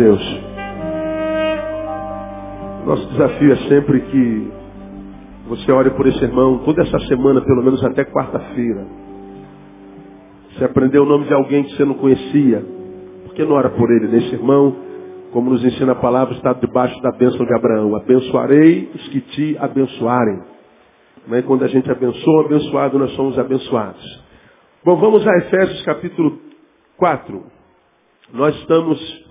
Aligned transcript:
Deus. 0.00 0.40
Nosso 2.86 3.06
desafio 3.10 3.52
é 3.52 3.56
sempre 3.68 4.00
que 4.00 4.52
você 5.46 5.70
ore 5.70 5.90
por 5.90 6.06
esse 6.06 6.24
irmão 6.24 6.58
toda 6.64 6.80
essa 6.80 6.98
semana, 7.00 7.42
pelo 7.42 7.62
menos 7.62 7.84
até 7.84 8.04
quarta-feira. 8.06 8.86
Você 10.52 10.64
aprendeu 10.64 11.02
o 11.02 11.06
nome 11.06 11.26
de 11.26 11.34
alguém 11.34 11.64
que 11.64 11.76
você 11.76 11.84
não 11.84 11.94
conhecia. 11.94 12.64
Por 13.24 13.34
que 13.34 13.44
não 13.44 13.52
ora 13.52 13.68
por 13.68 13.90
ele? 13.90 14.08
Nesse 14.08 14.34
irmão, 14.34 14.74
como 15.32 15.50
nos 15.50 15.62
ensina 15.62 15.92
a 15.92 15.96
palavra, 15.96 16.34
está 16.34 16.54
debaixo 16.54 16.98
da 17.02 17.12
bênção 17.12 17.44
de 17.44 17.54
Abraão. 17.54 17.94
Abençoarei 17.94 18.90
os 18.94 19.08
que 19.08 19.20
te 19.20 19.58
abençoarem. 19.58 20.40
Mas 21.28 21.44
quando 21.44 21.64
a 21.64 21.68
gente 21.68 21.90
abençoa, 21.90 22.46
abençoado, 22.46 22.98
nós 22.98 23.12
somos 23.12 23.38
abençoados. 23.38 24.24
Bom, 24.82 24.96
vamos 24.96 25.26
a 25.28 25.36
Efésios 25.36 25.82
capítulo 25.82 26.38
4. 26.96 27.42
Nós 28.32 28.56
estamos 28.56 29.29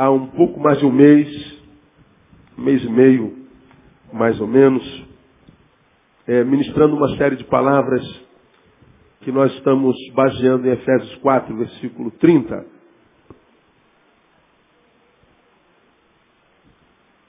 há 0.00 0.10
um 0.10 0.28
pouco 0.28 0.58
mais 0.58 0.78
de 0.78 0.86
um 0.86 0.90
mês, 0.90 1.28
mês 2.56 2.82
e 2.82 2.88
meio, 2.88 3.36
mais 4.10 4.40
ou 4.40 4.46
menos, 4.46 4.82
é, 6.26 6.42
ministrando 6.42 6.96
uma 6.96 7.18
série 7.18 7.36
de 7.36 7.44
palavras 7.44 8.02
que 9.20 9.30
nós 9.30 9.52
estamos 9.52 9.94
baseando 10.14 10.66
em 10.66 10.70
Efésios 10.70 11.14
4, 11.16 11.54
versículo 11.54 12.10
30. 12.12 12.64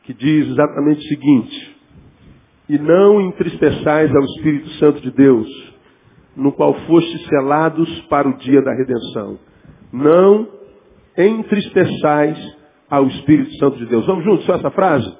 Que 0.03 0.13
diz 0.13 0.47
exatamente 0.47 0.99
o 0.99 1.09
seguinte: 1.09 1.77
E 2.69 2.79
não 2.79 3.19
entristeçais 3.19 4.15
ao 4.15 4.23
Espírito 4.23 4.69
Santo 4.75 5.01
de 5.01 5.11
Deus, 5.11 5.73
no 6.37 6.53
qual 6.53 6.73
fostes 6.85 7.25
selados 7.25 8.01
para 8.03 8.29
o 8.29 8.37
dia 8.37 8.61
da 8.61 8.73
redenção. 8.73 9.37
Não 9.91 10.47
entristeçais 11.17 12.60
ao 12.91 13.07
Espírito 13.07 13.55
Santo 13.55 13.77
de 13.77 13.85
Deus. 13.85 14.05
Vamos 14.05 14.25
juntos, 14.25 14.45
só 14.45 14.55
essa 14.55 14.69
frase? 14.69 15.17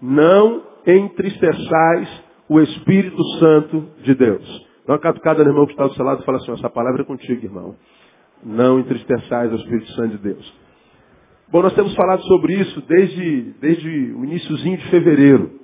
Não 0.00 0.62
entristeçais 0.86 2.08
o 2.48 2.60
Espírito 2.60 3.22
Santo 3.40 3.88
de 4.04 4.14
Deus. 4.14 4.66
Dá 4.86 4.94
uma 4.94 5.34
no 5.34 5.50
irmão 5.50 5.66
que 5.66 5.72
está 5.72 5.88
do 5.88 5.94
seu 5.94 6.04
lado 6.04 6.22
e 6.22 6.24
fala 6.24 6.38
assim, 6.38 6.52
essa 6.52 6.70
palavra 6.70 7.02
é 7.02 7.04
contigo, 7.04 7.44
irmão. 7.44 7.74
Não 8.42 8.78
entristeçais 8.78 9.52
o 9.52 9.56
Espírito 9.56 9.90
Santo 9.92 10.16
de 10.16 10.18
Deus. 10.18 10.54
Bom, 11.50 11.60
nós 11.60 11.74
temos 11.74 11.94
falado 11.94 12.22
sobre 12.22 12.54
isso 12.54 12.80
desde, 12.82 13.54
desde 13.60 13.88
o 13.88 14.24
iníciozinho 14.24 14.78
de 14.78 14.88
fevereiro. 14.88 15.58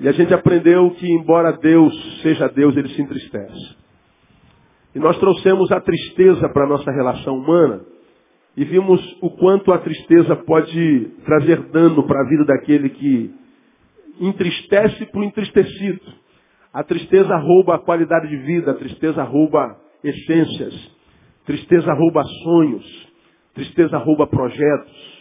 E 0.00 0.08
a 0.08 0.12
gente 0.12 0.34
aprendeu 0.34 0.90
que, 0.90 1.10
embora 1.10 1.52
Deus 1.52 2.20
seja 2.20 2.46
Deus, 2.48 2.76
ele 2.76 2.88
se 2.90 3.00
entristece. 3.00 3.76
E 4.94 4.98
nós 4.98 5.18
trouxemos 5.18 5.70
a 5.72 5.80
tristeza 5.80 6.48
para 6.50 6.64
a 6.64 6.68
nossa 6.68 6.90
relação 6.90 7.38
humana 7.38 7.80
e 8.56 8.64
vimos 8.64 9.00
o 9.20 9.30
quanto 9.30 9.72
a 9.72 9.78
tristeza 9.78 10.36
pode 10.36 11.10
trazer 11.24 11.62
dano 11.70 12.06
para 12.06 12.20
a 12.20 12.28
vida 12.28 12.44
daquele 12.44 12.90
que 12.90 13.34
entristece 14.20 15.06
para 15.06 15.20
o 15.20 15.24
entristecido. 15.24 16.00
A 16.72 16.84
tristeza 16.84 17.36
rouba 17.36 17.76
a 17.76 17.78
qualidade 17.78 18.28
de 18.28 18.36
vida, 18.36 18.72
a 18.72 18.74
tristeza 18.74 19.22
rouba 19.22 19.76
essências, 20.04 20.74
tristeza 21.44 21.92
rouba 21.92 22.22
sonhos, 22.44 23.08
tristeza 23.54 23.98
rouba 23.98 24.26
projetos. 24.26 25.20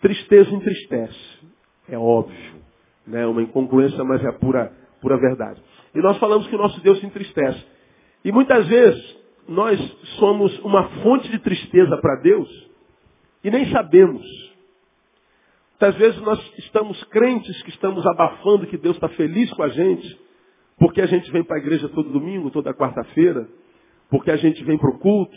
Tristeza 0.00 0.54
entristece, 0.54 1.40
é 1.88 1.98
óbvio. 1.98 2.56
Né? 3.06 3.26
Uma 3.26 3.42
incongruência, 3.42 4.02
mas 4.04 4.22
é 4.22 4.28
a 4.28 4.32
pura, 4.32 4.72
pura 5.00 5.16
verdade. 5.16 5.60
E 5.94 5.98
nós 6.00 6.18
falamos 6.18 6.46
que 6.48 6.54
o 6.54 6.58
nosso 6.58 6.80
Deus 6.82 7.00
se 7.00 7.06
entristece. 7.06 7.64
E 8.24 8.30
muitas 8.30 8.66
vezes 8.66 9.25
nós 9.48 9.78
somos 10.18 10.58
uma 10.60 10.88
fonte 11.02 11.28
de 11.28 11.38
tristeza 11.38 11.96
para 11.98 12.20
Deus 12.22 12.48
e 13.44 13.50
nem 13.50 13.70
sabemos. 13.70 14.22
Muitas 15.78 15.96
vezes 15.96 16.20
nós 16.22 16.40
estamos 16.58 17.02
crentes 17.04 17.62
que 17.62 17.70
estamos 17.70 18.04
abafando 18.06 18.66
que 18.66 18.78
Deus 18.78 18.96
está 18.96 19.08
feliz 19.10 19.52
com 19.52 19.62
a 19.62 19.68
gente, 19.68 20.18
porque 20.78 21.00
a 21.02 21.06
gente 21.06 21.30
vem 21.30 21.44
para 21.44 21.56
a 21.56 21.60
igreja 21.60 21.88
todo 21.90 22.10
domingo, 22.10 22.50
toda 22.50 22.74
quarta-feira, 22.74 23.46
porque 24.10 24.30
a 24.30 24.36
gente 24.36 24.62
vem 24.64 24.78
para 24.78 24.90
o 24.90 24.98
culto, 24.98 25.36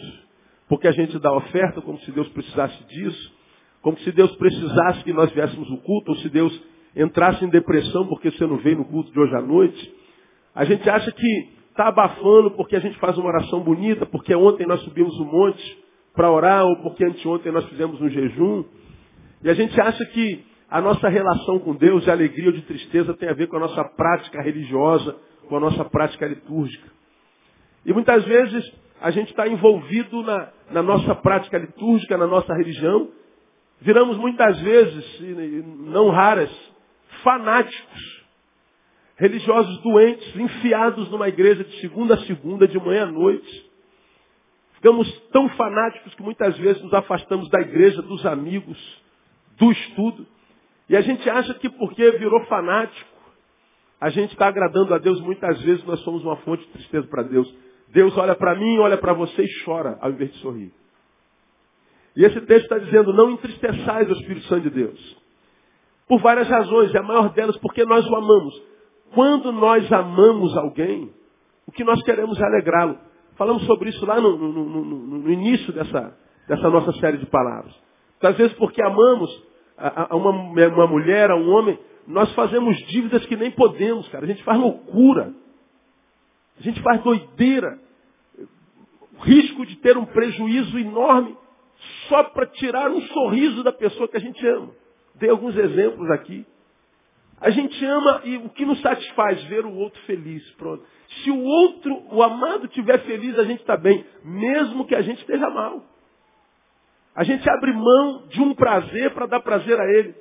porque 0.68 0.88
a 0.88 0.92
gente 0.92 1.20
dá 1.20 1.32
oferta 1.34 1.82
como 1.82 2.00
se 2.00 2.12
Deus 2.12 2.28
precisasse 2.30 2.84
disso, 2.86 3.34
como 3.82 3.98
se 4.00 4.12
Deus 4.12 4.34
precisasse 4.38 5.04
que 5.04 5.14
nós 5.14 5.32
viéssemos 5.32 5.70
no 5.70 5.78
culto, 5.78 6.12
ou 6.12 6.18
se 6.18 6.30
Deus 6.30 6.58
entrasse 6.96 7.44
em 7.44 7.50
depressão 7.50 8.08
porque 8.08 8.32
você 8.32 8.46
não 8.46 8.58
veio 8.58 8.78
no 8.78 8.86
culto 8.86 9.12
de 9.12 9.20
hoje 9.20 9.36
à 9.36 9.42
noite. 9.42 9.94
A 10.56 10.66
gente 10.66 10.90
acha 10.90 11.12
que 11.12 11.59
está 11.70 11.88
abafando 11.88 12.52
porque 12.52 12.76
a 12.76 12.80
gente 12.80 12.98
faz 13.00 13.18
uma 13.18 13.28
oração 13.28 13.62
bonita, 13.62 14.06
porque 14.06 14.36
ontem 14.36 14.68
nós 14.68 14.82
subimos 14.82 15.18
um 15.20 15.26
monte 15.26 15.78
para 16.14 16.32
orar, 16.32 16.66
ou 16.66 16.78
porque 16.78 17.06
anteontem 17.06 17.52
nós 17.52 17.66
fizemos 17.70 18.02
um 18.02 18.10
jejum. 18.10 18.66
E 19.44 19.50
a 19.50 19.54
gente 19.54 19.80
acha 19.80 20.06
que 20.08 20.44
a 20.70 20.82
nossa 20.82 21.08
relação 21.08 21.60
com 21.60 21.76
Deus, 21.76 22.04
de 22.04 22.12
alegria 22.12 22.48
ou 22.48 22.54
de 22.54 22.62
tristeza, 22.64 23.14
tem 23.14 23.30
a 23.30 23.34
ver 23.34 23.48
com 23.48 23.58
a 23.58 23.62
nossa 23.62 23.84
prática 23.84 24.42
religiosa, 24.42 25.16
com 25.48 25.58
a 25.58 25.60
nossa 25.60 25.86
prática 25.86 26.28
litúrgica. 26.28 26.90
E 27.86 27.94
muitas 27.94 28.26
vezes 28.26 28.64
a 29.02 29.12
gente 29.12 29.30
está 29.30 29.48
envolvido 29.48 30.22
na, 30.22 30.50
na 30.72 30.84
nossa 30.84 31.16
prática 31.16 31.58
litúrgica, 31.58 32.18
na 32.18 32.28
nossa 32.28 32.54
religião. 32.54 33.10
Viramos 33.80 34.18
muitas 34.18 34.60
vezes, 34.60 35.22
não 35.86 36.10
raras, 36.10 36.52
fanáticos 37.24 38.19
religiosos 39.20 39.78
doentes, 39.82 40.36
enfiados 40.36 41.12
numa 41.12 41.28
igreja 41.28 41.64
de 41.64 41.82
segunda 41.82 42.16
a 42.16 42.20
segunda, 42.20 42.66
de 42.66 42.80
manhã 42.80 43.04
à 43.04 43.12
noite. 43.12 43.70
Ficamos 44.76 45.12
tão 45.34 45.50
fanáticos 45.50 46.16
que 46.16 46.24
muitas 46.24 46.58
vezes 46.58 46.82
nos 46.82 46.94
afastamos 46.94 47.50
da 47.50 47.60
igreja, 47.60 48.02
dos 48.02 48.26
amigos, 48.26 48.78
do 49.58 49.70
estudo. 49.74 50.26
E 50.88 50.96
a 50.96 51.02
gente 51.02 51.30
acha 51.30 51.54
que 51.56 51.70
porque 51.70 52.12
virou 52.12 52.46
fanático, 52.46 53.10
a 54.00 54.10
gente 54.10 54.32
está 54.32 54.48
agradando 54.48 54.94
a 54.94 54.98
Deus. 54.98 55.20
Muitas 55.20 55.62
vezes 55.64 55.84
nós 55.84 56.00
somos 56.00 56.24
uma 56.24 56.38
fonte 56.38 56.66
de 56.66 56.72
tristeza 56.72 57.06
para 57.08 57.24
Deus. 57.24 57.54
Deus 57.90 58.18
olha 58.18 58.36
para 58.36 58.56
mim, 58.56 58.80
olha 58.80 58.98
para 58.98 59.12
você 59.12 59.44
e 59.44 59.64
chora, 59.66 59.98
ao 60.00 60.12
invés 60.12 60.32
de 60.32 60.38
sorrir. 60.38 60.72
E 62.16 62.24
esse 62.24 62.40
texto 62.42 62.64
está 62.64 62.78
dizendo, 62.78 63.12
não 63.12 63.32
entristeçais 63.32 64.10
o 64.10 64.14
Espírito 64.14 64.48
Santo 64.48 64.62
de 64.62 64.70
Deus. 64.70 65.18
Por 66.08 66.22
várias 66.22 66.48
razões, 66.48 66.94
e 66.94 66.98
a 66.98 67.04
maior 67.04 67.34
delas 67.34 67.58
porque 67.58 67.84
nós 67.84 68.06
o 68.08 68.16
amamos. 68.16 68.69
Quando 69.14 69.52
nós 69.52 69.92
amamos 69.92 70.56
alguém, 70.58 71.12
o 71.68 71.72
que 71.72 71.84
nós 71.84 72.02
queremos 72.04 72.40
é 72.40 72.46
alegrá-lo. 72.46 72.98
Falamos 73.36 73.64
sobre 73.66 73.90
isso 73.90 74.06
lá 74.06 74.20
no, 74.20 74.38
no, 74.38 74.52
no, 74.52 74.84
no, 75.20 75.32
início 75.32 75.72
dessa, 75.72 76.18
dessa 76.48 76.70
nossa 76.70 76.92
série 77.00 77.18
de 77.18 77.26
palavras. 77.28 77.74
Às 78.22 78.36
vezes 78.36 78.54
porque 78.58 78.82
amamos 78.82 79.30
a, 79.78 80.14
a 80.14 80.16
uma, 80.16 80.32
uma 80.32 80.88
mulher, 80.88 81.32
a 81.32 81.36
um 81.36 81.50
homem, 81.50 81.80
nós 82.06 82.34
fazemos 82.34 82.76
dívidas 82.88 83.26
que 83.28 83.36
nem 83.36 83.52
podemos, 83.52 84.08
cara. 84.10 84.26
A 84.26 84.28
gente 84.28 84.44
faz 84.44 84.60
loucura. 84.60 85.34
A 86.60 86.62
gente 86.62 86.82
faz 86.82 87.02
doideira. 87.02 87.80
O 89.18 89.22
risco 89.22 89.66
de 89.66 89.78
ter 89.78 89.98
um 89.98 90.06
prejuízo 90.06 90.78
enorme 90.78 91.38
só 92.10 92.24
para 92.24 92.46
tirar 92.48 92.90
um 92.92 93.02
sorriso 93.02 93.64
da 93.64 93.72
pessoa 93.72 94.08
que 94.08 94.18
a 94.18 94.20
gente 94.20 94.46
ama. 94.48 94.72
Dei 95.16 95.30
alguns 95.30 95.56
exemplos 95.56 96.10
aqui. 96.12 96.46
A 97.42 97.50
gente 97.50 97.86
ama 97.86 98.22
e 98.26 98.38
o 98.38 98.50
que 98.50 98.66
nos 98.66 98.82
satisfaz? 98.82 99.42
Ver 99.46 99.66
o 99.66 99.74
outro 99.74 100.02
feliz. 100.04 100.44
Pronto. 100.52 100.84
Se 101.24 101.32
o 101.32 101.42
outro, 101.42 102.04
o 102.12 102.22
amado, 102.22 102.66
estiver 102.66 103.00
feliz, 103.00 103.38
a 103.40 103.44
gente 103.44 103.62
está 103.62 103.78
bem, 103.78 104.06
mesmo 104.24 104.86
que 104.86 104.96
a 104.96 105.02
gente 105.02 105.20
esteja 105.20 105.50
mal. 105.50 105.84
A 107.16 107.24
gente 107.24 107.50
abre 107.50 107.74
mão 107.74 108.28
de 108.28 108.42
um 108.42 108.54
prazer 108.54 109.14
para 109.14 109.26
dar 109.26 109.40
prazer 109.40 109.80
a 109.80 109.86
ele. 109.86 110.16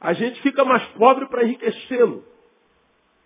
A 0.00 0.12
gente 0.12 0.40
fica 0.42 0.64
mais 0.64 0.84
pobre 0.88 1.26
para 1.26 1.44
enriquecê-lo. 1.44 2.24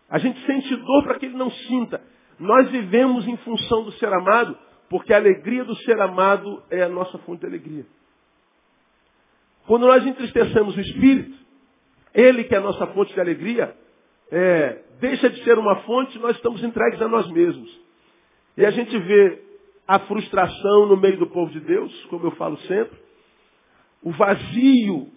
A 0.09 0.19
gente 0.19 0.41
sente 0.47 0.75
dor 0.77 1.05
para 1.05 1.19
que 1.19 1.27
ele 1.27 1.37
não 1.37 1.51
sinta. 1.51 2.01
Nós 2.39 2.71
vivemos 2.71 3.27
em 3.27 3.37
função 3.39 3.83
do 3.83 3.93
ser 3.93 4.13
amado, 4.13 4.57
porque 4.89 5.13
a 5.13 5.17
alegria 5.17 5.65
do 5.65 5.75
ser 5.77 6.01
amado 6.01 6.63
é 6.71 6.83
a 6.83 6.89
nossa 6.89 7.19
fonte 7.19 7.41
de 7.41 7.47
alegria. 7.47 7.87
Quando 9.67 9.87
nós 9.87 10.07
entristecemos 10.07 10.77
o 10.77 10.81
espírito, 10.81 11.37
ele 12.19 12.45
que 12.45 12.55
é 12.55 12.59
a 12.59 12.63
nossa 12.63 12.85
fonte 12.89 13.15
de 13.15 13.21
alegria, 13.21 13.73
é, 14.33 14.83
deixa 15.01 15.31
de 15.31 15.43
ser 15.45 15.57
uma 15.57 15.77
fonte, 15.83 16.19
nós 16.19 16.35
estamos 16.37 16.63
entregues 16.65 17.01
a 17.01 17.07
nós 17.07 17.31
mesmos. 17.31 17.71
E 18.57 18.67
a 18.67 18.71
gente 18.73 18.99
vê 18.99 19.41
a 19.87 20.01
frustração 20.01 20.87
no 20.87 20.97
meio 20.97 21.17
do 21.17 21.29
povo 21.29 21.53
de 21.53 21.61
Deus, 21.61 22.05
como 22.07 22.27
eu 22.27 22.33
falo 22.33 22.59
sempre, 22.63 22.99
o 24.03 24.11
vazio 24.11 25.09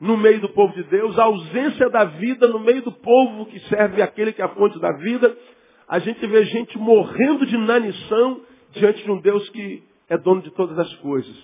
no 0.00 0.16
meio 0.16 0.40
do 0.40 0.48
povo 0.48 0.74
de 0.74 0.82
Deus, 0.84 1.16
a 1.18 1.24
ausência 1.24 1.88
da 1.90 2.04
vida 2.04 2.48
no 2.48 2.58
meio 2.58 2.82
do 2.82 2.92
povo 2.92 3.46
que 3.46 3.60
serve 3.68 4.02
aquele 4.02 4.32
que 4.32 4.42
é 4.42 4.44
a 4.44 4.48
fonte 4.48 4.80
da 4.80 4.92
vida. 4.92 5.36
A 5.88 6.00
gente 6.00 6.24
vê 6.26 6.44
gente 6.44 6.76
morrendo 6.76 7.46
de 7.46 7.54
inanição 7.54 8.40
diante 8.72 9.02
de 9.02 9.10
um 9.10 9.20
Deus 9.20 9.48
que 9.50 9.82
é 10.08 10.18
dono 10.18 10.42
de 10.42 10.50
todas 10.52 10.78
as 10.78 10.92
coisas. 10.96 11.36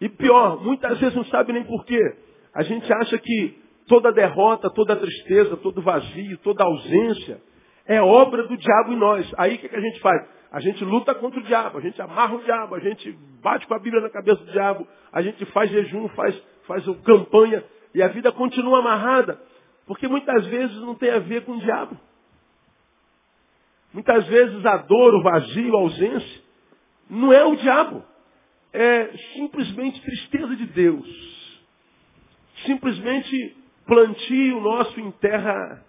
E 0.00 0.08
pior, 0.08 0.62
muitas 0.62 0.98
vezes 0.98 1.14
não 1.14 1.24
sabe 1.26 1.52
nem 1.52 1.64
porquê. 1.64 2.16
A 2.54 2.62
gente 2.62 2.92
acha 2.92 3.18
que 3.18 3.61
toda 3.86 4.12
derrota, 4.12 4.70
toda 4.70 4.96
tristeza, 4.96 5.56
todo 5.56 5.82
vazio, 5.82 6.38
toda 6.38 6.64
ausência 6.64 7.40
é 7.86 8.00
obra 8.00 8.46
do 8.46 8.56
diabo 8.56 8.92
em 8.92 8.96
nós. 8.96 9.30
Aí 9.36 9.56
o 9.56 9.58
que, 9.58 9.68
que 9.68 9.76
a 9.76 9.80
gente 9.80 10.00
faz? 10.00 10.26
A 10.50 10.60
gente 10.60 10.84
luta 10.84 11.14
contra 11.14 11.40
o 11.40 11.42
diabo, 11.42 11.78
a 11.78 11.80
gente 11.80 12.00
amarra 12.00 12.34
o 12.34 12.42
diabo, 12.42 12.74
a 12.74 12.80
gente 12.80 13.10
bate 13.42 13.66
com 13.66 13.74
a 13.74 13.78
Bíblia 13.78 14.02
na 14.02 14.10
cabeça 14.10 14.44
do 14.44 14.52
diabo, 14.52 14.86
a 15.12 15.22
gente 15.22 15.44
faz 15.46 15.70
jejum, 15.70 16.08
faz, 16.08 16.40
faz 16.66 16.84
campanha 17.04 17.64
e 17.94 18.02
a 18.02 18.08
vida 18.08 18.30
continua 18.32 18.80
amarrada. 18.80 19.40
Porque 19.86 20.06
muitas 20.06 20.46
vezes 20.46 20.76
não 20.80 20.94
tem 20.94 21.10
a 21.10 21.18
ver 21.18 21.44
com 21.44 21.52
o 21.52 21.60
diabo. 21.60 21.98
Muitas 23.92 24.26
vezes 24.26 24.64
a 24.64 24.76
dor, 24.78 25.14
o 25.14 25.22
vazio, 25.22 25.76
a 25.76 25.80
ausência, 25.80 26.42
não 27.10 27.32
é 27.32 27.44
o 27.44 27.56
diabo. 27.56 28.04
É 28.72 29.10
simplesmente 29.34 30.00
tristeza 30.00 30.56
de 30.56 30.66
Deus. 30.66 31.52
Simplesmente 32.64 33.61
plantio 33.86 34.60
nosso 34.60 35.00
em 35.00 35.10
terra 35.12 35.84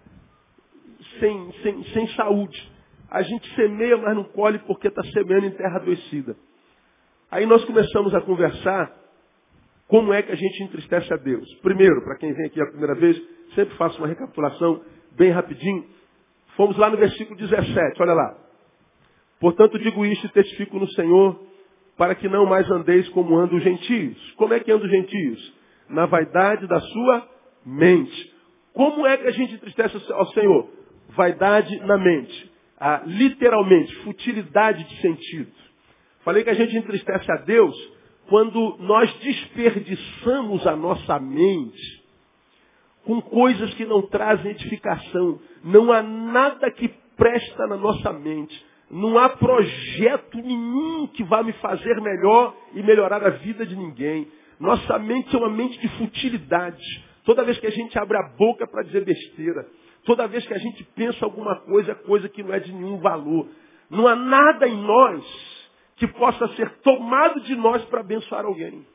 sem, 1.20 1.52
sem, 1.62 1.84
sem 1.84 2.08
saúde. 2.08 2.72
A 3.10 3.22
gente 3.22 3.54
semeia, 3.54 3.96
mas 3.96 4.14
não 4.16 4.24
colhe 4.24 4.58
porque 4.60 4.88
está 4.88 5.02
semeando 5.04 5.46
em 5.46 5.50
terra 5.52 5.76
adoecida. 5.76 6.36
Aí 7.30 7.46
nós 7.46 7.64
começamos 7.64 8.14
a 8.14 8.20
conversar 8.20 8.92
como 9.86 10.12
é 10.12 10.22
que 10.22 10.32
a 10.32 10.36
gente 10.36 10.62
entristece 10.64 11.12
a 11.12 11.16
Deus. 11.16 11.46
Primeiro, 11.62 12.02
para 12.02 12.16
quem 12.16 12.32
vem 12.32 12.46
aqui 12.46 12.60
a 12.60 12.66
primeira 12.66 12.94
vez, 12.94 13.20
sempre 13.54 13.76
faço 13.76 13.98
uma 13.98 14.08
recapitulação 14.08 14.82
bem 15.12 15.30
rapidinho. 15.30 15.84
Fomos 16.56 16.76
lá 16.76 16.90
no 16.90 16.96
versículo 16.96 17.36
17, 17.38 18.02
olha 18.02 18.14
lá. 18.14 18.38
Portanto, 19.40 19.78
digo 19.78 20.04
isto 20.06 20.26
e 20.26 20.30
testifico 20.30 20.78
no 20.78 20.88
Senhor, 20.92 21.40
para 21.96 22.14
que 22.14 22.28
não 22.28 22.46
mais 22.46 22.68
andeis 22.70 23.08
como 23.10 23.36
andam 23.36 23.56
os 23.56 23.62
gentios. 23.62 24.32
Como 24.32 24.54
é 24.54 24.60
que 24.60 24.72
andam 24.72 24.86
os 24.86 24.92
gentios? 24.92 25.54
Na 25.88 26.06
vaidade 26.06 26.66
da 26.66 26.80
sua 26.80 27.33
mente. 27.64 28.32
Como 28.72 29.06
é 29.06 29.16
que 29.16 29.26
a 29.26 29.30
gente 29.30 29.54
entristece 29.54 29.96
ao 30.12 30.26
Senhor? 30.28 30.68
Vaidade 31.10 31.76
na 31.80 31.96
mente. 31.96 32.52
Ah, 32.78 33.02
literalmente, 33.06 33.94
futilidade 33.96 34.84
de 34.84 35.00
sentido. 35.00 35.52
Falei 36.24 36.42
que 36.42 36.50
a 36.50 36.54
gente 36.54 36.76
entristece 36.76 37.30
a 37.30 37.36
Deus 37.36 37.74
quando 38.28 38.76
nós 38.80 39.12
desperdiçamos 39.20 40.66
a 40.66 40.74
nossa 40.74 41.18
mente 41.20 42.04
com 43.04 43.20
coisas 43.20 43.72
que 43.74 43.84
não 43.84 44.02
trazem 44.02 44.52
edificação. 44.52 45.38
Não 45.62 45.92
há 45.92 46.02
nada 46.02 46.70
que 46.70 46.88
presta 47.16 47.66
na 47.66 47.76
nossa 47.76 48.12
mente. 48.12 48.64
Não 48.90 49.18
há 49.18 49.28
projeto 49.30 50.36
nenhum 50.38 51.06
que 51.08 51.22
vá 51.24 51.42
me 51.42 51.52
fazer 51.54 52.00
melhor 52.00 52.54
e 52.74 52.82
melhorar 52.82 53.22
a 53.24 53.30
vida 53.30 53.66
de 53.66 53.76
ninguém. 53.76 54.28
Nossa 54.58 54.98
mente 54.98 55.34
é 55.34 55.38
uma 55.38 55.50
mente 55.50 55.78
de 55.78 55.88
futilidade. 55.98 57.04
Toda 57.24 57.44
vez 57.44 57.58
que 57.58 57.66
a 57.66 57.70
gente 57.70 57.98
abre 57.98 58.16
a 58.18 58.28
boca 58.36 58.66
para 58.66 58.82
dizer 58.82 59.04
besteira, 59.04 59.66
toda 60.04 60.28
vez 60.28 60.46
que 60.46 60.54
a 60.54 60.58
gente 60.58 60.84
pensa 60.94 61.24
alguma 61.24 61.60
coisa, 61.60 61.92
é 61.92 61.94
coisa 61.94 62.28
que 62.28 62.42
não 62.42 62.52
é 62.52 62.60
de 62.60 62.72
nenhum 62.72 62.98
valor. 62.98 63.48
Não 63.88 64.06
há 64.06 64.14
nada 64.14 64.68
em 64.68 64.76
nós 64.76 65.24
que 65.96 66.06
possa 66.08 66.48
ser 66.48 66.70
tomado 66.78 67.40
de 67.40 67.56
nós 67.56 67.84
para 67.86 68.00
abençoar 68.00 68.44
alguém. 68.44 68.86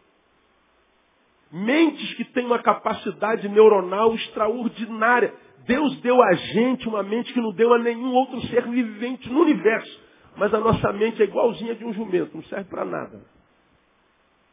Mentes 1.51 2.13
que 2.13 2.25
têm 2.25 2.45
uma 2.45 2.59
capacidade 2.59 3.49
neuronal 3.49 4.13
extraordinária. 4.13 5.33
Deus 5.65 5.99
deu 6.01 6.21
a 6.21 6.33
gente 6.33 6.87
uma 6.87 7.01
mente 7.01 7.33
que 7.33 7.41
não 7.41 7.51
deu 7.53 7.73
a 7.73 7.79
nenhum 7.79 8.13
outro 8.13 8.39
ser 8.47 8.67
vivente 8.67 9.27
no 9.29 9.41
universo. 9.41 9.99
Mas 10.37 10.53
a 10.53 10.59
nossa 10.59 10.93
mente 10.93 11.21
é 11.21 11.25
igualzinha 11.25 11.73
de 11.73 11.83
um 11.83 11.93
jumento, 11.93 12.35
não 12.35 12.43
serve 12.43 12.69
para 12.69 12.85
nada. 12.85 13.21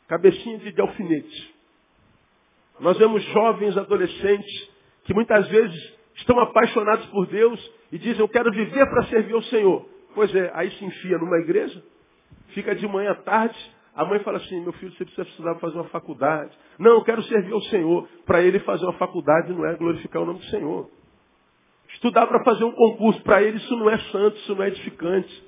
Cabecinha 0.09 0.59
de, 0.59 0.73
de 0.73 0.81
alfinete. 0.81 1.56
Nós 2.81 2.99
vemos 2.99 3.23
jovens, 3.25 3.77
adolescentes, 3.77 4.71
que 5.05 5.15
muitas 5.15 5.49
vezes 5.49 5.97
estão 6.17 6.39
apaixonados 6.41 7.07
por 7.07 7.27
Deus 7.27 7.73
e 7.93 7.99
dizem, 7.99 8.21
eu 8.21 8.29
quero 8.29 8.51
viver 8.51 8.87
para 8.87 9.05
servir 9.05 9.35
ao 9.35 9.43
Senhor. 9.43 9.87
Pois 10.15 10.35
é, 10.35 10.51
aí 10.55 10.71
se 10.73 10.85
enfia 10.85 11.19
numa 11.19 11.39
igreja, 11.39 11.83
fica 12.49 12.75
de 12.75 12.87
manhã 12.89 13.13
à 13.13 13.15
tarde, 13.15 13.57
a 13.95 14.05
mãe 14.05 14.19
fala 14.21 14.37
assim, 14.37 14.61
meu 14.61 14.75
filho, 14.75 14.93
você 14.93 15.05
precisa 15.05 15.25
precisar 15.25 15.55
fazer 15.55 15.77
uma 15.77 15.89
faculdade. 15.89 16.51
Não, 16.79 16.93
eu 16.93 17.05
quero 17.05 17.23
servir 17.23 17.53
ao 17.53 17.63
Senhor. 17.63 18.07
Para 18.27 18.43
ele 18.43 18.59
fazer 18.61 18.85
uma 18.85 18.93
faculdade 18.99 19.51
não 19.55 19.65
é 19.65 19.75
glorificar 19.75 20.21
o 20.21 20.27
nome 20.27 20.41
do 20.41 20.45
Senhor. 20.47 20.91
Estudar 21.95 22.27
para 22.27 22.45
fazer 22.45 22.65
um 22.65 22.73
concurso, 22.73 23.23
para 23.23 23.43
ele 23.43 23.57
isso 23.57 23.75
não 23.75 23.89
é 23.89 23.97
santo, 24.11 24.37
isso 24.37 24.55
não 24.55 24.65
é 24.65 24.69
edificante. 24.69 25.45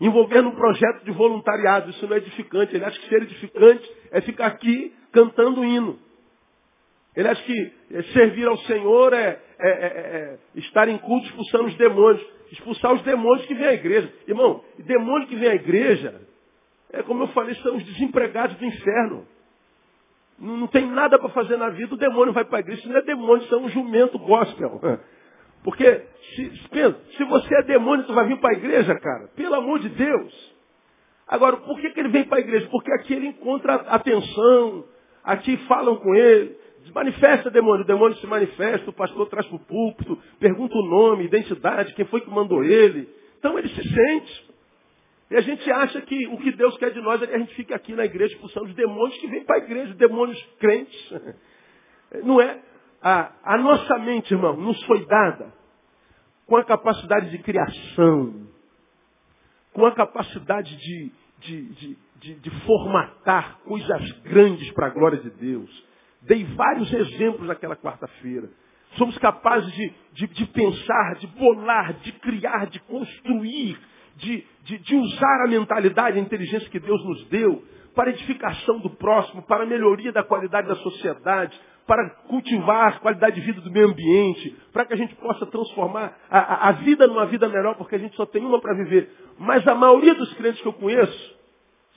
Envolver 0.00 0.42
num 0.42 0.52
projeto 0.52 1.04
de 1.04 1.10
voluntariado, 1.10 1.90
isso 1.90 2.06
não 2.06 2.14
é 2.14 2.18
edificante. 2.18 2.74
Ele 2.74 2.84
acha 2.84 3.00
que 3.00 3.08
ser 3.08 3.22
edificante 3.22 3.90
é 4.12 4.20
ficar 4.20 4.46
aqui 4.46 4.94
cantando 5.10 5.64
hino. 5.64 5.98
Ele 7.14 7.28
acha 7.28 7.42
que 7.42 7.72
servir 8.12 8.46
ao 8.46 8.56
Senhor 8.58 9.12
é, 9.12 9.38
é, 9.58 9.68
é, 9.68 9.68
é, 9.68 10.38
estar 10.56 10.88
em 10.88 10.96
culto 10.98 11.26
expulsando 11.26 11.64
os 11.64 11.74
demônios. 11.76 12.26
Expulsar 12.50 12.92
os 12.92 13.02
demônios 13.02 13.46
que 13.46 13.54
vêm 13.54 13.66
à 13.66 13.74
igreja. 13.74 14.12
Irmão, 14.26 14.62
demônio 14.78 15.26
que 15.26 15.36
vem 15.36 15.48
à 15.48 15.54
igreja, 15.54 16.20
é 16.92 17.02
como 17.02 17.22
eu 17.22 17.28
falei, 17.28 17.54
são 17.56 17.76
os 17.76 17.84
desempregados 17.84 18.56
do 18.56 18.64
inferno. 18.64 19.26
Não, 20.38 20.56
não 20.58 20.66
tem 20.66 20.86
nada 20.86 21.18
para 21.18 21.30
fazer 21.30 21.56
na 21.56 21.70
vida, 21.70 21.94
o 21.94 21.98
demônio 21.98 22.32
vai 22.32 22.44
para 22.44 22.58
a 22.58 22.60
igreja. 22.60 22.80
Isso 22.80 22.88
não 22.88 22.96
é 22.96 23.02
demônio, 23.02 23.44
isso 23.44 23.54
é 23.54 23.58
um 23.58 23.68
jumento 23.68 24.18
gospel. 24.18 24.80
Porque 25.64 26.02
se, 26.34 26.56
se 27.16 27.24
você 27.24 27.54
é 27.54 27.62
demônio, 27.62 28.04
tu 28.06 28.14
vai 28.14 28.26
vir 28.26 28.38
para 28.38 28.50
a 28.50 28.58
igreja, 28.58 28.98
cara. 28.98 29.28
Pelo 29.36 29.54
amor 29.54 29.78
de 29.78 29.88
Deus. 29.90 30.52
Agora, 31.26 31.56
por 31.58 31.80
que, 31.80 31.90
que 31.90 32.00
ele 32.00 32.08
vem 32.08 32.24
para 32.24 32.38
a 32.38 32.40
igreja? 32.40 32.68
Porque 32.70 32.92
aqui 32.92 33.14
ele 33.14 33.28
encontra 33.28 33.74
atenção, 33.74 34.84
aqui 35.22 35.56
falam 35.68 35.96
com 35.96 36.14
ele, 36.14 36.56
Manifesta, 36.90 37.50
demônio. 37.50 37.84
O 37.84 37.86
demônio 37.86 38.16
se 38.16 38.26
manifesta, 38.26 38.90
o 38.90 38.92
pastor 38.92 39.28
traz 39.28 39.46
para 39.46 39.56
o 39.56 39.60
púlpito, 39.60 40.18
pergunta 40.38 40.74
o 40.76 40.86
nome, 40.86 41.24
identidade, 41.24 41.94
quem 41.94 42.04
foi 42.06 42.20
que 42.20 42.30
mandou 42.30 42.64
ele. 42.64 43.08
Então 43.38 43.58
ele 43.58 43.68
se 43.68 43.82
sente. 43.82 44.52
E 45.30 45.36
a 45.36 45.40
gente 45.40 45.70
acha 45.70 46.00
que 46.02 46.28
o 46.28 46.36
que 46.38 46.52
Deus 46.52 46.76
quer 46.76 46.90
de 46.90 47.00
nós 47.00 47.22
é 47.22 47.26
que 47.26 47.34
a 47.34 47.38
gente 47.38 47.54
fique 47.54 47.72
aqui 47.72 47.94
na 47.94 48.04
igreja 48.04 48.34
expulsando 48.34 48.66
os 48.66 48.74
demônios 48.74 49.16
que 49.18 49.26
vêm 49.28 49.44
para 49.44 49.56
a 49.56 49.64
igreja, 49.64 49.94
demônios 49.94 50.40
crentes. 50.58 51.14
Não 52.22 52.40
é? 52.40 52.60
A, 53.00 53.32
a 53.42 53.58
nossa 53.58 53.98
mente, 53.98 54.32
irmão, 54.32 54.56
nos 54.56 54.80
foi 54.84 55.06
dada 55.06 55.52
com 56.46 56.56
a 56.56 56.64
capacidade 56.64 57.30
de 57.30 57.38
criação, 57.38 58.46
com 59.72 59.86
a 59.86 59.92
capacidade 59.92 60.76
de, 60.76 61.12
de, 61.40 61.62
de, 61.62 61.98
de, 62.20 62.34
de 62.34 62.50
formatar 62.66 63.58
coisas 63.60 64.12
grandes 64.24 64.70
para 64.72 64.88
a 64.88 64.90
glória 64.90 65.18
de 65.18 65.30
Deus. 65.30 65.91
Dei 66.22 66.44
vários 66.44 66.92
exemplos 66.92 67.46
naquela 67.48 67.76
quarta-feira. 67.76 68.48
Somos 68.96 69.16
capazes 69.18 69.72
de, 69.72 69.92
de, 70.12 70.26
de, 70.28 70.46
pensar, 70.46 71.14
de 71.16 71.26
bolar, 71.28 71.94
de 71.94 72.12
criar, 72.12 72.66
de 72.66 72.78
construir, 72.80 73.78
de, 74.16 74.44
de, 74.62 74.94
usar 74.94 75.44
a 75.44 75.48
mentalidade, 75.48 76.18
a 76.18 76.22
inteligência 76.22 76.68
que 76.68 76.78
Deus 76.78 77.02
nos 77.04 77.24
deu 77.28 77.64
para 77.94 78.10
edificação 78.10 78.78
do 78.80 78.90
próximo, 78.90 79.42
para 79.42 79.64
a 79.64 79.66
melhoria 79.66 80.12
da 80.12 80.22
qualidade 80.22 80.68
da 80.68 80.76
sociedade, 80.76 81.58
para 81.86 82.08
cultivar 82.28 82.88
a 82.88 82.98
qualidade 83.00 83.34
de 83.34 83.40
vida 83.40 83.60
do 83.60 83.70
meio 83.70 83.88
ambiente, 83.88 84.56
para 84.72 84.84
que 84.84 84.94
a 84.94 84.96
gente 84.96 85.14
possa 85.16 85.44
transformar 85.46 86.16
a, 86.30 86.38
a, 86.38 86.68
a 86.68 86.72
vida 86.72 87.06
numa 87.06 87.26
vida 87.26 87.48
melhor, 87.48 87.74
porque 87.76 87.96
a 87.96 87.98
gente 87.98 88.14
só 88.16 88.24
tem 88.24 88.44
uma 88.44 88.60
para 88.60 88.74
viver. 88.74 89.10
Mas 89.38 89.66
a 89.66 89.74
maioria 89.74 90.14
dos 90.14 90.32
crentes 90.34 90.60
que 90.60 90.68
eu 90.68 90.72
conheço, 90.72 91.36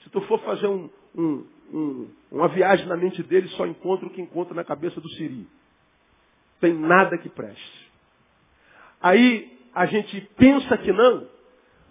se 0.02 0.10
tu 0.10 0.20
for 0.22 0.40
fazer 0.40 0.66
um, 0.66 0.90
um, 1.16 1.46
um, 1.72 2.08
uma 2.30 2.48
viagem 2.48 2.86
na 2.86 2.96
mente 2.96 3.22
dele, 3.22 3.48
só 3.48 3.66
encontra 3.66 4.06
o 4.06 4.10
que 4.10 4.20
encontra 4.20 4.54
na 4.54 4.64
cabeça 4.64 5.00
do 5.00 5.08
Siri. 5.10 5.46
Tem 6.60 6.72
nada 6.72 7.18
que 7.18 7.28
preste. 7.28 7.90
Aí 9.00 9.58
a 9.74 9.86
gente 9.86 10.20
pensa 10.36 10.76
que 10.78 10.92
não, 10.92 11.28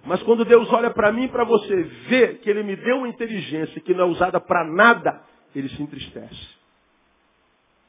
mas 0.05 0.21
quando 0.23 0.45
Deus 0.45 0.71
olha 0.71 0.91
para 0.91 1.11
mim 1.11 1.23
e 1.23 1.29
para 1.29 1.43
você, 1.43 1.83
vê 2.07 2.35
que 2.35 2.49
Ele 2.49 2.63
me 2.63 2.75
deu 2.75 2.97
uma 2.97 3.07
inteligência 3.07 3.81
que 3.81 3.93
não 3.93 4.05
é 4.05 4.07
usada 4.07 4.39
para 4.39 4.63
nada, 4.63 5.21
Ele 5.55 5.69
se 5.69 5.81
entristece. 5.81 6.55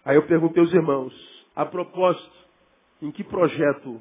Aí 0.05 0.16
eu 0.16 0.26
perguntei 0.26 0.62
aos 0.62 0.73
irmãos, 0.73 1.12
a 1.55 1.66
propósito, 1.66 2.37
em 3.02 3.11
que 3.11 3.25
projeto 3.25 4.00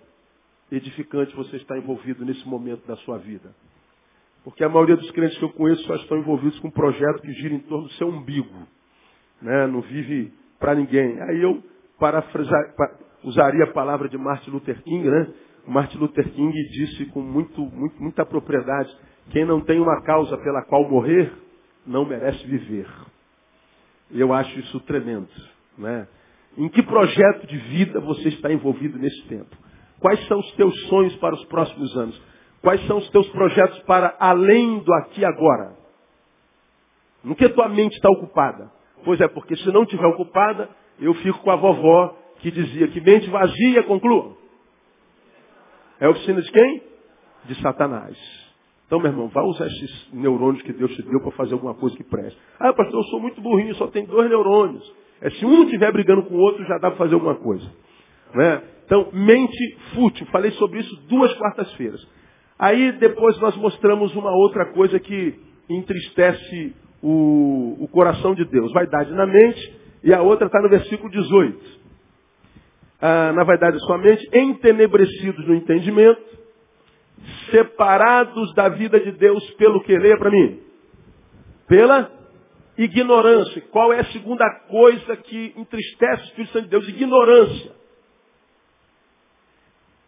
edificante 0.71 1.35
você 1.35 1.57
está 1.57 1.77
envolvido 1.77 2.25
nesse 2.25 2.47
momento 2.47 2.85
da 2.87 2.95
sua 2.97 3.17
vida? 3.17 3.53
Porque 4.45 4.63
a 4.63 4.69
maioria 4.69 4.95
dos 4.95 5.09
crentes 5.09 5.37
que 5.39 5.43
eu 5.43 5.49
conheço 5.49 5.83
só 5.85 5.95
estão 5.95 6.19
envolvidos 6.19 6.59
com 6.59 6.67
um 6.67 6.71
projeto 6.71 7.19
que 7.21 7.33
gira 7.33 7.55
em 7.55 7.59
torno 7.61 7.87
do 7.87 7.93
seu 7.93 8.07
umbigo. 8.07 8.55
Né? 9.41 9.65
Não 9.65 9.81
vive 9.81 10.31
para 10.59 10.75
ninguém. 10.75 11.19
Aí 11.19 11.41
eu 11.41 11.63
usaria 13.23 13.63
a 13.63 13.73
palavra 13.73 14.07
de 14.07 14.17
Martin 14.19 14.51
Luther 14.51 14.81
King, 14.83 15.09
né? 15.09 15.33
Martin 15.67 15.97
Luther 15.97 16.29
King 16.31 16.53
disse 16.69 17.05
com 17.07 17.21
muito, 17.21 17.59
muito, 17.59 18.01
muita 18.01 18.23
propriedade, 18.23 18.95
quem 19.31 19.43
não 19.45 19.61
tem 19.61 19.79
uma 19.79 20.03
causa 20.03 20.37
pela 20.37 20.61
qual 20.63 20.87
morrer, 20.87 21.33
não 21.85 22.05
merece 22.05 22.45
viver. 22.45 22.87
Eu 24.11 24.31
acho 24.31 24.59
isso 24.59 24.79
tremendo. 24.81 25.27
Né? 25.75 26.07
Em 26.55 26.69
que 26.69 26.83
projeto 26.83 27.47
de 27.47 27.57
vida 27.57 27.99
você 27.99 28.29
está 28.29 28.53
envolvido 28.53 28.99
nesse 28.99 29.23
tempo? 29.27 29.55
Quais 29.99 30.23
são 30.27 30.39
os 30.39 30.51
teus 30.51 30.79
sonhos 30.87 31.15
para 31.15 31.33
os 31.33 31.43
próximos 31.45 31.97
anos? 31.97 32.21
Quais 32.65 32.83
são 32.87 32.97
os 32.97 33.07
teus 33.11 33.29
projetos 33.29 33.77
para 33.83 34.15
além 34.19 34.79
do 34.79 34.91
aqui 34.95 35.21
e 35.21 35.25
agora? 35.25 35.75
No 37.23 37.35
que 37.35 37.47
tua 37.49 37.69
mente 37.69 37.93
está 37.93 38.09
ocupada? 38.09 38.71
Pois 39.03 39.21
é, 39.21 39.27
porque 39.27 39.55
se 39.55 39.71
não 39.71 39.83
estiver 39.83 40.07
ocupada, 40.07 40.67
eu 40.99 41.13
fico 41.13 41.37
com 41.41 41.51
a 41.51 41.55
vovó 41.55 42.17
que 42.39 42.49
dizia 42.49 42.87
que 42.87 42.99
mente 42.99 43.29
vazia, 43.29 43.83
conclua. 43.83 44.35
É 45.99 46.09
oficina 46.09 46.41
de 46.41 46.51
quem? 46.51 46.81
De 47.43 47.61
Satanás. 47.61 48.17
Então, 48.87 48.97
meu 48.99 49.11
irmão, 49.11 49.27
vá 49.27 49.43
usar 49.43 49.67
esses 49.67 50.11
neurônios 50.11 50.63
que 50.63 50.73
Deus 50.73 50.91
te 50.95 51.03
deu 51.03 51.21
para 51.21 51.33
fazer 51.33 51.53
alguma 51.53 51.75
coisa 51.75 51.95
que 51.95 52.03
preste. 52.03 52.39
Ah, 52.59 52.73
pastor, 52.73 52.99
eu 52.99 53.03
sou 53.09 53.19
muito 53.19 53.39
burrinho, 53.41 53.75
só 53.75 53.85
tenho 53.89 54.07
dois 54.07 54.27
neurônios. 54.27 54.91
É, 55.21 55.29
se 55.29 55.45
um 55.45 55.65
estiver 55.65 55.91
brigando 55.91 56.23
com 56.23 56.33
o 56.33 56.39
outro, 56.39 56.65
já 56.65 56.79
dá 56.79 56.89
para 56.89 56.97
fazer 56.97 57.13
alguma 57.13 57.35
coisa. 57.35 57.71
Né? 58.33 58.63
Então, 58.85 59.09
mente 59.13 59.77
fútil. 59.93 60.25
Falei 60.31 60.49
sobre 60.53 60.79
isso 60.79 60.95
duas 61.07 61.31
quartas-feiras. 61.35 62.24
Aí 62.57 62.93
depois 62.93 63.37
nós 63.39 63.55
mostramos 63.57 64.15
uma 64.15 64.31
outra 64.31 64.65
coisa 64.73 64.99
que 64.99 65.35
entristece 65.69 66.73
o, 67.01 67.75
o 67.79 67.87
coração 67.89 68.33
de 68.33 68.45
Deus. 68.45 68.71
Vaidade 68.71 69.11
na 69.11 69.25
mente, 69.25 69.79
e 70.03 70.13
a 70.13 70.21
outra 70.21 70.47
está 70.47 70.61
no 70.61 70.69
versículo 70.69 71.09
18. 71.09 71.85
Ah, 73.01 73.33
na 73.33 73.43
vaidade 73.43 73.73
da 73.73 73.79
sua 73.85 73.97
mente, 73.97 74.27
entenebrecidos 74.33 75.45
no 75.47 75.55
entendimento, 75.55 76.21
separados 77.51 78.53
da 78.53 78.69
vida 78.69 78.99
de 78.99 79.11
Deus 79.11 79.43
pelo 79.51 79.83
que? 79.83 79.97
Leia 79.97 80.17
para 80.17 80.31
mim. 80.31 80.59
Pela 81.67 82.11
ignorância. 82.77 83.61
Qual 83.71 83.91
é 83.93 83.99
a 83.99 84.05
segunda 84.05 84.45
coisa 84.67 85.17
que 85.17 85.53
entristece 85.57 86.23
o 86.23 86.25
Espírito 86.25 86.53
Santo 86.53 86.63
de 86.63 86.69
Deus? 86.69 86.87
Ignorância. 86.87 87.71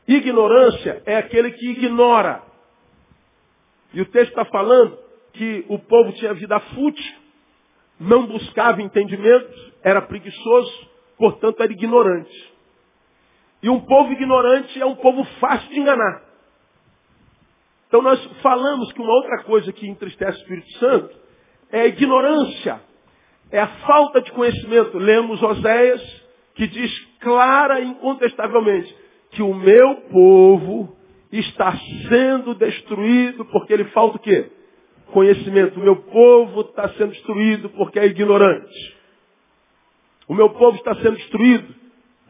Ignorância 0.07 1.03
é 1.05 1.17
aquele 1.17 1.51
que 1.51 1.69
ignora. 1.71 2.41
E 3.93 4.01
o 4.01 4.05
texto 4.05 4.29
está 4.29 4.45
falando 4.45 4.97
que 5.33 5.65
o 5.67 5.77
povo 5.77 6.13
tinha 6.13 6.33
vida 6.33 6.59
fútil, 6.59 7.15
não 7.99 8.25
buscava 8.25 8.81
entendimento, 8.81 9.73
era 9.83 10.01
preguiçoso, 10.01 10.89
portanto 11.17 11.61
era 11.61 11.71
ignorante. 11.71 12.53
E 13.61 13.69
um 13.69 13.81
povo 13.81 14.13
ignorante 14.13 14.81
é 14.81 14.85
um 14.85 14.95
povo 14.95 15.23
fácil 15.39 15.69
de 15.69 15.79
enganar. 15.79 16.23
Então 17.87 18.01
nós 18.01 18.23
falamos 18.41 18.91
que 18.93 19.01
uma 19.01 19.13
outra 19.13 19.43
coisa 19.43 19.71
que 19.73 19.87
entristece 19.87 20.37
o 20.37 20.41
Espírito 20.41 20.71
Santo 20.77 21.15
é 21.71 21.81
a 21.81 21.87
ignorância, 21.87 22.81
é 23.51 23.59
a 23.59 23.67
falta 23.67 24.21
de 24.21 24.31
conhecimento. 24.31 24.97
Lemos 24.97 25.41
Oséias, 25.41 26.01
que 26.55 26.67
diz 26.67 26.91
clara 27.19 27.79
e 27.79 27.87
incontestavelmente 27.87 29.06
que 29.31 29.41
o 29.41 29.53
meu 29.53 29.95
povo 30.11 30.97
está 31.31 31.77
sendo 32.09 32.55
destruído 32.55 33.45
porque 33.45 33.73
ele 33.73 33.85
falta 33.85 34.17
o 34.17 34.19
quê? 34.19 34.49
Conhecimento. 35.07 35.79
O 35.79 35.83
meu 35.83 35.95
povo 35.95 36.61
está 36.61 36.89
sendo 36.89 37.11
destruído 37.11 37.69
porque 37.71 37.99
é 37.99 38.05
ignorante. 38.05 38.95
O 40.27 40.33
meu 40.33 40.49
povo 40.49 40.77
está 40.77 40.95
sendo 40.95 41.15
destruído 41.15 41.73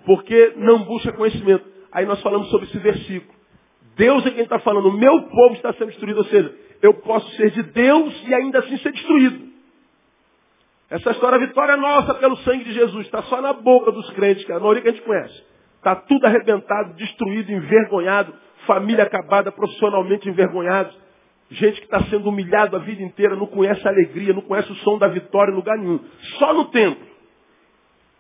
porque 0.05 0.53
não 0.57 0.83
busca 0.83 1.11
conhecimento. 1.13 1.65
Aí 1.91 2.05
nós 2.05 2.21
falamos 2.21 2.49
sobre 2.49 2.67
esse 2.67 2.77
versículo. 2.79 3.37
Deus 3.95 4.25
é 4.25 4.31
quem 4.31 4.43
está 4.43 4.59
falando, 4.59 4.89
o 4.89 4.97
meu 4.97 5.23
povo 5.23 5.55
está 5.55 5.73
sendo 5.73 5.87
destruído, 5.87 6.19
ou 6.19 6.25
seja, 6.25 6.53
eu 6.83 6.93
posso 6.93 7.27
ser 7.35 7.49
de 7.49 7.63
Deus 7.63 8.13
e 8.27 8.33
ainda 8.33 8.59
assim 8.59 8.77
ser 8.77 8.91
destruído. 8.91 9.47
Essa 10.89 11.11
história, 11.11 11.37
a 11.37 11.45
vitória 11.45 11.73
é 11.73 11.77
nossa 11.77 12.13
pelo 12.13 12.37
sangue 12.37 12.63
de 12.63 12.73
Jesus, 12.73 13.05
está 13.05 13.23
só 13.23 13.41
na 13.41 13.53
boca 13.53 13.91
dos 13.91 14.09
crentes, 14.11 14.45
que 14.45 14.51
é 14.51 14.55
a 14.55 14.59
maioria 14.59 14.83
que 14.83 14.89
a 14.89 14.91
gente 14.91 15.03
conhece. 15.03 15.43
Está 15.77 15.95
tudo 15.95 16.25
arrebentado, 16.25 16.93
destruído, 16.95 17.51
envergonhado, 17.51 18.33
família 18.65 19.03
acabada, 19.03 19.51
profissionalmente 19.51 20.27
envergonhado. 20.27 20.93
Gente 21.49 21.79
que 21.79 21.85
está 21.85 22.03
sendo 22.05 22.27
humilhado 22.27 22.75
a 22.75 22.79
vida 22.79 23.01
inteira, 23.01 23.35
não 23.35 23.47
conhece 23.47 23.87
a 23.87 23.91
alegria, 23.91 24.33
não 24.33 24.41
conhece 24.41 24.69
o 24.71 24.75
som 24.77 24.97
da 24.97 25.07
vitória 25.07 25.51
em 25.51 25.55
lugar 25.55 25.77
nenhum. 25.77 25.99
Só 26.37 26.53
no 26.53 26.65
templo. 26.65 27.07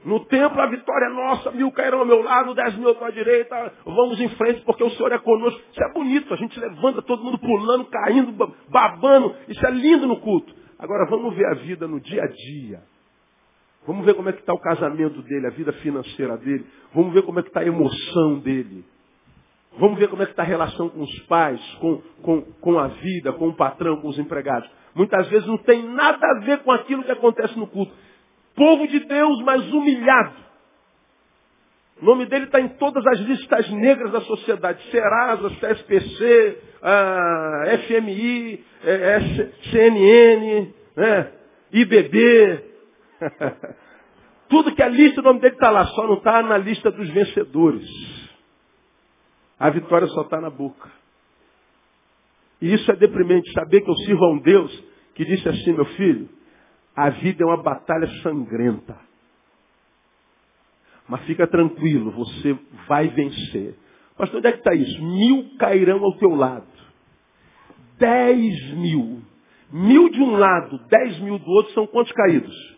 No 0.05 0.21
templo 0.25 0.61
a 0.61 0.67
vitória 0.67 1.07
é 1.07 1.09
nossa, 1.09 1.51
mil 1.51 1.71
cairão 1.71 1.99
ao 1.99 2.05
meu 2.05 2.21
lado, 2.21 2.53
dez 2.53 2.77
mil 2.77 2.89
à 2.89 2.95
tua 2.95 3.11
direita, 3.11 3.73
vamos 3.83 4.21
em 4.21 4.29
frente 4.29 4.61
porque 4.61 4.83
o 4.83 4.89
Senhor 4.91 5.11
é 5.11 5.17
conosco. 5.17 5.59
Isso 5.71 5.83
é 5.83 5.91
bonito, 5.91 6.33
a 6.33 6.37
gente 6.37 6.57
levanta 6.57 7.01
todo 7.01 7.23
mundo 7.23 7.37
pulando, 7.39 7.83
caindo, 7.85 8.31
babando, 8.69 9.35
isso 9.49 9.65
é 9.65 9.71
lindo 9.71 10.07
no 10.07 10.21
culto. 10.21 10.55
Agora 10.79 11.09
vamos 11.09 11.35
ver 11.35 11.47
a 11.47 11.55
vida 11.55 11.87
no 11.87 11.99
dia 11.99 12.23
a 12.23 12.27
dia. 12.27 12.81
Vamos 13.87 14.05
ver 14.05 14.13
como 14.15 14.29
é 14.29 14.33
que 14.33 14.41
está 14.41 14.53
o 14.53 14.59
casamento 14.59 15.21
dele, 15.23 15.47
a 15.47 15.51
vida 15.51 15.71
financeira 15.73 16.37
dele. 16.37 16.65
Vamos 16.93 17.13
ver 17.13 17.23
como 17.23 17.39
é 17.39 17.41
que 17.41 17.47
está 17.47 17.61
a 17.61 17.65
emoção 17.65 18.39
dele. 18.39 18.83
Vamos 19.79 19.97
ver 19.97 20.09
como 20.09 20.21
é 20.21 20.25
que 20.25 20.31
está 20.31 20.43
a 20.43 20.45
relação 20.45 20.89
com 20.89 21.01
os 21.01 21.19
pais, 21.21 21.61
com, 21.79 22.01
com, 22.21 22.41
com 22.41 22.77
a 22.77 22.87
vida, 22.87 23.31
com 23.33 23.47
o 23.47 23.53
patrão, 23.55 24.01
com 24.01 24.09
os 24.09 24.19
empregados. 24.19 24.69
Muitas 24.93 25.27
vezes 25.29 25.47
não 25.47 25.57
tem 25.57 25.83
nada 25.83 26.19
a 26.19 26.39
ver 26.41 26.59
com 26.59 26.71
aquilo 26.71 27.03
que 27.03 27.11
acontece 27.11 27.57
no 27.57 27.67
culto 27.67 27.93
povo 28.57 28.87
de 28.87 28.99
Deus, 29.01 29.41
mas 29.43 29.71
humilhado. 29.71 30.47
O 32.01 32.05
nome 32.05 32.25
dele 32.25 32.45
está 32.45 32.59
em 32.59 32.69
todas 32.69 33.05
as 33.05 33.19
listas 33.19 33.69
negras 33.69 34.11
da 34.11 34.21
sociedade. 34.21 34.83
Serasa, 34.91 35.49
CSPC, 35.49 36.57
ah, 36.81 37.63
FMI, 37.87 38.63
eh, 38.83 39.49
CNN, 39.71 40.73
né, 40.95 41.31
IBB. 41.71 42.66
Tudo 44.49 44.73
que 44.73 44.81
é 44.81 44.89
lista, 44.89 45.19
o 45.19 45.23
nome 45.23 45.41
dele 45.41 45.55
está 45.55 45.69
lá, 45.69 45.85
só 45.87 46.07
não 46.07 46.15
está 46.15 46.41
na 46.41 46.57
lista 46.57 46.89
dos 46.89 47.09
vencedores. 47.09 47.87
A 49.59 49.69
vitória 49.69 50.07
só 50.07 50.21
está 50.21 50.39
na 50.39 50.49
boca. 50.49 50.89
E 52.61 52.73
isso 52.73 52.89
é 52.91 52.95
deprimente, 52.95 53.51
saber 53.51 53.81
que 53.81 53.89
eu 53.89 53.95
sirvo 53.97 54.25
a 54.25 54.31
um 54.33 54.39
Deus 54.39 54.83
que 55.15 55.25
disse 55.25 55.47
assim, 55.49 55.73
meu 55.73 55.85
filho, 55.85 56.29
a 56.95 57.09
vida 57.09 57.43
é 57.43 57.45
uma 57.45 57.61
batalha 57.61 58.07
sangrenta. 58.21 58.97
Mas 61.07 61.23
fica 61.25 61.47
tranquilo, 61.47 62.11
você 62.11 62.57
vai 62.87 63.07
vencer. 63.09 63.75
Pastor, 64.15 64.39
onde 64.39 64.47
é 64.47 64.51
que 64.51 64.57
está 64.59 64.73
isso? 64.73 65.03
Mil 65.03 65.57
cairão 65.57 66.03
ao 66.03 66.17
teu 66.17 66.33
lado. 66.35 66.67
Dez 67.97 68.73
mil. 68.73 69.21
Mil 69.71 70.09
de 70.09 70.21
um 70.21 70.31
lado, 70.31 70.79
dez 70.89 71.19
mil 71.19 71.37
do 71.37 71.49
outro, 71.51 71.73
são 71.73 71.85
quantos 71.87 72.11
caídos? 72.13 72.76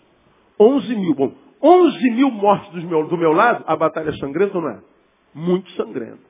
Onze 0.60 0.96
mil. 0.96 1.14
Bom, 1.16 1.34
onze 1.62 2.12
mil 2.12 2.30
mortos 2.32 2.82
do 2.82 2.88
meu, 2.88 3.08
do 3.08 3.18
meu 3.18 3.32
lado, 3.32 3.64
a 3.68 3.76
batalha 3.76 4.10
é 4.10 4.14
sangrenta 4.14 4.58
ou 4.58 4.64
não 4.64 4.72
é? 4.72 4.80
Muito 5.34 5.70
sangrenta. 5.72 6.30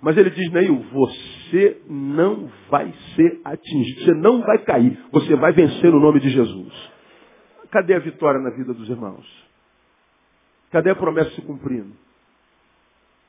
Mas 0.00 0.16
ele 0.16 0.30
diz, 0.30 0.50
Neil, 0.52 0.84
você 0.92 1.80
não 1.88 2.50
vai 2.68 2.92
ser 3.14 3.40
atingido, 3.44 4.04
você 4.04 4.14
não 4.14 4.42
vai 4.42 4.58
cair, 4.58 4.98
você 5.10 5.34
vai 5.36 5.52
vencer 5.52 5.90
no 5.90 6.00
nome 6.00 6.20
de 6.20 6.28
Jesus. 6.28 6.90
Cadê 7.70 7.94
a 7.94 7.98
vitória 7.98 8.40
na 8.40 8.50
vida 8.50 8.74
dos 8.74 8.88
irmãos? 8.88 9.26
Cadê 10.70 10.90
a 10.90 10.94
promessa 10.94 11.30
se 11.30 11.40
cumprindo? 11.42 11.92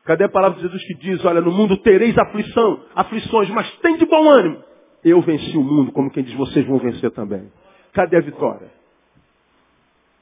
Cadê 0.04 0.26
a 0.26 0.30
palavra 0.30 0.58
de 0.58 0.64
Jesus 0.64 0.84
que 0.86 0.96
diz, 0.96 1.24
olha, 1.24 1.42
no 1.42 1.52
mundo 1.52 1.78
tereis 1.78 2.18
aflição, 2.18 2.84
aflições, 2.94 3.50
mas 3.50 3.72
tem 3.78 3.98
de 3.98 4.06
bom 4.06 4.30
ânimo. 4.30 4.64
Eu 5.04 5.22
venci 5.22 5.58
o 5.58 5.64
mundo, 5.64 5.92
como 5.92 6.12
quem 6.12 6.24
diz, 6.24 6.34
vocês 6.36 6.66
vão 6.68 6.78
vencer 6.78 7.10
também. 7.12 7.52
Cadê 7.94 8.18
a 8.18 8.22
vitória? 8.22 8.70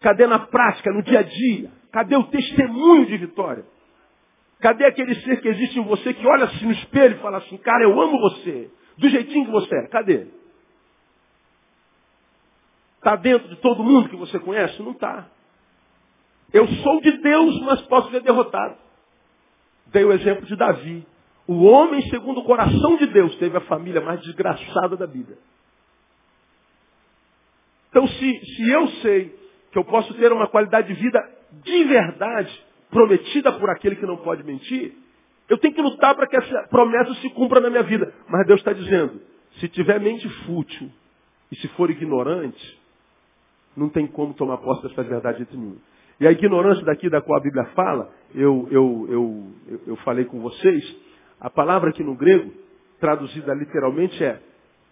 Cadê 0.03 0.27
na 0.27 0.37
prática, 0.37 0.91
no 0.91 1.01
dia 1.01 1.19
a 1.19 1.23
dia? 1.23 1.71
Cadê 1.89 2.17
o 2.17 2.25
testemunho 2.25 3.05
de 3.05 3.17
vitória? 3.17 3.65
Cadê 4.59 4.85
aquele 4.85 5.15
ser 5.21 5.39
que 5.39 5.47
existe 5.47 5.79
em 5.79 5.83
você 5.83 6.13
que 6.13 6.27
olha 6.27 6.43
assim 6.43 6.65
no 6.65 6.73
espelho 6.73 7.15
e 7.15 7.21
fala 7.21 7.37
assim, 7.37 7.57
cara, 7.57 7.85
eu 7.85 8.01
amo 8.01 8.19
você, 8.19 8.69
do 8.97 9.07
jeitinho 9.07 9.45
que 9.45 9.51
você 9.51 9.73
é? 9.73 9.87
Cadê? 9.87 10.27
Está 12.97 13.15
dentro 13.15 13.47
de 13.47 13.55
todo 13.57 13.81
mundo 13.81 14.09
que 14.09 14.17
você 14.17 14.37
conhece? 14.39 14.81
Não 14.81 14.91
está. 14.91 15.29
Eu 16.51 16.67
sou 16.67 17.01
de 17.01 17.11
Deus, 17.19 17.61
mas 17.61 17.81
posso 17.83 18.11
ser 18.11 18.21
derrotado. 18.21 18.75
Dei 19.87 20.03
o 20.03 20.11
exemplo 20.11 20.45
de 20.45 20.55
Davi. 20.57 21.07
O 21.47 21.63
homem, 21.63 22.01
segundo 22.09 22.41
o 22.41 22.45
coração 22.45 22.97
de 22.97 23.07
Deus, 23.07 23.33
teve 23.37 23.55
a 23.55 23.61
família 23.61 24.01
mais 24.01 24.19
desgraçada 24.21 24.97
da 24.97 25.07
Bíblia. 25.07 25.37
Então, 27.89 28.05
se, 28.05 28.45
se 28.45 28.69
eu 28.69 28.87
sei 29.01 29.42
que 29.73 29.79
eu 29.79 29.83
posso 29.83 30.13
ter 30.13 30.31
uma 30.31 30.47
qualidade 30.47 30.87
de 30.87 30.93
vida 30.93 31.19
de 31.63 31.83
verdade, 31.85 32.63
prometida 32.91 33.51
por 33.53 33.71
aquele 33.71 33.95
que 33.95 34.05
não 34.05 34.17
pode 34.17 34.43
mentir, 34.43 34.93
eu 35.49 35.57
tenho 35.57 35.73
que 35.73 35.81
lutar 35.81 36.15
para 36.15 36.27
que 36.27 36.37
essa 36.37 36.67
promessa 36.69 37.13
se 37.15 37.29
cumpra 37.31 37.59
na 37.59 37.71
minha 37.71 37.81
vida. 37.81 38.13
Mas 38.29 38.45
Deus 38.45 38.59
está 38.59 38.71
dizendo, 38.71 39.19
se 39.59 39.67
tiver 39.67 39.99
mente 39.99 40.29
fútil 40.45 40.91
e 41.51 41.55
se 41.55 41.67
for 41.69 41.89
ignorante, 41.89 42.79
não 43.75 43.89
tem 43.89 44.05
como 44.05 44.35
tomar 44.35 44.57
posse 44.57 44.83
dessa 44.83 45.01
verdade 45.01 45.41
entre 45.41 45.57
mim. 45.57 45.77
E 46.19 46.27
a 46.27 46.31
ignorância 46.31 46.85
daqui 46.85 47.09
da 47.09 47.19
qual 47.19 47.39
a 47.39 47.43
Bíblia 47.43 47.65
fala, 47.75 48.13
eu, 48.35 48.67
eu, 48.69 49.07
eu, 49.09 49.79
eu 49.87 49.95
falei 49.97 50.25
com 50.25 50.39
vocês, 50.39 50.95
a 51.41 51.49
palavra 51.49 51.89
aqui 51.89 52.03
no 52.03 52.15
grego, 52.15 52.53
traduzida 52.99 53.55
literalmente, 53.55 54.23
é 54.23 54.39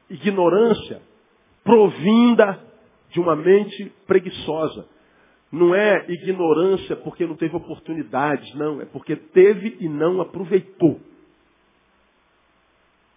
ignorância 0.10 1.02
provinda 1.64 2.71
de 3.12 3.20
uma 3.20 3.36
mente 3.36 3.92
preguiçosa. 4.08 4.88
Não 5.52 5.76
é 5.76 6.06
ignorância 6.08 6.96
porque 6.96 7.26
não 7.26 7.36
teve 7.36 7.56
oportunidades, 7.56 8.54
não. 8.56 8.82
É 8.82 8.86
porque 8.86 9.16
teve 9.16 9.78
e 9.80 9.90
não 9.90 10.22
aproveitou. 10.22 11.00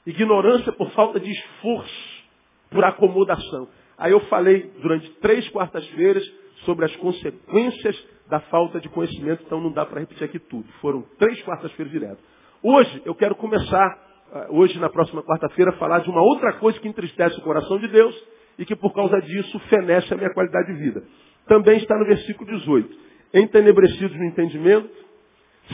Ignorância 0.05 0.73
por 0.73 0.91
falta 0.91 1.19
de 1.19 1.31
esforço, 1.31 2.25
por 2.71 2.85
acomodação. 2.85 3.69
Aí 3.97 4.13
eu 4.13 4.21
falei 4.27 4.71
durante 4.83 5.09
três 5.21 5.49
quartas-feiras 5.51 6.23
sobre 6.65 6.85
as 6.85 6.97
consequências 6.97 7.97
da 8.29 8.41
falta 8.41 8.81
de 8.81 8.89
conhecimento, 8.89 9.45
então 9.47 9.61
não 9.61 9.71
dá 9.71 9.87
para 9.87 10.01
repetir 10.01 10.25
aqui 10.25 10.39
tudo. 10.39 10.67
Foram 10.81 11.03
três 11.19 11.41
quartas-feiras 11.43 11.93
direto. 11.93 12.19
Hoje 12.63 13.03
eu 13.05 13.15
quero 13.15 13.37
começar 13.37 14.05
ah, 14.33 14.47
hoje, 14.51 14.79
na 14.81 14.89
próxima 14.89 15.23
quarta-feira, 15.23 15.73
falar 15.75 16.01
de 16.01 16.11
uma 16.11 16.21
outra 16.21 16.55
coisa 16.55 16.81
que 16.81 16.89
entristece 16.89 17.39
o 17.39 17.43
coração 17.43 17.79
de 17.79 17.87
Deus 17.89 18.15
e 18.59 18.65
que 18.65 18.77
por 18.77 18.93
causa 18.93 19.21
disso 19.21 19.59
fenece 19.71 20.13
a 20.13 20.17
minha 20.17 20.33
qualidade 20.33 20.73
de 20.73 20.79
vida. 20.79 21.03
Também 21.47 21.79
está 21.79 21.97
no 21.99 22.05
versículo 22.05 22.51
18. 22.51 22.97
Entenebrecidos 23.35 24.17
no 24.17 24.25
entendimento, 24.25 24.91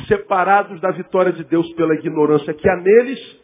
separados 0.07 0.81
da 0.81 0.91
vitória 0.91 1.33
de 1.33 1.45
Deus 1.45 1.71
pela 1.75 1.95
ignorância 1.95 2.55
que 2.55 2.69
há 2.69 2.77
neles, 2.77 3.41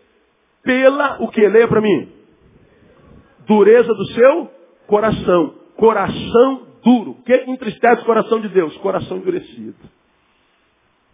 pela, 0.63 1.23
o 1.23 1.29
que? 1.29 1.47
Leia 1.47 1.69
para 1.69 1.81
mim. 1.81 2.13
Dureza 3.47 3.93
do 3.93 4.05
seu 4.07 4.51
coração. 4.87 5.55
Coração 5.77 6.67
duro. 6.83 7.11
O 7.11 7.23
que 7.23 7.35
entristece 7.47 8.03
o 8.03 8.07
coração 8.07 8.41
de 8.41 8.49
Deus? 8.49 8.77
Coração 8.79 9.19
endurecido. 9.19 9.77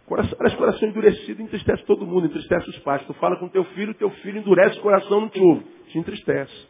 Coração, 0.05 0.37
parece 0.37 0.57
coração 0.57 0.89
endurecido 0.89 1.41
entristece 1.41 1.83
todo 1.85 2.05
mundo, 2.05 2.27
entristece 2.27 2.69
os 2.69 2.79
pais. 2.79 3.05
Tu 3.05 3.13
fala 3.15 3.37
com 3.37 3.47
teu 3.47 3.63
filho, 3.65 3.93
teu 3.93 4.09
filho 4.09 4.39
endurece 4.39 4.77
o 4.79 4.81
coração, 4.81 5.21
não 5.21 5.29
te 5.29 5.39
ouve. 5.39 5.63
Te 5.87 5.97
entristece. 5.97 6.67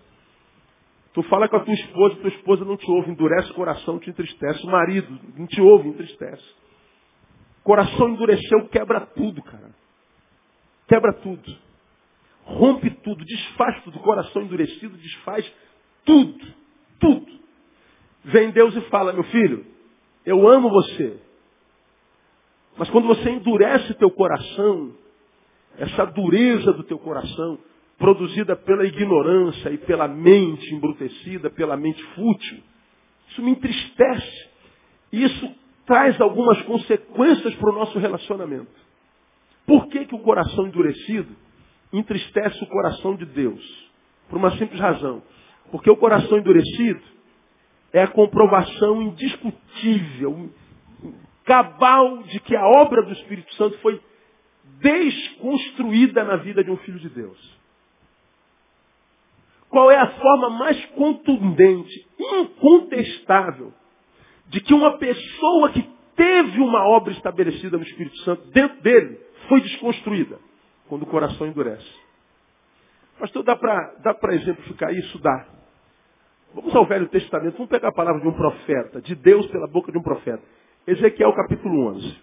Tu 1.14 1.22
fala 1.24 1.48
com 1.48 1.58
a 1.58 1.60
tua 1.60 1.74
esposa, 1.74 2.16
tua 2.16 2.30
esposa 2.30 2.66
não 2.66 2.76
te 2.76 2.90
ouve, 2.90 3.12
endurece 3.12 3.52
o 3.52 3.54
coração, 3.54 4.00
te 4.00 4.10
entristece. 4.10 4.66
O 4.66 4.72
marido 4.72 5.20
não 5.38 5.46
te 5.46 5.62
ouve, 5.62 5.90
entristece. 5.90 6.44
Coração 7.64 8.10
endureceu, 8.10 8.68
quebra 8.70 9.02
tudo, 9.02 9.42
cara. 9.44 9.72
Quebra 10.88 11.14
tudo. 11.14 11.56
Rompe 12.44 12.90
tudo, 12.90 13.24
desfaz 13.24 13.84
tudo. 13.84 14.00
Coração 14.00 14.42
endurecido 14.42 14.98
desfaz 14.98 15.50
tudo. 16.04 16.46
Tudo. 17.00 17.32
Vem 18.24 18.50
Deus 18.52 18.76
e 18.76 18.82
fala, 18.90 19.14
meu 19.14 19.24
filho, 19.26 19.66
eu 20.26 20.48
amo 20.48 20.70
você. 20.70 21.20
Mas 22.76 22.90
quando 22.90 23.08
você 23.08 23.30
endurece 23.30 23.94
teu 23.96 24.10
coração, 24.10 24.94
essa 25.78 26.06
dureza 26.06 26.74
do 26.74 26.84
teu 26.84 26.98
coração, 26.98 27.60
produzida 28.04 28.54
pela 28.54 28.86
ignorância 28.86 29.70
e 29.70 29.78
pela 29.78 30.10
mente 30.10 30.76
embrutecida, 30.76 31.50
pela 31.50 31.78
mente 31.78 32.04
fútil, 32.16 32.62
isso 33.30 33.42
me 33.42 33.52
entristece. 33.52 34.50
Isso 35.10 35.50
traz 35.86 36.20
algumas 36.20 36.62
consequências 36.64 37.56
para 37.56 37.70
o 37.70 37.74
nosso 37.74 37.98
relacionamento. 37.98 38.74
Por 39.66 39.88
que, 39.88 40.06
que 40.06 40.16
o 40.16 40.20
coração 40.20 40.68
endurecido 40.68 41.34
entristece 41.94 42.62
o 42.62 42.68
coração 42.68 43.16
de 43.16 43.26
Deus? 43.26 43.64
Por 44.28 44.38
uma 44.38 44.52
simples 44.58 44.82
razão. 44.82 45.24
Porque 45.72 45.90
o 45.90 45.96
coração 45.96 46.38
endurecido 46.38 47.02
é 47.94 48.04
a 48.04 48.08
comprovação 48.10 49.02
indiscutível, 49.02 50.50
cabal, 51.46 52.22
de 52.24 52.42
que 52.42 52.54
a 52.54 52.68
obra 52.68 53.02
do 53.02 53.14
Espírito 53.14 53.54
Santo 53.54 53.78
foi 53.78 54.02
desconstruída 54.82 56.26
na 56.26 56.36
vida 56.36 56.62
de 56.66 56.70
um 56.70 56.76
filho 56.76 57.00
de 57.00 57.08
Deus. 57.08 57.63
Qual 59.74 59.90
é 59.90 59.98
a 59.98 60.08
forma 60.08 60.52
mais 60.52 60.86
contundente, 60.92 62.08
incontestável, 62.20 63.74
de 64.46 64.62
que 64.62 64.72
uma 64.72 65.00
pessoa 65.00 65.72
que 65.72 65.82
teve 66.16 66.62
uma 66.62 66.88
obra 66.90 67.12
estabelecida 67.12 67.76
no 67.76 67.84
Espírito 67.84 68.16
Santo 68.18 68.46
dentro 68.52 68.80
dele 68.84 69.20
foi 69.50 69.62
desconstruída? 69.62 70.38
Quando 70.88 71.02
o 71.02 71.08
coração 71.08 71.48
endurece. 71.48 71.92
Pastor, 73.18 73.42
dá 73.42 73.56
para 73.56 74.36
exemplificar 74.36 74.94
isso? 74.94 75.18
Dá. 75.18 75.48
Vamos 76.54 76.76
ao 76.76 76.86
Velho 76.86 77.08
Testamento, 77.08 77.54
vamos 77.54 77.70
pegar 77.72 77.88
a 77.88 77.94
palavra 77.94 78.22
de 78.22 78.28
um 78.28 78.34
profeta, 78.34 79.02
de 79.02 79.16
Deus 79.16 79.48
pela 79.48 79.66
boca 79.66 79.92
de 79.92 79.98
um 79.98 80.04
profeta. 80.04 80.44
Ezequiel 80.86 81.34
capítulo 81.34 81.88
11. 81.96 82.16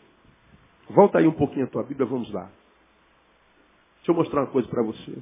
Volta 0.91 1.19
aí 1.19 1.27
um 1.27 1.33
pouquinho 1.33 1.65
a 1.65 1.69
tua 1.69 1.83
Bíblia, 1.83 2.07
vamos 2.07 2.33
lá. 2.33 2.49
Deixa 3.97 4.13
eu 4.13 4.15
mostrar 4.15 4.43
uma 4.43 4.53
coisa 4.53 4.69
para 4.69 4.85
você. 4.85 5.19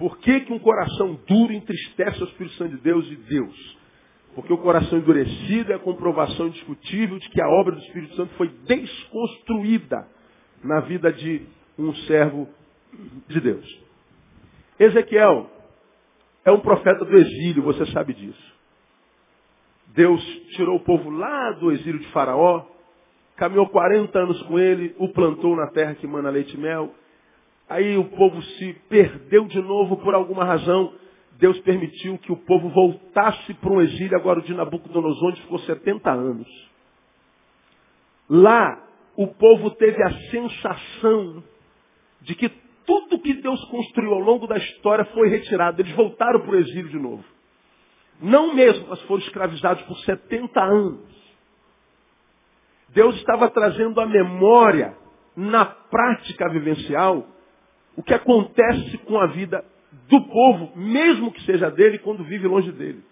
Por 0.00 0.16
que, 0.16 0.40
que 0.40 0.52
um 0.54 0.58
coração 0.58 1.20
duro 1.28 1.52
entristece 1.52 2.22
o 2.22 2.26
Espírito 2.26 2.56
Santo 2.56 2.74
de 2.74 2.80
Deus 2.80 3.06
e 3.06 3.16
Deus? 3.16 3.78
Porque 4.34 4.50
o 4.50 4.56
coração 4.56 4.98
endurecido 4.98 5.72
é 5.72 5.74
a 5.74 5.78
comprovação 5.78 6.46
indiscutível 6.46 7.18
de 7.18 7.28
que 7.28 7.38
a 7.38 7.46
obra 7.46 7.74
do 7.74 7.82
Espírito 7.82 8.16
Santo 8.16 8.32
foi 8.36 8.48
desconstruída 8.66 10.08
na 10.64 10.80
vida 10.80 11.12
de 11.12 11.46
um 11.78 11.94
servo 12.06 12.48
de 13.28 13.40
Deus. 13.42 13.80
Ezequiel 14.78 15.50
é 16.46 16.50
um 16.50 16.60
profeta 16.60 17.04
do 17.04 17.18
exílio, 17.18 17.62
você 17.62 17.84
sabe 17.92 18.14
disso. 18.14 18.54
Deus 19.88 20.24
tirou 20.56 20.76
o 20.76 20.84
povo 20.84 21.10
lá 21.10 21.52
do 21.52 21.72
exílio 21.72 22.00
de 22.00 22.08
Faraó, 22.08 22.64
caminhou 23.36 23.68
40 23.68 24.18
anos 24.18 24.40
com 24.44 24.58
ele, 24.58 24.94
o 24.96 25.12
plantou 25.12 25.54
na 25.54 25.66
terra 25.66 25.94
que 25.94 26.06
mana 26.06 26.30
leite 26.30 26.54
e 26.54 26.58
mel, 26.58 26.90
Aí 27.70 27.96
o 27.96 28.04
povo 28.04 28.42
se 28.42 28.72
perdeu 28.88 29.46
de 29.46 29.62
novo 29.62 29.96
por 29.98 30.12
alguma 30.12 30.44
razão. 30.44 30.92
Deus 31.38 31.56
permitiu 31.60 32.18
que 32.18 32.32
o 32.32 32.36
povo 32.36 32.68
voltasse 32.68 33.54
para 33.54 33.72
um 33.72 33.80
exílio 33.80 34.18
agora 34.18 34.42
de 34.42 34.52
Nabucodonosor, 34.52 35.28
onde 35.28 35.40
ficou 35.42 35.60
70 35.60 36.10
anos. 36.10 36.48
Lá, 38.28 38.76
o 39.16 39.28
povo 39.28 39.70
teve 39.70 40.02
a 40.02 40.12
sensação 40.30 41.44
de 42.22 42.34
que 42.34 42.48
tudo 42.84 43.20
que 43.20 43.34
Deus 43.34 43.64
construiu 43.66 44.14
ao 44.14 44.20
longo 44.20 44.48
da 44.48 44.56
história 44.56 45.04
foi 45.04 45.28
retirado. 45.28 45.80
Eles 45.80 45.94
voltaram 45.94 46.40
para 46.40 46.50
o 46.50 46.58
exílio 46.58 46.88
de 46.88 46.98
novo. 46.98 47.24
Não 48.20 48.52
mesmo, 48.52 48.88
mas 48.88 49.00
foram 49.02 49.22
escravizados 49.22 49.84
por 49.84 49.96
70 49.98 50.60
anos. 50.60 51.00
Deus 52.88 53.14
estava 53.14 53.48
trazendo 53.48 54.00
a 54.00 54.06
memória, 54.06 54.96
na 55.36 55.64
prática 55.64 56.48
vivencial, 56.50 57.26
o 57.96 58.02
que 58.02 58.14
acontece 58.14 58.98
com 58.98 59.18
a 59.18 59.26
vida 59.26 59.64
do 60.08 60.20
povo, 60.22 60.72
mesmo 60.76 61.32
que 61.32 61.42
seja 61.42 61.70
dele, 61.70 61.98
quando 61.98 62.24
vive 62.24 62.46
longe 62.46 62.72
dele. 62.72 63.02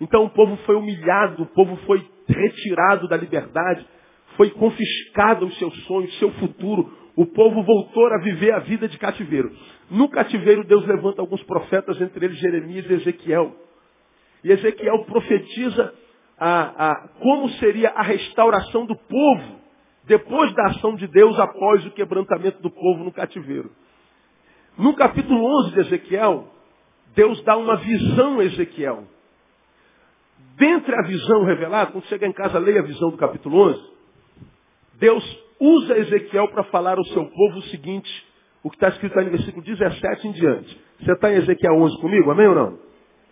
Então 0.00 0.24
o 0.24 0.30
povo 0.30 0.56
foi 0.64 0.76
humilhado, 0.76 1.42
o 1.42 1.46
povo 1.46 1.76
foi 1.86 2.06
retirado 2.28 3.08
da 3.08 3.16
liberdade, 3.16 3.86
foi 4.36 4.50
confiscado 4.50 5.46
os 5.46 5.58
seus 5.58 5.74
sonhos, 5.84 6.18
seu 6.18 6.30
futuro. 6.32 6.92
O 7.16 7.24
povo 7.24 7.62
voltou 7.62 8.06
a 8.08 8.18
viver 8.18 8.52
a 8.52 8.58
vida 8.58 8.86
de 8.88 8.98
cativeiro. 8.98 9.50
No 9.90 10.08
cativeiro, 10.08 10.64
Deus 10.64 10.86
levanta 10.86 11.22
alguns 11.22 11.42
profetas, 11.44 12.00
entre 12.00 12.26
eles 12.26 12.38
Jeremias 12.38 12.84
e 12.90 12.92
Ezequiel. 12.92 13.56
E 14.44 14.52
Ezequiel 14.52 15.04
profetiza 15.06 15.94
a, 16.38 16.90
a, 16.90 17.08
como 17.20 17.48
seria 17.50 17.90
a 17.90 18.02
restauração 18.02 18.84
do 18.84 18.94
povo 18.94 19.65
depois 20.06 20.54
da 20.54 20.66
ação 20.68 20.94
de 20.94 21.06
Deus 21.08 21.38
após 21.38 21.84
o 21.84 21.90
quebrantamento 21.90 22.62
do 22.62 22.70
povo 22.70 23.04
no 23.04 23.12
cativeiro. 23.12 23.70
No 24.78 24.94
capítulo 24.94 25.44
11 25.62 25.72
de 25.72 25.80
Ezequiel, 25.80 26.48
Deus 27.14 27.42
dá 27.42 27.56
uma 27.56 27.76
visão 27.76 28.38
a 28.38 28.44
Ezequiel. 28.44 29.04
Dentre 30.56 30.94
a 30.94 31.02
visão 31.02 31.44
revelada, 31.44 31.90
quando 31.90 32.04
chegar 32.06 32.26
em 32.26 32.32
casa, 32.32 32.58
leia 32.58 32.80
a 32.80 32.84
visão 32.84 33.10
do 33.10 33.16
capítulo 33.16 33.58
11. 33.70 33.90
Deus 34.94 35.38
usa 35.58 35.98
Ezequiel 35.98 36.48
para 36.48 36.64
falar 36.64 36.98
ao 36.98 37.04
seu 37.06 37.24
povo 37.26 37.58
o 37.58 37.62
seguinte, 37.64 38.26
o 38.62 38.70
que 38.70 38.76
está 38.76 38.88
escrito 38.88 39.18
aí 39.18 39.24
no 39.24 39.32
versículo 39.32 39.64
17 39.64 40.28
em 40.28 40.32
diante. 40.32 40.80
Você 41.00 41.12
está 41.12 41.32
em 41.32 41.36
Ezequiel 41.36 41.74
11 41.74 42.00
comigo? 42.00 42.30
Amém 42.30 42.46
ou 42.46 42.54
não? 42.54 42.78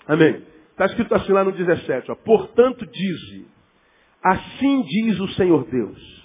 Amém. 0.09 0.43
Está 0.71 0.87
escrito 0.87 1.15
assim 1.15 1.33
lá 1.33 1.45
no 1.45 1.53
17. 1.53 2.11
Ó, 2.11 2.15
Portanto, 2.17 2.85
dize, 2.87 3.47
assim 4.23 4.83
diz 4.83 5.21
o 5.21 5.29
Senhor 5.29 5.65
Deus 5.67 6.24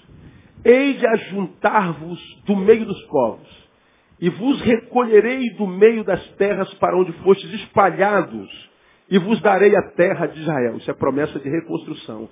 Hei 0.62 0.94
de 0.94 1.06
ajuntar-vos 1.06 2.20
do 2.44 2.54
meio 2.54 2.84
dos 2.84 3.02
povos, 3.06 3.68
e 4.20 4.28
vos 4.28 4.60
recolherei 4.60 5.48
do 5.54 5.66
meio 5.66 6.04
das 6.04 6.22
terras 6.32 6.72
para 6.74 6.96
onde 6.98 7.12
fostes 7.22 7.50
espalhados, 7.54 8.70
e 9.08 9.18
vos 9.18 9.40
darei 9.40 9.74
a 9.74 9.82
terra 9.92 10.26
de 10.26 10.38
Israel. 10.38 10.76
Isso 10.76 10.90
é 10.90 10.94
promessa 10.94 11.38
de 11.38 11.48
reconstrução. 11.48 12.28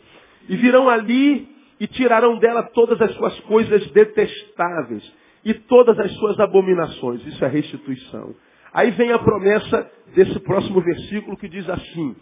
E 0.47 0.57
virão 0.57 0.91
ali 0.91 1.49
e 1.81 1.87
tirarão 1.87 2.39
dela 2.39 2.65
todas 2.75 3.01
as 3.01 3.15
suas 3.15 3.41
coisas 3.41 3.91
detestáveis 3.93 5.11
e 5.45 5.55
todas 5.55 5.99
as 5.99 6.13
suas 6.19 6.39
abominações. 6.39 7.27
Isso 7.27 7.43
é 7.43 7.49
restituição. 7.49 8.35
Aí 8.75 8.91
vem 8.91 9.11
a 9.11 9.19
promessa 9.19 9.91
desse 10.15 10.39
próximo 10.41 10.83
versículo 10.83 11.37
que 11.37 11.49
diz 11.49 11.69
assim: 11.69 12.15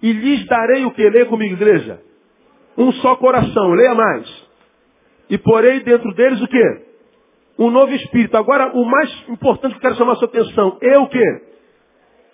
E 0.00 0.12
lhes 0.12 0.46
darei 0.46 0.84
o 0.84 0.92
que? 0.92 1.10
Leia 1.10 1.26
comigo, 1.26 1.54
igreja. 1.54 2.00
Um 2.78 2.92
só 2.92 3.16
coração. 3.16 3.72
Leia 3.72 3.94
mais 3.94 4.47
e 5.30 5.38
porei 5.38 5.80
dentro 5.80 6.12
deles 6.14 6.40
o 6.40 6.48
quê? 6.48 6.86
Um 7.58 7.70
novo 7.70 7.92
espírito. 7.92 8.36
Agora, 8.36 8.72
o 8.76 8.84
mais 8.84 9.28
importante 9.28 9.72
que 9.72 9.78
eu 9.78 9.82
quero 9.82 9.96
chamar 9.96 10.12
a 10.12 10.16
sua 10.16 10.28
atenção, 10.28 10.78
eu 10.80 11.02
o 11.02 11.08
quê? 11.08 11.42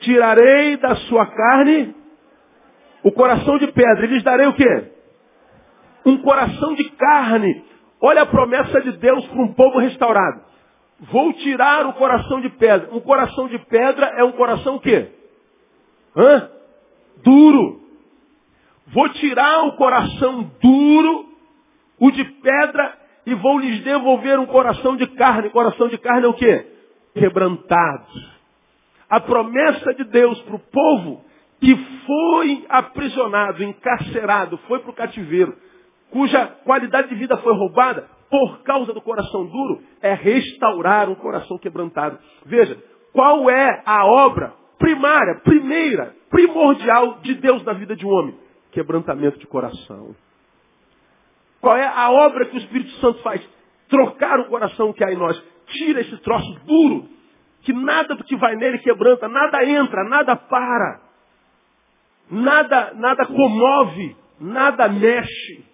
Tirarei 0.00 0.76
da 0.76 0.94
sua 0.96 1.26
carne 1.26 1.94
o 3.02 3.12
coração 3.12 3.58
de 3.58 3.66
pedra 3.68 4.06
e 4.06 4.08
lhes 4.08 4.22
darei 4.22 4.46
o 4.46 4.54
quê? 4.54 4.90
Um 6.06 6.18
coração 6.18 6.74
de 6.74 6.84
carne. 6.90 7.64
Olha 8.00 8.22
a 8.22 8.26
promessa 8.26 8.80
de 8.80 8.92
Deus 8.92 9.26
para 9.26 9.42
um 9.42 9.52
povo 9.54 9.78
restaurado. 9.78 10.42
Vou 11.00 11.32
tirar 11.34 11.86
o 11.86 11.94
coração 11.94 12.40
de 12.40 12.48
pedra. 12.50 12.88
Um 12.92 13.00
coração 13.00 13.48
de 13.48 13.58
pedra 13.58 14.06
é 14.16 14.24
um 14.24 14.32
coração 14.32 14.76
o 14.76 14.80
quê? 14.80 15.08
Hã? 16.16 16.50
Duro. 17.22 17.80
Vou 18.86 19.08
tirar 19.10 19.64
o 19.64 19.76
coração 19.76 20.50
duro 20.62 21.33
o 21.98 22.10
de 22.10 22.24
pedra 22.24 22.98
e 23.26 23.34
vou 23.34 23.58
lhes 23.58 23.82
devolver 23.82 24.38
um 24.38 24.46
coração 24.46 24.96
de 24.96 25.06
carne. 25.08 25.50
Coração 25.50 25.88
de 25.88 25.98
carne 25.98 26.26
é 26.26 26.28
o 26.28 26.34
quê? 26.34 26.66
Quebrantado. 27.14 28.06
A 29.08 29.20
promessa 29.20 29.94
de 29.94 30.04
Deus 30.04 30.40
para 30.42 30.56
o 30.56 30.58
povo 30.58 31.24
que 31.60 31.76
foi 32.06 32.64
aprisionado, 32.68 33.62
encarcerado, 33.62 34.58
foi 34.68 34.80
para 34.80 34.90
o 34.90 34.94
cativeiro, 34.94 35.56
cuja 36.10 36.46
qualidade 36.64 37.08
de 37.08 37.14
vida 37.14 37.36
foi 37.38 37.54
roubada 37.54 38.06
por 38.28 38.62
causa 38.62 38.92
do 38.92 39.00
coração 39.00 39.46
duro, 39.46 39.82
é 40.02 40.12
restaurar 40.12 41.08
um 41.08 41.14
coração 41.14 41.56
quebrantado. 41.56 42.18
Veja, 42.44 42.76
qual 43.12 43.48
é 43.48 43.82
a 43.86 44.04
obra 44.04 44.52
primária, 44.78 45.40
primeira, 45.44 46.14
primordial 46.28 47.20
de 47.22 47.34
Deus 47.34 47.64
na 47.64 47.72
vida 47.72 47.94
de 47.94 48.04
um 48.04 48.10
homem? 48.10 48.34
Quebrantamento 48.72 49.38
de 49.38 49.46
coração. 49.46 50.14
Qual 51.64 51.78
é 51.78 51.86
a 51.86 52.10
obra 52.10 52.44
que 52.44 52.56
o 52.56 52.58
Espírito 52.58 52.90
Santo 52.96 53.22
faz? 53.22 53.40
Trocar 53.88 54.38
o 54.40 54.48
coração 54.48 54.92
que 54.92 55.02
há 55.02 55.10
em 55.10 55.16
nós. 55.16 55.42
Tira 55.68 56.02
esse 56.02 56.14
troço 56.18 56.60
duro, 56.66 57.08
que 57.62 57.72
nada 57.72 58.14
do 58.14 58.22
que 58.22 58.36
vai 58.36 58.54
nele 58.54 58.80
quebranta, 58.80 59.26
nada 59.28 59.64
entra, 59.64 60.04
nada 60.04 60.36
para. 60.36 61.00
Nada, 62.30 62.92
nada 62.96 63.24
comove, 63.24 64.14
nada 64.38 64.88
mexe, 64.90 65.64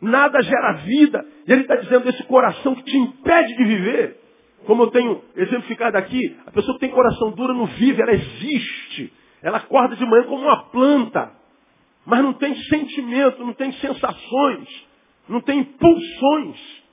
nada 0.00 0.40
gera 0.40 0.74
vida. 0.74 1.26
E 1.48 1.52
ele 1.52 1.62
está 1.62 1.74
dizendo, 1.74 2.08
esse 2.08 2.22
coração 2.28 2.76
que 2.76 2.84
te 2.84 2.96
impede 2.96 3.56
de 3.56 3.64
viver, 3.64 4.20
como 4.64 4.84
eu 4.84 4.92
tenho 4.92 5.24
exemplificado 5.34 5.98
aqui, 5.98 6.36
a 6.46 6.52
pessoa 6.52 6.74
que 6.74 6.86
tem 6.86 6.94
coração 6.94 7.32
duro 7.32 7.52
não 7.52 7.66
vive, 7.66 8.00
ela 8.00 8.12
existe. 8.12 9.12
Ela 9.42 9.56
acorda 9.56 9.96
de 9.96 10.06
manhã 10.06 10.22
como 10.22 10.44
uma 10.44 10.66
planta 10.66 11.32
mas 12.04 12.22
não 12.22 12.34
tem 12.34 12.54
sentimento, 12.64 13.44
não 13.44 13.54
tem 13.54 13.72
sensações, 13.72 14.68
não 15.28 15.40
tem 15.40 15.64
pulsões. 15.64 16.84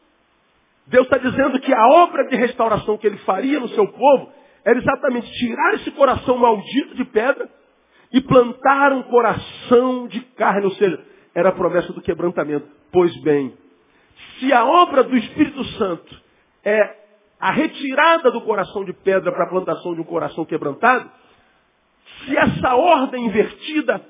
Deus 0.87 1.05
está 1.05 1.17
dizendo 1.17 1.59
que 1.59 1.73
a 1.73 1.87
obra 1.87 2.27
de 2.27 2.35
restauração 2.35 2.97
que 2.97 3.07
ele 3.07 3.17
faria 3.19 3.59
no 3.59 3.69
seu 3.69 3.87
povo 3.87 4.31
era 4.63 4.77
exatamente 4.77 5.31
tirar 5.33 5.73
esse 5.75 5.91
coração 5.91 6.37
maldito 6.37 6.95
de 6.95 7.05
pedra 7.05 7.49
e 8.13 8.21
plantar 8.21 8.93
um 8.93 9.03
coração 9.03 10.07
de 10.07 10.19
carne, 10.35 10.65
ou 10.65 10.71
seja, 10.71 11.03
era 11.33 11.49
a 11.49 11.53
promessa 11.53 11.93
do 11.93 12.01
quebrantamento. 12.01 12.67
Pois 12.91 13.15
bem, 13.21 13.53
se 14.39 14.51
a 14.51 14.65
obra 14.65 15.03
do 15.03 15.15
Espírito 15.15 15.63
Santo 15.77 16.21
é 16.63 17.01
a 17.39 17.51
retirada 17.51 18.29
do 18.31 18.41
coração 18.41 18.85
de 18.85 18.93
pedra 18.93 19.31
para 19.31 19.45
a 19.45 19.49
plantação 19.49 19.95
de 19.95 20.01
um 20.01 20.05
coração 20.05 20.45
quebrantado, 20.45 21.09
se 22.25 22.37
essa 22.37 22.75
ordem 22.75 23.25
invertida 23.25 24.01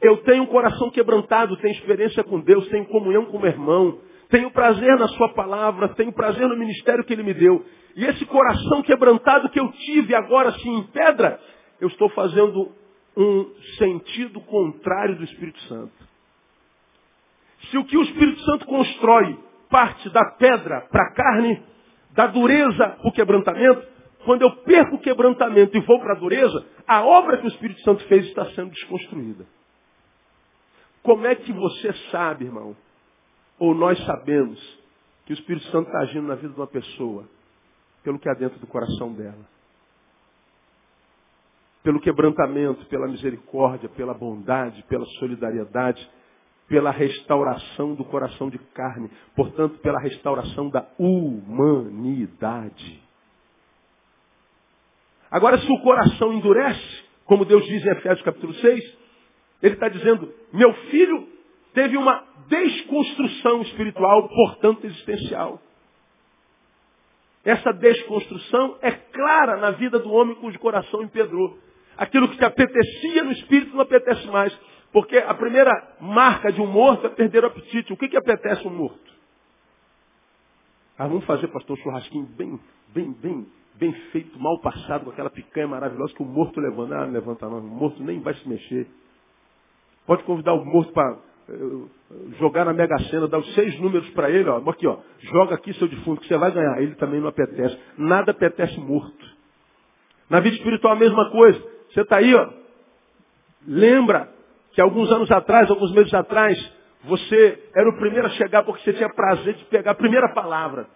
eu 0.00 0.18
tenho 0.18 0.42
um 0.42 0.46
coração 0.46 0.90
quebrantado, 0.90 1.56
tenho 1.56 1.74
experiência 1.74 2.22
com 2.22 2.40
Deus, 2.40 2.68
tenho 2.68 2.86
comunhão 2.86 3.26
com 3.26 3.36
o 3.36 3.40
meu 3.40 3.50
irmão, 3.50 3.98
tenho 4.28 4.50
prazer 4.50 4.98
na 4.98 5.08
sua 5.08 5.32
palavra, 5.32 5.88
tenho 5.90 6.12
prazer 6.12 6.46
no 6.48 6.56
ministério 6.56 7.04
que 7.04 7.12
ele 7.12 7.22
me 7.22 7.34
deu. 7.34 7.64
E 7.94 8.04
esse 8.04 8.24
coração 8.26 8.82
quebrantado 8.82 9.48
que 9.48 9.60
eu 9.60 9.70
tive 9.72 10.14
agora 10.14 10.50
assim 10.50 10.70
em 10.70 10.82
pedra, 10.84 11.40
eu 11.80 11.88
estou 11.88 12.08
fazendo 12.10 12.72
um 13.16 13.50
sentido 13.78 14.40
contrário 14.42 15.16
do 15.16 15.24
Espírito 15.24 15.60
Santo. 15.62 15.92
Se 17.70 17.78
o 17.78 17.84
que 17.84 17.96
o 17.96 18.02
Espírito 18.02 18.40
Santo 18.42 18.66
constrói 18.66 19.38
parte 19.70 20.10
da 20.10 20.24
pedra 20.38 20.82
para 20.90 21.02
a 21.04 21.14
carne, 21.14 21.62
da 22.12 22.26
dureza 22.26 22.88
para 22.88 23.08
o 23.08 23.12
quebrantamento, 23.12 23.82
quando 24.24 24.42
eu 24.42 24.50
perco 24.56 24.96
o 24.96 25.00
quebrantamento 25.00 25.76
e 25.76 25.80
vou 25.80 25.98
para 26.00 26.14
a 26.14 26.18
dureza, 26.18 26.66
a 26.86 27.04
obra 27.04 27.38
que 27.38 27.46
o 27.46 27.48
Espírito 27.48 27.80
Santo 27.80 28.04
fez 28.06 28.26
está 28.26 28.44
sendo 28.50 28.70
desconstruída. 28.70 29.46
Como 31.06 31.24
é 31.24 31.36
que 31.36 31.52
você 31.52 31.92
sabe, 32.10 32.46
irmão, 32.46 32.76
ou 33.60 33.76
nós 33.76 33.96
sabemos, 34.04 34.58
que 35.24 35.32
o 35.32 35.34
Espírito 35.34 35.64
Santo 35.66 35.86
está 35.86 36.00
agindo 36.00 36.26
na 36.26 36.34
vida 36.34 36.48
de 36.48 36.58
uma 36.58 36.66
pessoa? 36.66 37.24
Pelo 38.02 38.18
que 38.18 38.28
há 38.28 38.34
dentro 38.34 38.58
do 38.58 38.66
coração 38.66 39.12
dela. 39.12 39.46
Pelo 41.84 42.00
quebrantamento, 42.00 42.84
pela 42.86 43.06
misericórdia, 43.06 43.88
pela 43.90 44.14
bondade, 44.14 44.82
pela 44.88 45.06
solidariedade, 45.20 46.10
pela 46.66 46.90
restauração 46.90 47.94
do 47.94 48.04
coração 48.04 48.50
de 48.50 48.58
carne, 48.74 49.08
portanto, 49.36 49.78
pela 49.78 50.00
restauração 50.00 50.68
da 50.70 50.88
humanidade. 50.98 53.00
Agora, 55.30 55.56
se 55.58 55.70
o 55.70 55.82
coração 55.82 56.32
endurece, 56.32 57.04
como 57.26 57.44
Deus 57.44 57.64
diz 57.64 57.86
em 57.86 57.90
Efésios 57.90 58.22
capítulo 58.22 58.54
6, 58.54 59.05
ele 59.66 59.74
está 59.74 59.88
dizendo, 59.88 60.32
meu 60.52 60.72
filho 60.90 61.28
teve 61.74 61.96
uma 61.96 62.24
desconstrução 62.48 63.62
espiritual, 63.62 64.28
portanto 64.28 64.86
existencial. 64.86 65.60
Essa 67.44 67.72
desconstrução 67.72 68.76
é 68.80 68.90
clara 68.90 69.56
na 69.56 69.72
vida 69.72 69.98
do 69.98 70.12
homem 70.12 70.34
cujo 70.36 70.58
coração 70.58 71.02
empedrou. 71.02 71.58
Aquilo 71.96 72.28
que 72.28 72.36
te 72.36 72.44
apetecia 72.44 73.24
no 73.24 73.32
espírito 73.32 73.72
não 73.72 73.82
apetece 73.82 74.26
mais. 74.26 74.56
Porque 74.92 75.18
a 75.18 75.34
primeira 75.34 75.70
marca 76.00 76.50
de 76.50 76.60
um 76.60 76.66
morto 76.66 77.06
é 77.06 77.10
perder 77.10 77.44
o 77.44 77.48
apetite. 77.48 77.92
O 77.92 77.96
que, 77.96 78.08
que 78.08 78.16
apetece 78.16 78.66
um 78.66 78.70
morto? 78.70 79.14
Ah, 80.98 81.06
vamos 81.06 81.24
fazer, 81.24 81.48
pastor, 81.48 81.76
um 81.78 81.82
churrasquinho 81.82 82.24
bem, 82.24 82.58
bem, 82.88 83.12
bem, 83.12 83.46
bem 83.74 83.92
feito, 84.10 84.38
mal 84.40 84.58
passado, 84.60 85.04
com 85.04 85.10
aquela 85.10 85.28
picanha 85.28 85.68
maravilhosa 85.68 86.14
que 86.14 86.22
o 86.22 86.26
morto 86.26 86.60
levanta. 86.60 86.96
Ah, 86.96 87.06
não 87.06 87.12
levanta 87.12 87.48
não. 87.48 87.58
O 87.58 87.62
morto 87.62 88.02
nem 88.02 88.20
vai 88.20 88.34
se 88.34 88.48
mexer. 88.48 88.86
Pode 90.06 90.22
convidar 90.22 90.54
o 90.54 90.64
morto 90.64 90.92
para 90.92 91.18
eh, 91.48 91.54
jogar 92.38 92.64
na 92.64 92.72
Mega 92.72 92.96
Sena, 93.10 93.26
dar 93.26 93.38
os 93.38 93.54
seis 93.54 93.78
números 93.80 94.08
para 94.10 94.30
ele, 94.30 94.48
ó. 94.48 94.58
Aqui, 94.70 94.86
ó. 94.86 94.98
Joga 95.18 95.56
aqui 95.56 95.72
seu 95.74 95.88
defunto, 95.88 96.20
que 96.20 96.28
você 96.28 96.38
vai 96.38 96.52
ganhar. 96.52 96.80
Ele 96.80 96.94
também 96.94 97.20
não 97.20 97.28
apetece. 97.28 97.76
Nada 97.98 98.30
apetece 98.30 98.78
morto. 98.80 99.26
Na 100.30 100.40
vida 100.40 100.56
espiritual 100.56 100.94
a 100.94 100.96
mesma 100.96 101.30
coisa. 101.30 101.60
Você 101.90 102.02
está 102.02 102.18
aí, 102.18 102.34
ó. 102.34 102.48
Lembra 103.66 104.32
que 104.72 104.80
alguns 104.80 105.10
anos 105.10 105.30
atrás, 105.30 105.68
alguns 105.70 105.92
meses 105.92 106.14
atrás, 106.14 106.56
você 107.04 107.58
era 107.74 107.88
o 107.88 107.96
primeiro 107.96 108.26
a 108.26 108.30
chegar 108.30 108.62
porque 108.62 108.82
você 108.82 108.92
tinha 108.92 109.08
prazer 109.08 109.54
de 109.54 109.64
pegar 109.64 109.92
a 109.92 109.94
primeira 109.94 110.32
palavra. 110.34 110.86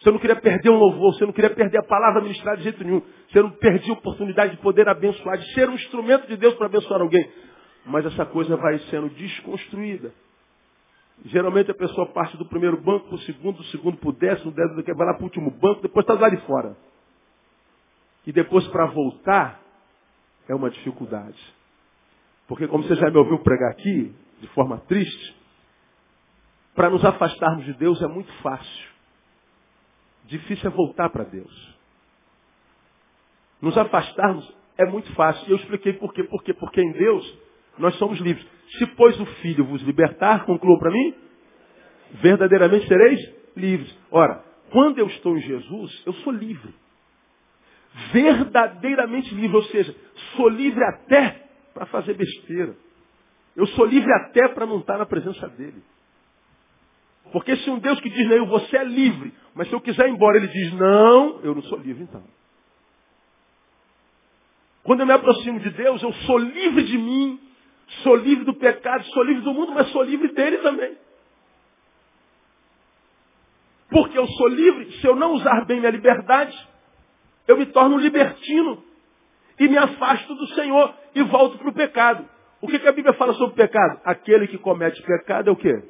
Você 0.00 0.10
não 0.10 0.18
queria 0.18 0.36
perder 0.36 0.70
um 0.70 0.78
louvor, 0.78 1.14
você 1.14 1.26
não 1.26 1.32
queria 1.32 1.50
perder 1.50 1.78
a 1.78 1.82
palavra 1.82 2.22
ministrada 2.22 2.56
de 2.56 2.64
jeito 2.64 2.82
nenhum. 2.82 3.02
Você 3.30 3.42
não 3.42 3.50
perdia 3.50 3.92
a 3.92 3.98
oportunidade 3.98 4.56
de 4.56 4.62
poder 4.62 4.88
abençoar, 4.88 5.36
de 5.38 5.52
ser 5.52 5.68
um 5.68 5.74
instrumento 5.74 6.26
de 6.26 6.36
Deus 6.36 6.54
para 6.54 6.66
abençoar 6.66 7.00
alguém 7.00 7.30
mas 7.86 8.04
essa 8.06 8.26
coisa 8.26 8.56
vai 8.56 8.78
sendo 8.90 9.08
desconstruída. 9.10 10.12
Geralmente 11.24 11.70
a 11.70 11.74
pessoa 11.74 12.06
parte 12.06 12.36
do 12.36 12.46
primeiro 12.46 12.80
banco 12.80 13.08
para 13.08 13.16
o 13.16 13.20
segundo, 13.20 13.58
do 13.58 13.64
segundo 13.64 13.98
para 13.98 14.08
o 14.08 14.12
décimo, 14.12 14.50
do 14.50 14.54
décimo 14.54 14.96
vai 14.96 15.06
lá 15.06 15.14
para 15.14 15.22
o 15.22 15.24
último 15.24 15.50
banco, 15.50 15.82
depois 15.82 16.04
está 16.04 16.14
lá 16.14 16.28
de 16.28 16.40
fora. 16.46 16.76
E 18.26 18.32
depois 18.32 18.66
para 18.68 18.86
voltar 18.86 19.60
é 20.48 20.54
uma 20.54 20.70
dificuldade. 20.70 21.38
Porque 22.48 22.66
como 22.66 22.84
você 22.84 22.96
já 22.96 23.10
me 23.10 23.16
ouviu 23.16 23.38
pregar 23.40 23.70
aqui, 23.70 24.14
de 24.40 24.48
forma 24.48 24.78
triste, 24.80 25.36
para 26.74 26.90
nos 26.90 27.04
afastarmos 27.04 27.64
de 27.66 27.74
Deus 27.74 28.00
é 28.02 28.06
muito 28.06 28.32
fácil. 28.42 28.90
Difícil 30.24 30.70
é 30.70 30.72
voltar 30.72 31.10
para 31.10 31.24
Deus. 31.24 31.78
Nos 33.60 33.76
afastarmos 33.76 34.50
é 34.78 34.86
muito 34.86 35.12
fácil. 35.14 35.46
E 35.48 35.50
eu 35.50 35.56
expliquei 35.56 35.92
por 35.94 36.12
quê. 36.14 36.24
Por 36.24 36.42
quê? 36.42 36.54
Porque 36.54 36.80
em 36.80 36.92
Deus 36.92 37.38
nós 37.80 37.96
somos 37.96 38.18
livres. 38.20 38.46
Se, 38.78 38.86
pois, 38.86 39.18
o 39.18 39.26
Filho 39.26 39.64
vos 39.64 39.82
libertar, 39.82 40.44
conclua 40.44 40.78
para 40.78 40.90
mim, 40.90 41.14
verdadeiramente 42.14 42.86
sereis 42.86 43.20
livres. 43.56 43.94
Ora, 44.10 44.44
quando 44.70 44.98
eu 44.98 45.06
estou 45.06 45.36
em 45.36 45.40
Jesus, 45.40 46.02
eu 46.06 46.12
sou 46.14 46.32
livre. 46.32 46.72
Verdadeiramente 48.12 49.34
livre, 49.34 49.56
ou 49.56 49.64
seja, 49.64 49.94
sou 50.36 50.48
livre 50.48 50.82
até 50.84 51.46
para 51.74 51.86
fazer 51.86 52.14
besteira. 52.14 52.76
Eu 53.56 53.66
sou 53.68 53.84
livre 53.84 54.12
até 54.12 54.48
para 54.48 54.66
não 54.66 54.78
estar 54.78 54.96
na 54.96 55.06
presença 55.06 55.48
dele. 55.48 55.82
Porque 57.32 57.56
se 57.56 57.70
um 57.70 57.78
Deus 57.78 58.00
que 58.00 58.10
diz, 58.10 58.28
não, 58.28 58.46
você 58.46 58.76
é 58.76 58.84
livre, 58.84 59.32
mas 59.54 59.68
se 59.68 59.74
eu 59.74 59.80
quiser 59.80 60.08
ir 60.08 60.12
embora, 60.12 60.36
ele 60.36 60.48
diz, 60.48 60.72
não, 60.74 61.40
eu 61.42 61.54
não 61.54 61.62
sou 61.62 61.78
livre 61.78 62.02
então. 62.02 62.24
Quando 64.82 65.00
eu 65.00 65.06
me 65.06 65.12
aproximo 65.12 65.60
de 65.60 65.70
Deus, 65.70 66.02
eu 66.02 66.12
sou 66.12 66.38
livre 66.38 66.84
de 66.84 66.96
mim, 66.96 67.40
Sou 68.02 68.16
livre 68.16 68.44
do 68.44 68.54
pecado, 68.54 69.04
sou 69.06 69.22
livre 69.24 69.42
do 69.42 69.52
mundo, 69.52 69.72
mas 69.72 69.88
sou 69.88 70.02
livre 70.02 70.28
dele 70.32 70.58
também. 70.58 70.96
Porque 73.90 74.16
eu 74.16 74.26
sou 74.26 74.48
livre, 74.48 74.92
se 74.92 75.06
eu 75.06 75.16
não 75.16 75.32
usar 75.32 75.64
bem 75.66 75.80
minha 75.80 75.90
liberdade, 75.90 76.56
eu 77.48 77.56
me 77.56 77.66
torno 77.66 77.98
libertino. 77.98 78.82
E 79.58 79.68
me 79.68 79.76
afasto 79.76 80.34
do 80.34 80.46
Senhor 80.54 80.94
e 81.14 81.22
volto 81.24 81.58
para 81.58 81.68
o 81.68 81.74
pecado. 81.74 82.26
O 82.62 82.68
que, 82.68 82.78
que 82.78 82.88
a 82.88 82.92
Bíblia 82.92 83.12
fala 83.14 83.32
sobre 83.34 83.52
o 83.52 83.56
pecado? 83.56 84.00
Aquele 84.04 84.46
que 84.46 84.56
comete 84.56 85.02
pecado 85.02 85.50
é 85.50 85.52
o 85.52 85.56
quê? 85.56 85.82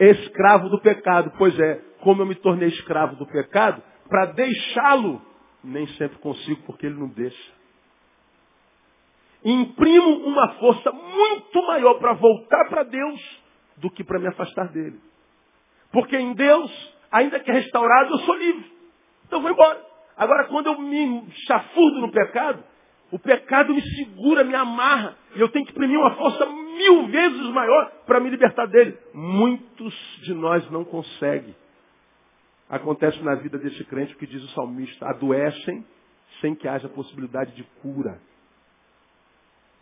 Escravo 0.00 0.68
do 0.68 0.80
pecado. 0.80 1.32
Pois 1.36 1.56
é, 1.60 1.80
como 2.00 2.22
eu 2.22 2.26
me 2.26 2.34
tornei 2.34 2.68
escravo 2.68 3.14
do 3.16 3.26
pecado, 3.26 3.82
para 4.08 4.26
deixá-lo, 4.26 5.20
nem 5.62 5.86
sempre 5.88 6.18
consigo, 6.18 6.62
porque 6.62 6.86
ele 6.86 6.98
não 6.98 7.08
deixa 7.08 7.56
imprimo 9.44 10.26
uma 10.26 10.54
força 10.54 10.90
muito 10.92 11.66
maior 11.66 11.94
para 11.94 12.14
voltar 12.14 12.68
para 12.68 12.82
Deus 12.82 13.42
do 13.76 13.90
que 13.90 14.02
para 14.02 14.18
me 14.18 14.26
afastar 14.26 14.68
dele. 14.68 14.98
Porque 15.92 16.16
em 16.16 16.34
Deus, 16.34 16.94
ainda 17.10 17.40
que 17.40 17.50
restaurado, 17.50 18.14
eu 18.14 18.18
sou 18.20 18.34
livre. 18.36 18.72
Então 19.26 19.38
eu 19.38 19.42
vou 19.42 19.50
embora. 19.50 19.84
Agora, 20.16 20.44
quando 20.44 20.66
eu 20.66 20.80
me 20.80 21.30
chafurdo 21.46 22.00
no 22.00 22.10
pecado, 22.10 22.62
o 23.10 23.18
pecado 23.18 23.74
me 23.74 23.82
segura, 23.82 24.42
me 24.42 24.54
amarra. 24.54 25.16
E 25.34 25.40
eu 25.40 25.48
tenho 25.48 25.64
que 25.64 25.72
imprimir 25.72 25.98
uma 25.98 26.14
força 26.16 26.46
mil 26.46 27.06
vezes 27.08 27.46
maior 27.50 27.90
para 28.06 28.20
me 28.20 28.30
libertar 28.30 28.66
dele. 28.66 28.96
Muitos 29.14 29.94
de 30.22 30.34
nós 30.34 30.68
não 30.70 30.84
conseguem. 30.84 31.54
Acontece 32.68 33.22
na 33.22 33.34
vida 33.36 33.58
desse 33.58 33.84
crente 33.84 34.14
o 34.14 34.18
que 34.18 34.26
diz 34.26 34.42
o 34.42 34.48
salmista: 34.48 35.06
adoecem 35.06 35.84
sem 36.40 36.54
que 36.54 36.66
haja 36.66 36.88
possibilidade 36.88 37.54
de 37.54 37.62
cura. 37.80 38.20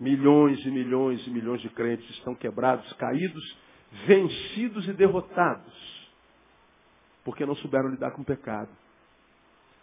Milhões 0.05 0.63
e 0.67 0.71
milhões 0.71 1.27
e 1.27 1.31
milhões 1.31 1.63
de 1.63 1.71
crentes 1.71 2.07
estão 2.11 2.35
quebrados, 2.35 2.93
caídos, 2.93 3.57
vencidos 4.07 4.87
e 4.87 4.93
derrotados, 4.93 6.11
porque 7.25 7.47
não 7.47 7.57
souberam 7.57 7.89
lidar 7.89 8.11
com 8.11 8.21
o 8.21 8.25
pecado. 8.25 8.69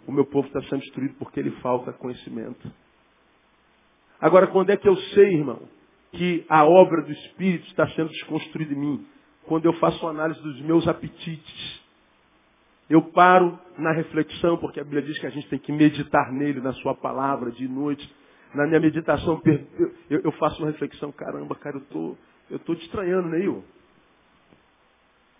O 0.05 0.11
meu 0.11 0.23
povo 0.23 0.47
está 0.47 0.61
sendo 0.69 0.81
destruído 0.81 1.15
porque 1.17 1.39
ele 1.39 1.49
falta 1.61 1.91
conhecimento. 1.91 2.71
Agora, 4.19 4.45
quando 4.45 4.69
é 4.69 4.77
que 4.77 4.87
eu 4.87 4.95
sei, 4.95 5.33
irmão, 5.33 5.67
que 6.11 6.45
a 6.47 6.65
obra 6.65 7.01
do 7.01 7.11
Espírito 7.11 7.65
está 7.69 7.87
sendo 7.89 8.09
desconstruída 8.09 8.75
em 8.75 8.77
mim? 8.77 9.07
Quando 9.47 9.65
eu 9.65 9.73
faço 9.79 10.05
uma 10.05 10.11
análise 10.11 10.39
dos 10.43 10.61
meus 10.61 10.87
apetites. 10.87 11.81
Eu 12.87 13.01
paro 13.01 13.57
na 13.75 13.91
reflexão, 13.91 14.55
porque 14.57 14.79
a 14.79 14.83
Bíblia 14.83 15.01
diz 15.01 15.17
que 15.17 15.25
a 15.25 15.31
gente 15.31 15.49
tem 15.49 15.57
que 15.57 15.71
meditar 15.71 16.31
nele, 16.31 16.61
na 16.61 16.73
sua 16.73 16.93
palavra, 16.93 17.49
de 17.49 17.67
noite. 17.67 18.07
Na 18.53 18.67
minha 18.67 18.79
meditação, 18.79 19.41
eu, 20.09 20.31
faço 20.33 20.61
uma 20.61 20.71
reflexão, 20.71 21.11
caramba, 21.11 21.55
cara, 21.55 21.77
eu 21.77 21.81
tô, 21.81 22.17
eu 22.49 22.59
tô 22.59 22.75
te 22.75 22.85
estranhando, 22.85 23.29
Neil. 23.29 23.63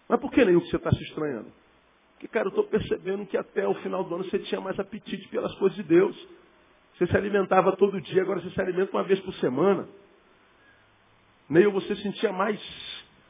Mas 0.07 0.19
por 0.19 0.31
que, 0.31 0.43
Neil, 0.45 0.61
que 0.61 0.69
você 0.69 0.77
está 0.77 0.91
se 0.91 1.03
estranhando? 1.03 1.51
Porque, 2.13 2.27
cara, 2.27 2.45
eu 2.45 2.49
estou 2.49 2.63
percebendo 2.65 3.25
que 3.25 3.35
até 3.35 3.67
o 3.67 3.73
final 3.75 4.03
do 4.03 4.15
ano 4.15 4.23
você 4.23 4.39
tinha 4.39 4.61
mais 4.61 4.79
apetite 4.79 5.27
pelas 5.29 5.53
coisas 5.55 5.75
de 5.75 5.83
Deus. 5.83 6.15
Você 6.95 7.07
se 7.07 7.17
alimentava 7.17 7.75
todo 7.75 7.99
dia, 7.99 8.21
agora 8.21 8.39
você 8.39 8.51
se 8.51 8.61
alimenta 8.61 8.95
uma 8.95 9.03
vez 9.03 9.19
por 9.21 9.33
semana. 9.35 9.87
Neil, 11.49 11.71
você 11.71 11.95
sentia 11.97 12.31
mais, 12.31 12.61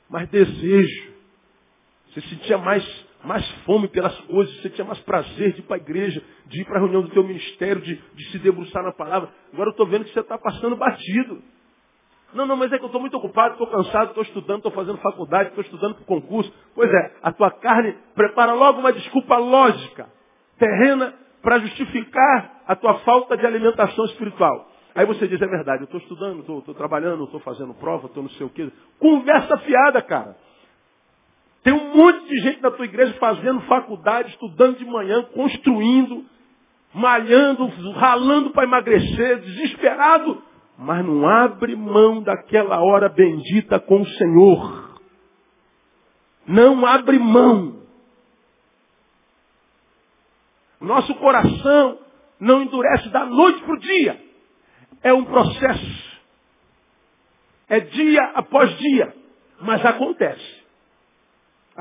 mais 0.10 0.30
desejo. 0.30 1.14
Você 2.10 2.22
sentia 2.22 2.58
mais, 2.58 2.84
mais 3.24 3.48
fome 3.66 3.88
pelas 3.88 4.18
coisas, 4.22 4.62
você 4.62 4.70
tinha 4.70 4.86
mais 4.86 5.00
prazer 5.00 5.54
de 5.54 5.60
ir 5.60 5.64
para 5.64 5.78
a 5.78 5.80
igreja, 5.80 6.24
de 6.48 6.62
ir 6.62 6.66
para 6.66 6.78
a 6.78 6.80
reunião 6.80 7.02
do 7.02 7.10
teu 7.10 7.24
ministério, 7.24 7.82
de, 7.82 7.96
de 7.96 8.32
se 8.32 8.40
debruçar 8.40 8.84
na 8.84 8.92
palavra. 8.92 9.30
Agora 9.54 9.70
eu 9.70 9.72
estou 9.72 9.86
vendo 9.88 10.06
que 10.06 10.14
você 10.14 10.20
está 10.20 10.38
passando 10.38 10.76
batido. 10.76 11.42
Não, 12.34 12.46
não, 12.46 12.56
mas 12.56 12.72
é 12.72 12.78
que 12.78 12.84
eu 12.84 12.88
estou 12.88 13.02
muito 13.02 13.18
ocupado, 13.18 13.54
estou 13.54 13.68
cansado, 13.68 14.10
estou 14.10 14.24
estudando, 14.24 14.58
estou 14.58 14.72
fazendo 14.72 14.98
faculdade, 15.00 15.50
estou 15.50 15.64
estudando 15.64 15.96
para 15.96 16.04
o 16.04 16.06
concurso. 16.06 16.52
Pois 16.74 16.90
é, 16.90 17.16
a 17.22 17.32
tua 17.32 17.52
carne 17.52 17.96
prepara 18.16 18.54
logo 18.54 18.80
uma 18.80 18.94
desculpa 18.94 19.38
lógica, 19.38 20.08
terrena, 20.58 21.14
para 21.42 21.60
justificar 21.60 22.62
a 22.68 22.76
tua 22.76 23.00
falta 23.00 23.36
de 23.36 23.46
alimentação 23.46 24.06
espiritual. 24.06 24.70
Aí 24.94 25.06
você 25.06 25.28
diz, 25.28 25.42
é 25.42 25.48
verdade, 25.48 25.84
eu 25.84 25.86
estou 25.86 26.00
estudando, 26.00 26.40
estou 26.40 26.76
trabalhando, 26.76 27.24
estou 27.24 27.40
fazendo 27.40 27.74
prova, 27.74 28.08
estou 28.08 28.24
não 28.24 28.30
sei 28.32 28.46
o 28.46 28.50
quê. 28.50 28.72
Conversa 29.00 29.58
fiada, 29.58 30.02
cara. 30.02 30.36
Tem 31.64 31.74
um 31.74 31.96
monte 31.96 32.28
de 32.28 32.40
gente 32.42 32.62
na 32.62 32.72
tua 32.72 32.86
igreja 32.86 33.14
fazendo 33.20 33.62
faculdade, 33.62 34.30
estudando 34.30 34.78
de 34.78 34.86
manhã, 34.86 35.24
construindo, 35.34 36.26
malhando, 36.94 37.68
ralando 37.92 38.50
para 38.52 38.64
emagrecer, 38.64 39.40
desesperado, 39.42 40.42
mas 40.78 41.06
não 41.06 41.28
abre 41.28 41.76
mão 41.76 42.24
daquela 42.24 42.82
hora 42.82 43.08
bendita 43.08 43.80
com 43.80 44.02
o 44.02 44.08
Senhor. 44.08 45.00
Não 46.48 46.86
abre 46.86 47.20
mão. 47.20 47.82
Nosso 50.80 51.14
coração 51.16 52.00
não 52.40 52.64
endurece 52.64 53.10
da 53.10 53.24
noite 53.24 53.62
para 53.62 53.76
o 53.76 53.80
dia. 53.80 54.20
É 55.04 55.14
um 55.14 55.24
processo. 55.24 56.20
É 57.70 57.80
dia 57.80 58.24
após 58.34 58.76
dia. 58.80 59.16
Mas 59.62 59.86
acontece. 59.86 60.61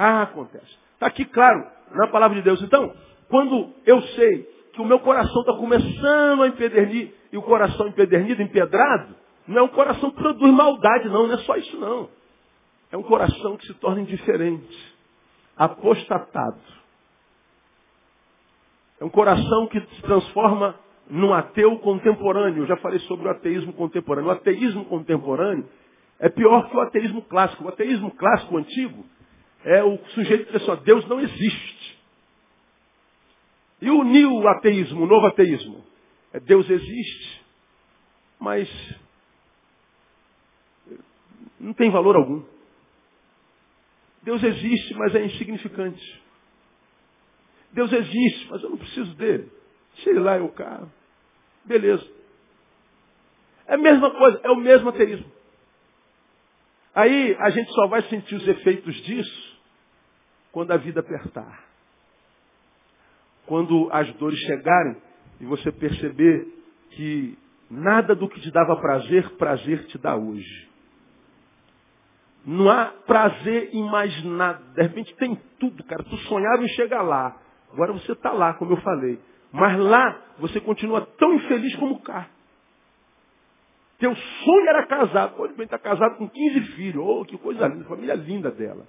Ah, 0.03 0.23
acontece. 0.23 0.79
Está 0.95 1.09
aqui 1.09 1.27
claro 1.27 1.63
na 1.91 2.07
palavra 2.07 2.35
de 2.39 2.43
Deus. 2.43 2.63
Então, 2.63 2.91
quando 3.29 3.71
eu 3.85 4.01
sei 4.01 4.45
que 4.73 4.81
o 4.81 4.85
meu 4.87 4.99
coração 5.01 5.43
está 5.43 5.53
começando 5.53 6.43
a 6.43 6.49
empedernir, 6.49 7.13
e 7.31 7.37
o 7.37 7.43
coração 7.43 7.87
empedernido, 7.87 8.41
empedrado, 8.41 9.15
não 9.47 9.59
é 9.59 9.63
um 9.63 9.69
coração 9.69 10.11
que 10.11 10.17
produz 10.17 10.55
maldade, 10.55 11.07
não, 11.11 11.27
não 11.27 11.35
é 11.35 11.39
só 11.41 11.55
isso 11.55 11.79
não. 11.79 12.09
É 12.91 12.97
um 12.97 13.03
coração 13.03 13.59
que 13.59 13.67
se 13.67 13.75
torna 13.75 14.01
indiferente, 14.01 14.95
apostatado. 15.55 16.63
É 18.99 19.05
um 19.05 19.11
coração 19.11 19.67
que 19.67 19.81
se 19.81 20.01
transforma 20.01 20.77
num 21.11 21.35
ateu 21.35 21.79
contemporâneo. 21.81 22.63
Eu 22.63 22.67
já 22.67 22.79
falei 22.79 23.01
sobre 23.01 23.29
o 23.29 23.31
ateísmo 23.31 23.75
contemporâneo. 23.75 24.31
O 24.31 24.33
ateísmo 24.33 24.87
contemporâneo 24.87 25.69
é 26.19 26.31
pior 26.31 26.71
que 26.71 26.77
o 26.77 26.81
ateísmo 26.81 27.21
clássico. 27.21 27.65
O 27.65 27.69
ateísmo 27.69 28.11
clássico 28.13 28.57
antigo 28.57 29.05
é 29.65 29.83
o 29.83 29.99
sujeito 30.09 30.47
que 30.47 30.59
diz 30.59 30.69
assim, 30.69 30.83
Deus 30.85 31.07
não 31.07 31.21
existe. 31.21 31.99
E 33.81 33.91
o 33.91 34.05
new 34.05 34.47
ateísmo, 34.49 35.03
o 35.03 35.07
novo 35.07 35.27
ateísmo, 35.27 35.85
é 36.33 36.41
Deus 36.41 36.69
existe, 36.69 37.43
mas 38.39 38.69
não 41.59 41.73
tem 41.73 41.91
valor 41.91 42.17
algum. 42.17 42.43
Deus 44.23 44.43
existe, 44.43 44.95
mas 44.95 45.15
é 45.15 45.25
insignificante. 45.25 46.23
Deus 47.73 47.93
existe, 47.93 48.49
mas 48.51 48.63
eu 48.63 48.71
não 48.71 48.79
preciso 48.79 49.15
dele. 49.15 49.51
Ele 50.05 50.21
lá, 50.21 50.39
eu 50.39 50.49
carro. 50.51 50.91
Beleza. 51.65 52.07
É 53.67 53.75
a 53.75 53.79
mesma 53.79 54.11
coisa, 54.11 54.41
é 54.43 54.51
o 54.51 54.57
mesmo 54.57 54.89
ateísmo. 54.89 55.31
Aí 56.95 57.37
a 57.39 57.51
gente 57.51 57.71
só 57.73 57.87
vai 57.87 58.03
sentir 58.05 58.35
os 58.35 58.49
efeitos 58.49 58.95
disso 59.05 59.50
quando 60.53 60.73
a 60.73 60.77
vida 60.77 61.01
apertar. 61.01 61.65
Quando 63.47 63.89
as 63.93 64.13
dores 64.15 64.39
chegarem 64.41 64.97
e 65.41 65.45
você 65.45 65.73
perceber 65.73 66.47
que 66.91 67.39
nada 67.71 68.15
do 68.15 68.29
que 68.29 68.41
te 68.41 68.51
dava 68.51 68.77
prazer, 68.77 69.29
prazer 69.37 69.87
te 69.87 69.99
dá 69.99 70.17
hoje. 70.17 70.69
Não 72.45 72.71
há 72.71 72.87
prazer 73.07 73.71
em 73.73 73.83
mais 73.91 74.25
nada. 74.25 74.63
De 74.75 74.83
repente 74.83 75.15
tem 75.17 75.37
tudo, 75.59 75.85
cara. 75.85 76.03
Tu 76.05 76.17
sonhava 76.19 76.63
em 76.63 76.69
chegar 76.69 77.03
lá. 77.03 77.37
Agora 77.73 77.93
você 77.93 78.13
está 78.13 78.33
lá, 78.33 78.55
como 78.55 78.73
eu 78.73 78.81
falei. 78.81 79.21
Mas 79.53 79.79
lá 79.79 80.21
você 80.39 80.61
continua 80.61 81.07
tão 81.19 81.35
infeliz 81.35 81.75
como 81.77 82.01
cá. 82.01 82.29
Teu 83.99 84.15
sonho 84.17 84.69
era 84.69 84.87
casado. 84.87 85.37
Pode 85.37 85.55
bem 85.55 85.65
estar 85.65 85.79
tá 85.79 85.91
casado 85.91 86.17
com 86.17 86.29
15 86.29 86.61
filhos. 86.73 87.05
Oh, 87.07 87.25
que 87.25 87.37
coisa 87.37 87.67
linda, 87.67 87.85
família 87.85 88.15
linda 88.15 88.51
dela. 88.51 88.87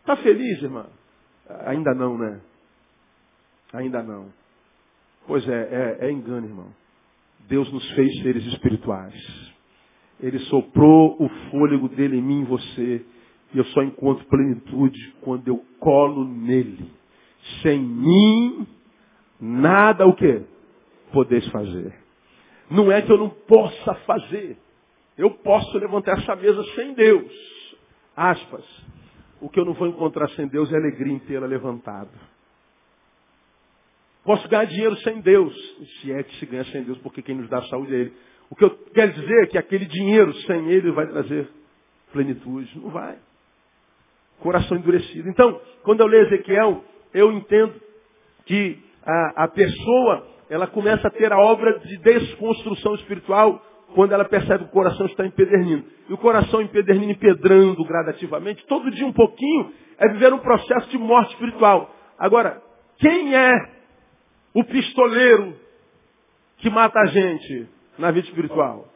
Está 0.00 0.16
feliz, 0.16 0.62
irmã? 0.62 0.86
Ainda 1.66 1.94
não, 1.94 2.16
né? 2.16 2.40
Ainda 3.72 4.02
não. 4.02 4.32
Pois 5.26 5.46
é, 5.48 5.98
é, 6.00 6.06
é 6.06 6.12
engano, 6.12 6.46
irmão. 6.46 6.68
Deus 7.48 7.70
nos 7.72 7.88
fez 7.92 8.22
seres 8.22 8.44
espirituais. 8.46 9.14
Ele 10.20 10.38
soprou 10.40 11.16
o 11.18 11.28
fôlego 11.50 11.88
dele 11.88 12.18
em 12.18 12.22
mim 12.22 12.42
e 12.42 12.44
você. 12.44 13.04
E 13.52 13.58
eu 13.58 13.64
só 13.66 13.82
encontro 13.82 14.24
plenitude 14.26 15.14
quando 15.22 15.48
eu 15.48 15.64
colo 15.78 16.24
nele. 16.24 16.90
Sem 17.62 17.80
mim, 17.80 18.66
nada 19.40 20.06
o 20.06 20.14
que? 20.14 20.42
Podeis 21.12 21.46
fazer. 21.48 21.92
Não 22.70 22.92
é 22.92 23.02
que 23.02 23.10
eu 23.10 23.18
não 23.18 23.30
possa 23.30 23.94
fazer. 24.06 24.56
Eu 25.16 25.30
posso 25.30 25.76
levantar 25.78 26.18
essa 26.18 26.36
mesa 26.36 26.62
sem 26.74 26.94
Deus. 26.94 27.32
Aspas. 28.16 28.64
O 29.40 29.48
que 29.48 29.58
eu 29.58 29.64
não 29.64 29.72
vou 29.72 29.88
encontrar 29.88 30.28
sem 30.30 30.46
Deus 30.46 30.72
é 30.72 30.76
alegria 30.76 31.12
inteira 31.12 31.46
levantada. 31.46 32.10
Posso 34.22 34.46
ganhar 34.48 34.66
dinheiro 34.66 34.96
sem 34.98 35.20
Deus. 35.20 35.54
Se 36.00 36.12
é 36.12 36.22
que 36.22 36.36
se 36.36 36.46
ganha 36.46 36.64
sem 36.66 36.82
Deus, 36.82 36.98
porque 36.98 37.22
quem 37.22 37.34
nos 37.34 37.48
dá 37.48 37.62
saúde 37.62 37.94
é 37.94 37.98
Ele. 38.00 38.12
O 38.50 38.56
que 38.56 38.64
eu 38.64 38.70
quero 38.92 39.12
dizer 39.12 39.44
é 39.44 39.46
que 39.46 39.58
aquele 39.58 39.86
dinheiro 39.86 40.34
sem 40.42 40.68
Ele 40.68 40.90
vai 40.90 41.06
trazer 41.06 41.48
plenitude. 42.12 42.78
Não 42.78 42.90
vai. 42.90 43.16
Coração 44.40 44.76
endurecido. 44.76 45.28
Então, 45.28 45.60
quando 45.82 46.00
eu 46.00 46.06
leio 46.06 46.26
Ezequiel, 46.26 46.84
eu 47.14 47.32
entendo 47.32 47.74
que 48.44 48.78
a, 49.04 49.44
a 49.44 49.48
pessoa, 49.48 50.26
ela 50.48 50.66
começa 50.66 51.08
a 51.08 51.10
ter 51.10 51.32
a 51.32 51.38
obra 51.38 51.78
de 51.80 51.96
desconstrução 51.98 52.94
espiritual 52.96 53.64
quando 53.94 54.12
ela 54.12 54.24
percebe 54.24 54.64
que 54.64 54.70
o 54.70 54.72
coração 54.72 55.06
está 55.06 55.26
empedernindo. 55.26 55.84
E 56.08 56.12
o 56.12 56.18
coração 56.18 56.60
empedernindo, 56.62 57.12
empedrando 57.12 57.84
gradativamente, 57.84 58.64
todo 58.66 58.90
dia 58.90 59.06
um 59.06 59.12
pouquinho, 59.12 59.72
é 59.98 60.08
viver 60.08 60.32
um 60.32 60.38
processo 60.38 60.88
de 60.90 60.98
morte 60.98 61.32
espiritual. 61.32 61.94
Agora, 62.18 62.62
quem 62.98 63.34
é 63.34 63.52
o 64.54 64.64
pistoleiro 64.64 65.54
que 66.58 66.70
mata 66.70 66.98
a 67.00 67.06
gente 67.06 67.68
na 67.98 68.10
vida 68.10 68.28
espiritual? 68.28 68.88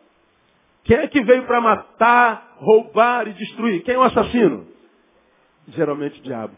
Quem 0.84 0.98
é 0.98 1.08
que 1.08 1.22
veio 1.22 1.44
para 1.46 1.60
matar, 1.60 2.56
roubar 2.56 3.26
e 3.26 3.32
destruir? 3.32 3.82
Quem 3.82 3.94
é 3.94 3.98
o 3.98 4.02
assassino? 4.02 4.66
Geralmente 5.68 6.20
o 6.20 6.22
diabo. 6.22 6.54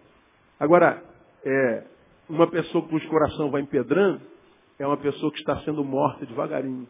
Agora, 0.59 1.03
é, 1.44 1.85
uma 2.29 2.49
pessoa 2.49 2.87
cujo 2.88 3.09
coração 3.09 3.51
vai 3.51 3.62
empedrando 3.62 4.20
é 4.79 4.87
uma 4.87 4.96
pessoa 4.96 5.33
que 5.33 5.38
está 5.38 5.61
sendo 5.61 5.85
morta 5.85 6.27
devagarinho. 6.27 6.88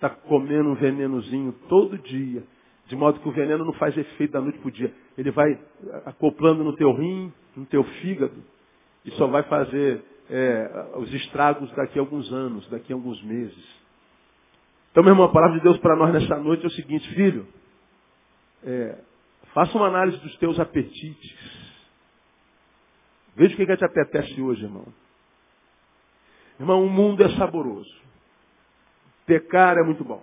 Está 0.00 0.08
comendo 0.08 0.70
um 0.70 0.74
venenozinho 0.74 1.52
todo 1.68 1.98
dia. 1.98 2.42
De 2.86 2.96
modo 2.96 3.20
que 3.20 3.28
o 3.28 3.32
veneno 3.32 3.66
não 3.66 3.74
faz 3.74 3.94
efeito 3.98 4.32
da 4.32 4.40
noite 4.40 4.58
para 4.58 4.68
o 4.68 4.72
dia. 4.72 4.94
Ele 5.18 5.30
vai 5.30 5.60
acoplando 6.06 6.64
no 6.64 6.74
teu 6.74 6.90
rim, 6.94 7.30
no 7.54 7.66
teu 7.66 7.84
fígado, 7.84 8.42
e 9.04 9.10
só 9.12 9.26
vai 9.26 9.42
fazer 9.42 10.02
é, 10.30 10.86
os 10.96 11.12
estragos 11.12 11.70
daqui 11.72 11.98
a 11.98 12.02
alguns 12.02 12.32
anos, 12.32 12.66
daqui 12.70 12.94
a 12.94 12.96
alguns 12.96 13.22
meses. 13.22 13.80
Então, 14.90 15.04
meu 15.04 15.12
irmão, 15.12 15.26
a 15.26 15.32
palavra 15.32 15.58
de 15.58 15.62
Deus 15.62 15.76
para 15.76 15.94
nós 15.94 16.14
nessa 16.14 16.36
noite 16.36 16.64
é 16.64 16.66
o 16.66 16.72
seguinte, 16.72 17.06
filho, 17.14 17.46
é, 18.64 18.98
faça 19.52 19.76
uma 19.76 19.88
análise 19.88 20.16
dos 20.16 20.34
teus 20.38 20.58
apetites. 20.58 21.36
Veja 23.36 23.52
o 23.52 23.56
que, 23.58 23.66
que 23.66 23.76
te 23.76 23.84
apetece 23.84 24.40
hoje, 24.40 24.64
irmão. 24.64 24.86
Irmão, 26.58 26.82
o 26.86 26.88
mundo 26.88 27.22
é 27.22 27.28
saboroso. 27.36 28.09
Pecar 29.30 29.78
é 29.78 29.82
muito 29.84 30.02
bom. 30.02 30.20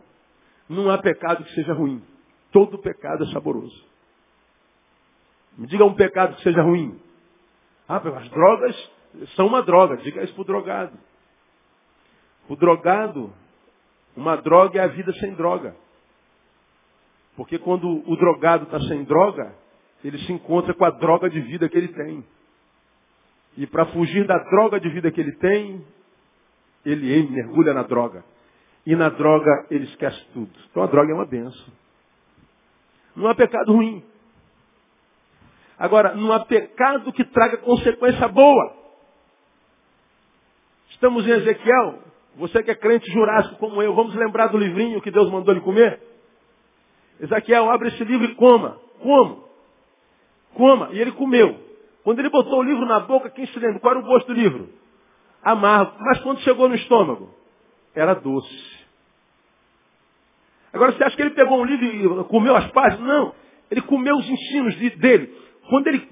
Não 0.68 0.90
há 0.90 0.98
pecado 0.98 1.42
que 1.46 1.54
seja 1.54 1.72
ruim. 1.72 2.04
Todo 2.52 2.78
pecado 2.78 3.24
é 3.24 3.28
saboroso. 3.28 3.86
Me 5.58 5.66
diga 5.66 5.86
um 5.86 5.94
pecado 5.94 6.36
que 6.36 6.44
seja 6.44 6.62
ruim. 6.62 7.00
Ah, 7.88 8.02
as 8.06 8.30
drogas 8.30 8.92
são 9.38 9.48
uma 9.48 9.64
droga. 9.64 9.96
Diga 9.96 10.26
isso 10.26 10.34
para 10.34 10.42
o 10.42 10.46
drogado. 10.46 10.98
O 12.50 12.58
drogado, 12.58 13.34
uma 14.14 14.36
droga 14.36 14.82
é 14.82 14.84
a 14.84 14.88
vida 14.88 15.14
sem 15.14 15.34
droga. 15.36 15.74
Porque 17.38 17.58
quando 17.58 17.88
o 17.88 18.18
drogado 18.18 18.66
está 18.66 18.82
sem 18.90 19.06
droga, 19.06 19.56
ele 20.04 20.18
se 20.18 20.34
encontra 20.34 20.74
com 20.74 20.84
a 20.84 20.90
droga 20.90 21.30
de 21.30 21.40
vida 21.40 21.70
que 21.70 21.78
ele 21.78 21.94
tem. 21.94 22.26
E 23.56 23.66
para 23.66 23.86
fugir 23.86 24.28
da 24.28 24.38
droga 24.38 24.82
de 24.82 24.90
vida 24.90 25.10
que 25.12 25.22
ele 25.22 25.32
tem, 25.38 25.82
ele 26.86 27.26
mergulha 27.30 27.74
na 27.74 27.84
droga. 27.84 28.26
E 28.88 28.96
na 28.96 29.10
droga 29.10 29.68
ele 29.70 29.84
esquece 29.84 30.26
tudo. 30.34 30.50
Então 30.72 30.82
a 30.82 30.88
droga 30.88 31.12
é 31.12 31.14
uma 31.14 31.26
benção. 31.26 31.74
Não 33.14 33.28
há 33.28 33.36
pecado 33.36 33.74
ruim. 33.74 34.02
Agora, 35.78 36.16
não 36.16 36.32
há 36.32 36.46
pecado 36.46 37.12
que 37.12 37.26
traga 37.26 37.58
consequência 37.58 38.26
boa. 38.30 38.74
Estamos 40.92 41.28
em 41.28 41.32
Ezequiel. 41.32 42.00
Você 42.38 42.64
que 42.64 42.72
é 42.72 42.76
crente 42.76 43.12
jurássico 43.12 43.58
como 43.58 43.82
eu, 43.82 43.94
vamos 43.94 44.16
lembrar 44.16 44.48
do 44.48 44.58
livrinho 44.58 45.02
que 45.02 45.12
Deus 45.12 45.30
mandou 45.30 45.54
ele 45.54 45.66
comer? 45.66 46.02
Ezequiel, 47.20 47.70
abre 47.70 47.90
esse 47.90 48.06
livro 48.06 48.26
e 48.26 48.36
coma. 48.36 48.80
Como? 49.02 49.44
Coma. 50.54 50.92
E 50.94 51.00
ele 51.00 51.12
comeu. 51.12 51.60
Quando 52.06 52.20
ele 52.20 52.30
botou 52.30 52.60
o 52.60 52.64
livro 52.64 52.86
na 52.86 53.02
boca, 53.02 53.30
quem 53.32 53.46
se 53.48 53.60
lembra? 53.60 53.82
Qual 53.82 53.92
era 53.92 54.00
o 54.00 54.08
gosto 54.08 54.28
do 54.28 54.34
livro? 54.34 54.70
Amargo. 55.44 55.92
Mas 56.00 56.22
quando 56.22 56.40
chegou 56.40 56.70
no 56.70 56.76
estômago? 56.76 57.36
Era 57.94 58.14
doce. 58.14 58.77
Agora 60.78 60.92
você 60.92 61.04
acha 61.04 61.16
que 61.16 61.22
ele 61.24 61.32
pegou 61.32 61.60
um 61.60 61.66
livro 61.66 62.22
e 62.22 62.24
comeu 62.26 62.56
as 62.56 62.68
páginas? 62.72 63.06
Não. 63.06 63.34
Ele 63.70 63.82
comeu 63.82 64.16
os 64.16 64.30
ensinos 64.30 64.76
dele. 64.76 65.34
Quando 65.70 65.88
ele 65.88 66.08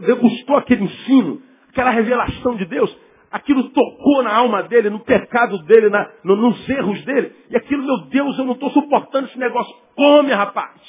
degustou 0.00 0.56
aquele 0.56 0.84
ensino, 0.84 1.42
aquela 1.68 1.90
revelação 1.90 2.56
de 2.56 2.64
Deus, 2.64 2.96
aquilo 3.30 3.68
tocou 3.70 4.22
na 4.22 4.34
alma 4.34 4.62
dele, 4.62 4.88
no 4.88 5.00
pecado 5.00 5.58
dele, 5.64 5.90
na, 5.90 6.10
no, 6.24 6.36
nos 6.36 6.68
erros 6.68 7.04
dele. 7.04 7.32
E 7.50 7.56
aquilo, 7.56 7.84
meu 7.84 8.06
Deus, 8.06 8.38
eu 8.38 8.44
não 8.46 8.54
estou 8.54 8.70
suportando 8.70 9.28
esse 9.28 9.38
negócio. 9.38 9.74
Come, 9.94 10.32
rapaz. 10.32 10.80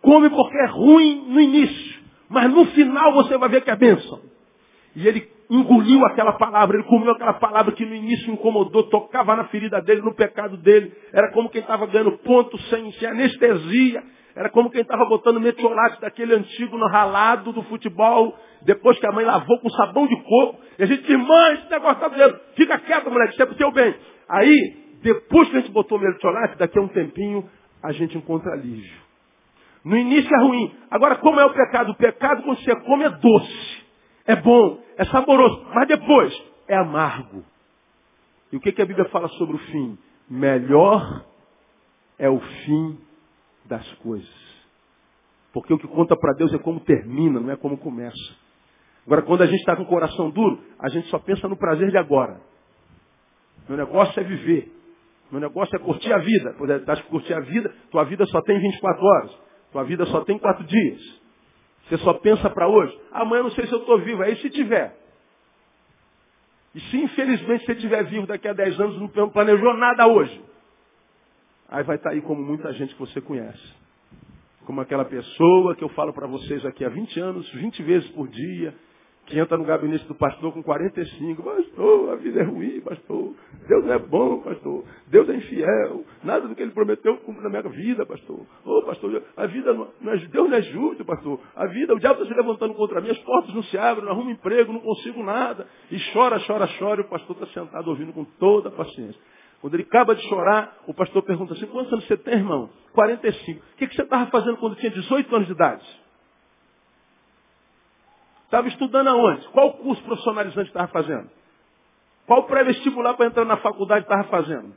Come 0.00 0.30
porque 0.30 0.56
é 0.56 0.66
ruim 0.66 1.24
no 1.28 1.40
início. 1.40 1.98
Mas 2.28 2.48
no 2.50 2.64
final 2.66 3.12
você 3.12 3.36
vai 3.36 3.48
ver 3.48 3.62
que 3.62 3.70
é 3.70 3.76
bênção. 3.76 4.20
E 4.94 5.06
ele 5.06 5.28
engoliu 5.50 6.04
aquela 6.04 6.32
palavra, 6.32 6.76
ele 6.76 6.86
comeu 6.86 7.12
aquela 7.12 7.34
palavra 7.34 7.72
que 7.72 7.84
no 7.84 7.94
início 7.94 8.32
incomodou, 8.32 8.84
tocava 8.84 9.34
na 9.34 9.44
ferida 9.44 9.80
dele, 9.80 10.02
no 10.02 10.14
pecado 10.14 10.56
dele. 10.58 10.92
Era 11.12 11.32
como 11.32 11.48
quem 11.48 11.60
estava 11.60 11.86
ganhando 11.86 12.18
ponto 12.18 12.58
sem, 12.62 12.92
sem 12.92 13.08
anestesia. 13.08 14.02
Era 14.36 14.50
como 14.50 14.70
quem 14.70 14.82
estava 14.82 15.04
botando 15.06 15.40
metiolate 15.40 16.00
daquele 16.00 16.34
antigo 16.34 16.78
no 16.78 16.86
ralado 16.86 17.52
do 17.52 17.62
futebol, 17.64 18.38
depois 18.62 18.96
que 18.98 19.06
a 19.06 19.10
mãe 19.10 19.24
lavou 19.24 19.58
com 19.58 19.68
sabão 19.70 20.06
de 20.06 20.14
coco. 20.22 20.60
E 20.78 20.82
a 20.84 20.86
gente 20.86 21.02
diz, 21.02 21.16
mãe, 21.16 21.54
esse 21.54 21.70
negócio 21.70 21.96
está 21.96 22.08
doendo. 22.08 22.38
Fica 22.54 22.78
quieto, 22.78 23.10
moleque, 23.10 23.32
isso 23.32 23.42
é 23.42 23.46
pro 23.46 23.56
teu 23.56 23.72
bem. 23.72 23.94
Aí, 24.28 24.76
depois 25.02 25.48
que 25.48 25.56
a 25.56 25.60
gente 25.60 25.72
botou 25.72 25.98
metiolate, 25.98 26.56
daqui 26.56 26.78
a 26.78 26.82
um 26.82 26.88
tempinho, 26.88 27.48
a 27.82 27.90
gente 27.90 28.16
encontra 28.16 28.52
alívio. 28.52 29.08
No 29.84 29.96
início 29.96 30.30
é 30.32 30.40
ruim. 30.40 30.72
Agora, 30.90 31.16
como 31.16 31.40
é 31.40 31.44
o 31.44 31.52
pecado? 31.52 31.92
O 31.92 31.96
pecado, 31.96 32.42
quando 32.42 32.58
você 32.58 32.76
come, 32.82 33.04
é 33.04 33.10
doce. 33.10 33.77
É 34.28 34.36
bom, 34.36 34.78
é 34.98 35.06
saboroso. 35.06 35.66
Mas 35.74 35.88
depois, 35.88 36.42
é 36.68 36.76
amargo. 36.76 37.42
E 38.52 38.56
o 38.58 38.60
que, 38.60 38.72
que 38.72 38.82
a 38.82 38.86
Bíblia 38.86 39.08
fala 39.08 39.26
sobre 39.30 39.56
o 39.56 39.58
fim? 39.58 39.98
Melhor 40.28 41.24
é 42.18 42.28
o 42.28 42.38
fim 42.38 42.98
das 43.64 43.90
coisas. 43.94 44.28
Porque 45.50 45.72
o 45.72 45.78
que 45.78 45.88
conta 45.88 46.14
para 46.14 46.34
Deus 46.34 46.52
é 46.52 46.58
como 46.58 46.78
termina, 46.80 47.40
não 47.40 47.50
é 47.50 47.56
como 47.56 47.78
começa. 47.78 48.36
Agora, 49.06 49.22
quando 49.22 49.42
a 49.42 49.46
gente 49.46 49.60
está 49.60 49.74
com 49.74 49.84
o 49.84 49.86
coração 49.86 50.28
duro, 50.28 50.62
a 50.78 50.90
gente 50.90 51.08
só 51.08 51.18
pensa 51.18 51.48
no 51.48 51.56
prazer 51.56 51.90
de 51.90 51.96
agora. 51.96 52.38
Meu 53.66 53.78
negócio 53.78 54.20
é 54.20 54.22
viver. 54.22 54.70
Meu 55.32 55.40
negócio 55.40 55.74
é 55.74 55.78
curtir 55.78 56.12
a 56.12 56.18
vida. 56.18 56.54
Pois 56.58 56.70
é, 56.70 57.02
curtir 57.08 57.32
a 57.32 57.40
vida, 57.40 57.74
tua 57.90 58.04
vida 58.04 58.26
só 58.26 58.42
tem 58.42 58.60
24 58.60 59.02
horas. 59.02 59.38
Tua 59.72 59.84
vida 59.84 60.04
só 60.06 60.22
tem 60.22 60.38
quatro 60.38 60.64
dias. 60.64 61.17
Você 61.88 61.98
só 61.98 62.14
pensa 62.14 62.50
para 62.50 62.68
hoje. 62.68 62.96
Amanhã 63.12 63.44
não 63.44 63.50
sei 63.52 63.66
se 63.66 63.72
eu 63.72 63.80
estou 63.80 63.98
vivo. 64.00 64.22
Aí 64.22 64.36
se 64.36 64.50
tiver. 64.50 64.94
E 66.74 66.80
se 66.80 66.96
infelizmente 66.98 67.64
você 67.64 67.72
estiver 67.72 68.04
vivo 68.04 68.26
daqui 68.26 68.46
a 68.46 68.52
dez 68.52 68.78
anos 68.78 69.00
não 69.14 69.30
planejou 69.30 69.74
nada 69.74 70.06
hoje. 70.06 70.40
Aí 71.68 71.82
vai 71.82 71.96
estar 71.96 72.10
tá 72.10 72.14
aí 72.14 72.20
como 72.22 72.42
muita 72.42 72.72
gente 72.72 72.94
que 72.94 73.00
você 73.00 73.20
conhece. 73.20 73.62
Como 74.66 74.80
aquela 74.80 75.04
pessoa 75.04 75.74
que 75.74 75.82
eu 75.82 75.88
falo 75.90 76.12
para 76.12 76.26
vocês 76.26 76.64
aqui 76.66 76.84
há 76.84 76.88
20 76.90 77.20
anos, 77.20 77.50
20 77.52 77.82
vezes 77.82 78.08
por 78.10 78.28
dia, 78.28 78.74
que 79.28 79.38
entra 79.38 79.58
no 79.58 79.64
gabinete 79.64 80.06
do 80.06 80.14
pastor 80.14 80.52
com 80.52 80.62
45. 80.62 81.42
Pastor, 81.42 82.12
a 82.12 82.16
vida 82.16 82.40
é 82.40 82.44
ruim, 82.44 82.80
pastor. 82.80 83.34
Deus 83.68 83.84
não 83.84 83.92
é 83.92 83.98
bom, 83.98 84.40
pastor. 84.40 84.84
Deus 85.08 85.28
é 85.28 85.34
infiel. 85.34 86.04
Nada 86.24 86.48
do 86.48 86.54
que 86.54 86.62
ele 86.62 86.72
prometeu 86.72 87.20
na 87.26 87.48
minha 87.50 87.62
vida, 87.62 88.06
pastor. 88.06 88.40
Ô, 88.64 88.78
oh, 88.78 88.82
pastor, 88.84 89.22
a 89.36 89.46
vida 89.46 89.74
não, 89.74 89.88
não 90.00 90.12
é, 90.12 90.16
Deus 90.16 90.48
não 90.48 90.56
é 90.56 90.62
justo, 90.62 91.04
pastor. 91.04 91.38
A 91.54 91.66
vida, 91.66 91.94
o 91.94 92.00
diabo 92.00 92.22
está 92.22 92.34
se 92.34 92.40
levantando 92.40 92.74
contra 92.74 93.00
mim, 93.02 93.10
as 93.10 93.18
portas 93.18 93.54
não 93.54 93.62
se 93.64 93.76
abrem, 93.76 94.06
não 94.06 94.12
arrumo 94.12 94.30
emprego, 94.30 94.72
não 94.72 94.80
consigo 94.80 95.22
nada. 95.22 95.66
E 95.90 95.98
chora, 96.12 96.40
chora, 96.46 96.66
chora, 96.78 97.02
e 97.02 97.04
o 97.04 97.08
pastor 97.08 97.36
está 97.36 97.60
sentado 97.60 97.88
ouvindo 97.88 98.14
com 98.14 98.24
toda 98.24 98.70
a 98.70 98.72
paciência. 98.72 99.20
Quando 99.60 99.74
ele 99.74 99.82
acaba 99.82 100.14
de 100.14 100.22
chorar, 100.28 100.78
o 100.86 100.94
pastor 100.94 101.22
pergunta 101.22 101.52
assim, 101.52 101.66
quantos 101.66 101.92
anos 101.92 102.06
você 102.06 102.16
tem, 102.16 102.34
irmão? 102.34 102.70
45. 102.94 103.60
O 103.60 103.76
que 103.76 103.94
você 103.94 104.02
estava 104.02 104.30
fazendo 104.30 104.56
quando 104.56 104.76
tinha 104.76 104.90
18 104.90 105.34
anos 105.34 105.46
de 105.48 105.52
idade? 105.52 106.07
Estava 108.48 108.66
estudando 108.68 109.08
aonde? 109.08 109.46
Qual 109.48 109.74
curso 109.74 110.02
profissionalizante 110.04 110.68
estava 110.68 110.88
fazendo? 110.88 111.28
Qual 112.26 112.44
pré-vestibular 112.44 113.12
para 113.14 113.26
entrar 113.26 113.44
na 113.44 113.58
faculdade 113.58 114.06
estava 114.06 114.24
fazendo? 114.24 114.74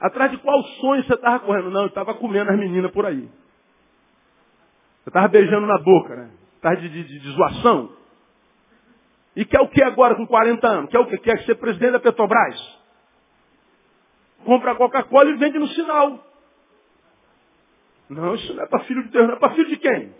Atrás 0.00 0.30
de 0.30 0.38
qual 0.38 0.62
sonho 0.80 1.04
você 1.04 1.12
estava 1.12 1.38
correndo? 1.40 1.70
Não, 1.70 1.82
eu 1.82 1.88
estava 1.88 2.14
comendo 2.14 2.50
as 2.50 2.58
meninas 2.58 2.90
por 2.92 3.04
aí. 3.04 3.28
Eu 5.04 5.10
estava 5.10 5.28
beijando 5.28 5.66
na 5.66 5.78
boca, 5.78 6.16
né? 6.16 6.30
Estava 6.56 6.76
de, 6.76 6.88
de, 6.88 7.20
de, 7.20 7.30
zoação. 7.32 7.92
E 9.36 9.44
quer 9.44 9.60
o 9.60 9.68
que 9.68 9.84
agora 9.84 10.14
com 10.14 10.26
40 10.26 10.66
anos? 10.66 10.90
Quer 10.90 11.00
o 11.00 11.06
que? 11.06 11.18
Quer 11.18 11.44
ser 11.44 11.56
presidente 11.56 11.92
da 11.92 12.00
Petrobras? 12.00 12.80
Compra 14.46 14.74
Coca-Cola 14.76 15.28
e 15.28 15.36
vende 15.36 15.58
no 15.58 15.68
sinal. 15.68 16.26
Não, 18.08 18.34
isso 18.34 18.54
não 18.54 18.64
é 18.64 18.66
para 18.66 18.84
filho 18.84 19.02
de 19.02 19.10
Deus, 19.10 19.26
não 19.26 19.34
é 19.34 19.38
para 19.38 19.54
filho 19.54 19.68
de 19.68 19.76
quem? 19.76 20.14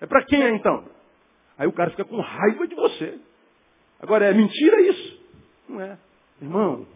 É 0.00 0.06
para 0.06 0.24
quem 0.24 0.42
é 0.42 0.50
então? 0.50 0.93
Aí 1.58 1.66
o 1.66 1.72
cara 1.72 1.90
fica 1.90 2.04
com 2.04 2.20
raiva 2.20 2.66
de 2.66 2.74
você. 2.74 3.18
Agora, 4.00 4.26
é 4.26 4.34
mentira 4.34 4.80
isso? 4.82 5.20
Não 5.68 5.80
é. 5.80 5.98
Irmão, 6.40 6.86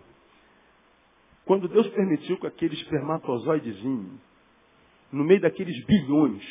quando 1.45 1.69
Deus 1.69 1.89
permitiu 1.89 2.37
que 2.39 2.47
aquele 2.47 2.75
espermatozoidezinho, 2.75 4.21
no 5.11 5.25
meio 5.25 5.41
daqueles 5.41 5.85
bilhões 5.87 6.43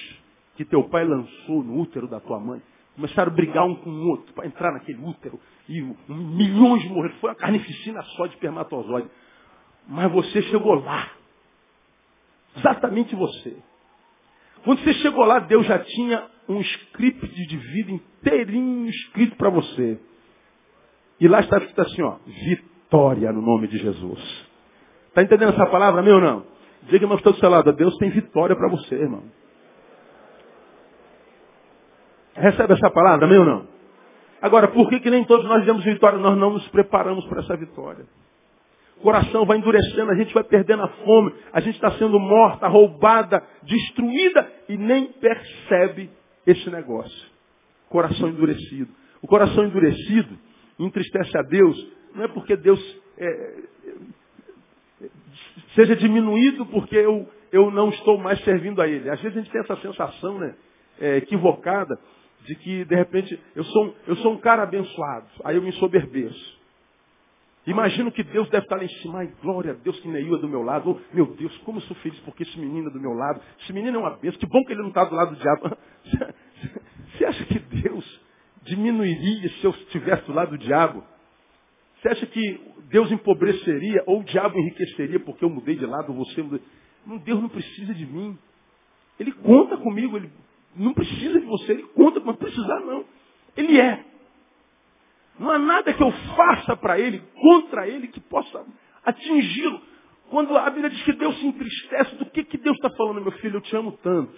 que 0.55 0.65
teu 0.65 0.83
pai 0.89 1.05
lançou 1.05 1.63
no 1.63 1.79
útero 1.79 2.07
da 2.07 2.19
tua 2.19 2.39
mãe, 2.39 2.61
começaram 2.95 3.31
a 3.31 3.35
brigar 3.35 3.63
um 3.65 3.75
com 3.75 3.91
o 3.91 4.07
outro 4.09 4.33
para 4.33 4.47
entrar 4.47 4.71
naquele 4.71 4.99
útero 5.03 5.39
e 5.69 5.81
milhões 6.09 6.83
morreram. 6.85 7.15
Foi 7.19 7.29
uma 7.29 7.35
carnificina 7.35 8.01
só 8.01 8.25
de 8.25 8.33
espermatozoide. 8.33 9.09
Mas 9.87 10.11
você 10.11 10.41
chegou 10.43 10.73
lá. 10.73 11.11
Exatamente 12.55 13.15
você. 13.15 13.55
Quando 14.63 14.83
você 14.83 14.93
chegou 14.95 15.23
lá, 15.25 15.39
Deus 15.39 15.65
já 15.67 15.77
tinha 15.77 16.27
um 16.47 16.61
script 16.61 17.27
de 17.47 17.57
vida 17.57 17.91
inteirinho 17.91 18.89
escrito 18.89 19.35
para 19.35 19.49
você. 19.49 19.99
E 21.19 21.27
lá 21.27 21.39
está 21.39 21.57
escrito 21.57 21.81
assim, 21.81 22.01
ó, 22.01 22.17
vitória 22.25 23.31
no 23.31 23.41
nome 23.41 23.67
de 23.67 23.77
Jesus. 23.77 24.47
Está 25.09 25.23
entendendo 25.23 25.53
essa 25.53 25.65
palavra, 25.67 26.01
meu 26.01 26.15
ou 26.15 26.21
não? 26.21 26.45
Diga, 26.83 27.03
irmão, 27.03 27.17
está 27.17 27.31
do 27.31 27.37
seu 27.37 27.49
lado, 27.49 27.73
Deus 27.73 27.97
tem 27.97 28.09
vitória 28.09 28.55
para 28.55 28.69
você, 28.69 28.95
irmão. 28.95 29.23
Recebe 32.35 32.73
essa 32.73 32.89
palavra, 32.91 33.25
amém 33.25 33.39
ou 33.39 33.45
não? 33.45 33.67
Agora, 34.41 34.67
por 34.67 34.87
que, 34.89 34.99
que 34.99 35.09
nem 35.09 35.25
todos 35.25 35.45
nós 35.47 35.65
demos 35.65 35.83
vitória? 35.83 36.19
Nós 36.19 36.37
não 36.37 36.51
nos 36.51 36.67
preparamos 36.69 37.25
para 37.25 37.41
essa 37.41 37.57
vitória. 37.57 38.05
O 38.97 39.01
coração 39.01 39.45
vai 39.45 39.57
endurecendo, 39.57 40.11
a 40.11 40.15
gente 40.15 40.33
vai 40.33 40.43
perdendo 40.43 40.83
a 40.83 40.87
fome, 40.87 41.33
a 41.51 41.59
gente 41.59 41.75
está 41.75 41.91
sendo 41.91 42.19
morta, 42.19 42.67
roubada, 42.67 43.43
destruída 43.63 44.51
e 44.69 44.77
nem 44.77 45.07
percebe 45.13 46.09
esse 46.47 46.69
negócio. 46.69 47.27
Coração 47.89 48.29
endurecido. 48.29 48.91
O 49.21 49.27
coração 49.27 49.65
endurecido 49.65 50.37
entristece 50.79 51.37
a 51.37 51.41
Deus, 51.43 51.87
não 52.15 52.23
é 52.23 52.27
porque 52.29 52.55
Deus 52.55 52.79
é, 53.17 53.63
seja 55.75 55.95
diminuído 55.95 56.65
porque 56.67 56.95
eu, 56.95 57.27
eu 57.51 57.69
não 57.71 57.89
estou 57.89 58.17
mais 58.17 58.43
servindo 58.43 58.81
a 58.81 58.87
Ele. 58.87 59.09
Às 59.09 59.21
vezes 59.21 59.37
a 59.37 59.41
gente 59.41 59.51
tem 59.51 59.61
essa 59.61 59.75
sensação 59.77 60.39
né, 60.39 60.55
é, 60.99 61.17
equivocada 61.17 61.99
de 62.45 62.55
que, 62.55 62.85
de 62.85 62.95
repente, 62.95 63.39
eu 63.55 63.63
sou, 63.63 63.95
eu 64.07 64.15
sou 64.17 64.33
um 64.33 64.37
cara 64.37 64.63
abençoado, 64.63 65.27
aí 65.43 65.55
eu 65.55 65.61
me 65.61 65.71
soberbeço. 65.73 66.56
Imagino 67.67 68.13
que 68.13 68.23
Deus 68.23 68.49
deve 68.49 68.65
estar 68.65 68.77
lá 68.77 68.85
em 68.85 68.89
cima. 69.01 69.19
Ai, 69.19 69.29
glória 69.41 69.71
a 69.71 69.75
Deus 69.75 69.99
que 69.99 70.07
Neil 70.07 70.35
é 70.35 70.39
do 70.39 70.47
meu 70.47 70.63
lado. 70.63 70.89
Oh, 70.89 71.15
meu 71.15 71.25
Deus, 71.35 71.55
como 71.59 71.79
eu 71.79 71.81
sou 71.81 71.97
feliz 71.97 72.17
porque 72.21 72.43
esse 72.43 72.57
menino 72.57 72.89
é 72.89 72.93
do 72.93 72.99
meu 72.99 73.11
lado. 73.11 73.41
Esse 73.59 73.73
menino 73.73 73.97
é 73.97 73.99
uma 73.99 74.15
bênção. 74.17 74.39
Que 74.39 74.47
bom 74.47 74.63
que 74.63 74.71
ele 74.71 74.81
não 74.81 74.87
está 74.87 75.03
do 75.03 75.13
lado 75.13 75.35
do 75.35 75.41
diabo. 75.41 75.77
Você 77.11 77.25
acha 77.25 77.45
que 77.45 77.59
Deus 77.59 78.21
diminuiria 78.63 79.49
se 79.49 79.65
eu 79.65 79.71
estivesse 79.71 80.25
do 80.25 80.33
lado 80.33 80.51
do 80.51 80.57
diabo? 80.57 81.03
Você 81.99 82.07
acha 82.07 82.25
que 82.27 82.61
Deus 82.89 83.11
empobreceria 83.11 84.01
ou 84.05 84.21
o 84.21 84.23
diabo 84.23 84.57
enriqueceria 84.57 85.19
porque 85.19 85.43
eu 85.43 85.49
mudei 85.49 85.75
de 85.75 85.85
lado, 85.85 86.13
você 86.13 86.41
mudou? 86.41 86.61
Não, 87.05 87.17
Deus 87.17 87.41
não 87.41 87.49
precisa 87.49 87.93
de 87.93 88.05
mim. 88.05 88.37
Ele 89.19 89.33
conta 89.33 89.75
comigo, 89.75 90.15
ele 90.15 90.31
não 90.73 90.93
precisa 90.93 91.37
de 91.37 91.45
você, 91.45 91.73
ele 91.73 91.83
conta, 91.95 92.21
mas 92.21 92.37
precisar 92.37 92.79
não. 92.81 93.03
Ele 93.57 93.77
é. 93.77 94.05
Não 95.39 95.51
há 95.51 95.59
nada 95.59 95.93
que 95.93 96.01
eu 96.01 96.11
faça 96.35 96.75
para 96.75 96.99
ele, 96.99 97.21
contra 97.35 97.87
ele, 97.87 98.07
que 98.07 98.19
possa 98.19 98.65
atingi-lo. 99.05 99.81
Quando 100.29 100.57
a 100.57 100.69
Bíblia 100.69 100.89
diz 100.89 101.03
que 101.03 101.13
Deus 101.13 101.37
se 101.39 101.47
entristece, 101.47 102.15
do 102.15 102.25
que, 102.25 102.43
que 102.43 102.57
Deus 102.57 102.75
está 102.75 102.89
falando, 102.97 103.21
meu 103.21 103.31
filho? 103.33 103.57
Eu 103.57 103.61
te 103.61 103.75
amo 103.75 103.91
tanto. 104.03 104.35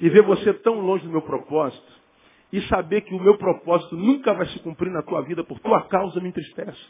E 0.00 0.08
ver 0.08 0.22
você 0.22 0.52
tão 0.54 0.80
longe 0.80 1.04
do 1.04 1.10
meu 1.10 1.22
propósito, 1.22 1.92
e 2.52 2.60
saber 2.62 3.00
que 3.02 3.14
o 3.14 3.20
meu 3.20 3.36
propósito 3.36 3.96
nunca 3.96 4.32
vai 4.34 4.46
se 4.46 4.58
cumprir 4.60 4.90
na 4.90 5.02
tua 5.02 5.22
vida 5.22 5.42
por 5.42 5.58
tua 5.58 5.82
causa, 5.88 6.20
me 6.20 6.28
entristece. 6.28 6.80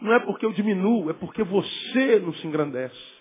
Não 0.00 0.12
é 0.12 0.20
porque 0.20 0.44
eu 0.44 0.52
diminuo, 0.52 1.08
é 1.10 1.14
porque 1.14 1.42
você 1.42 2.20
não 2.20 2.34
se 2.34 2.46
engrandece. 2.46 3.16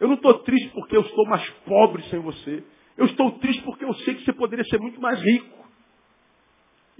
Eu 0.00 0.08
não 0.08 0.14
estou 0.16 0.34
triste 0.40 0.68
porque 0.70 0.96
eu 0.96 1.02
estou 1.02 1.24
mais 1.26 1.48
pobre 1.64 2.02
sem 2.04 2.18
você. 2.18 2.64
Eu 2.96 3.06
estou 3.06 3.30
triste 3.38 3.62
porque 3.62 3.84
eu 3.84 3.94
sei 3.94 4.14
que 4.16 4.24
você 4.24 4.32
poderia 4.32 4.64
ser 4.64 4.80
muito 4.80 5.00
mais 5.00 5.20
rico. 5.22 5.61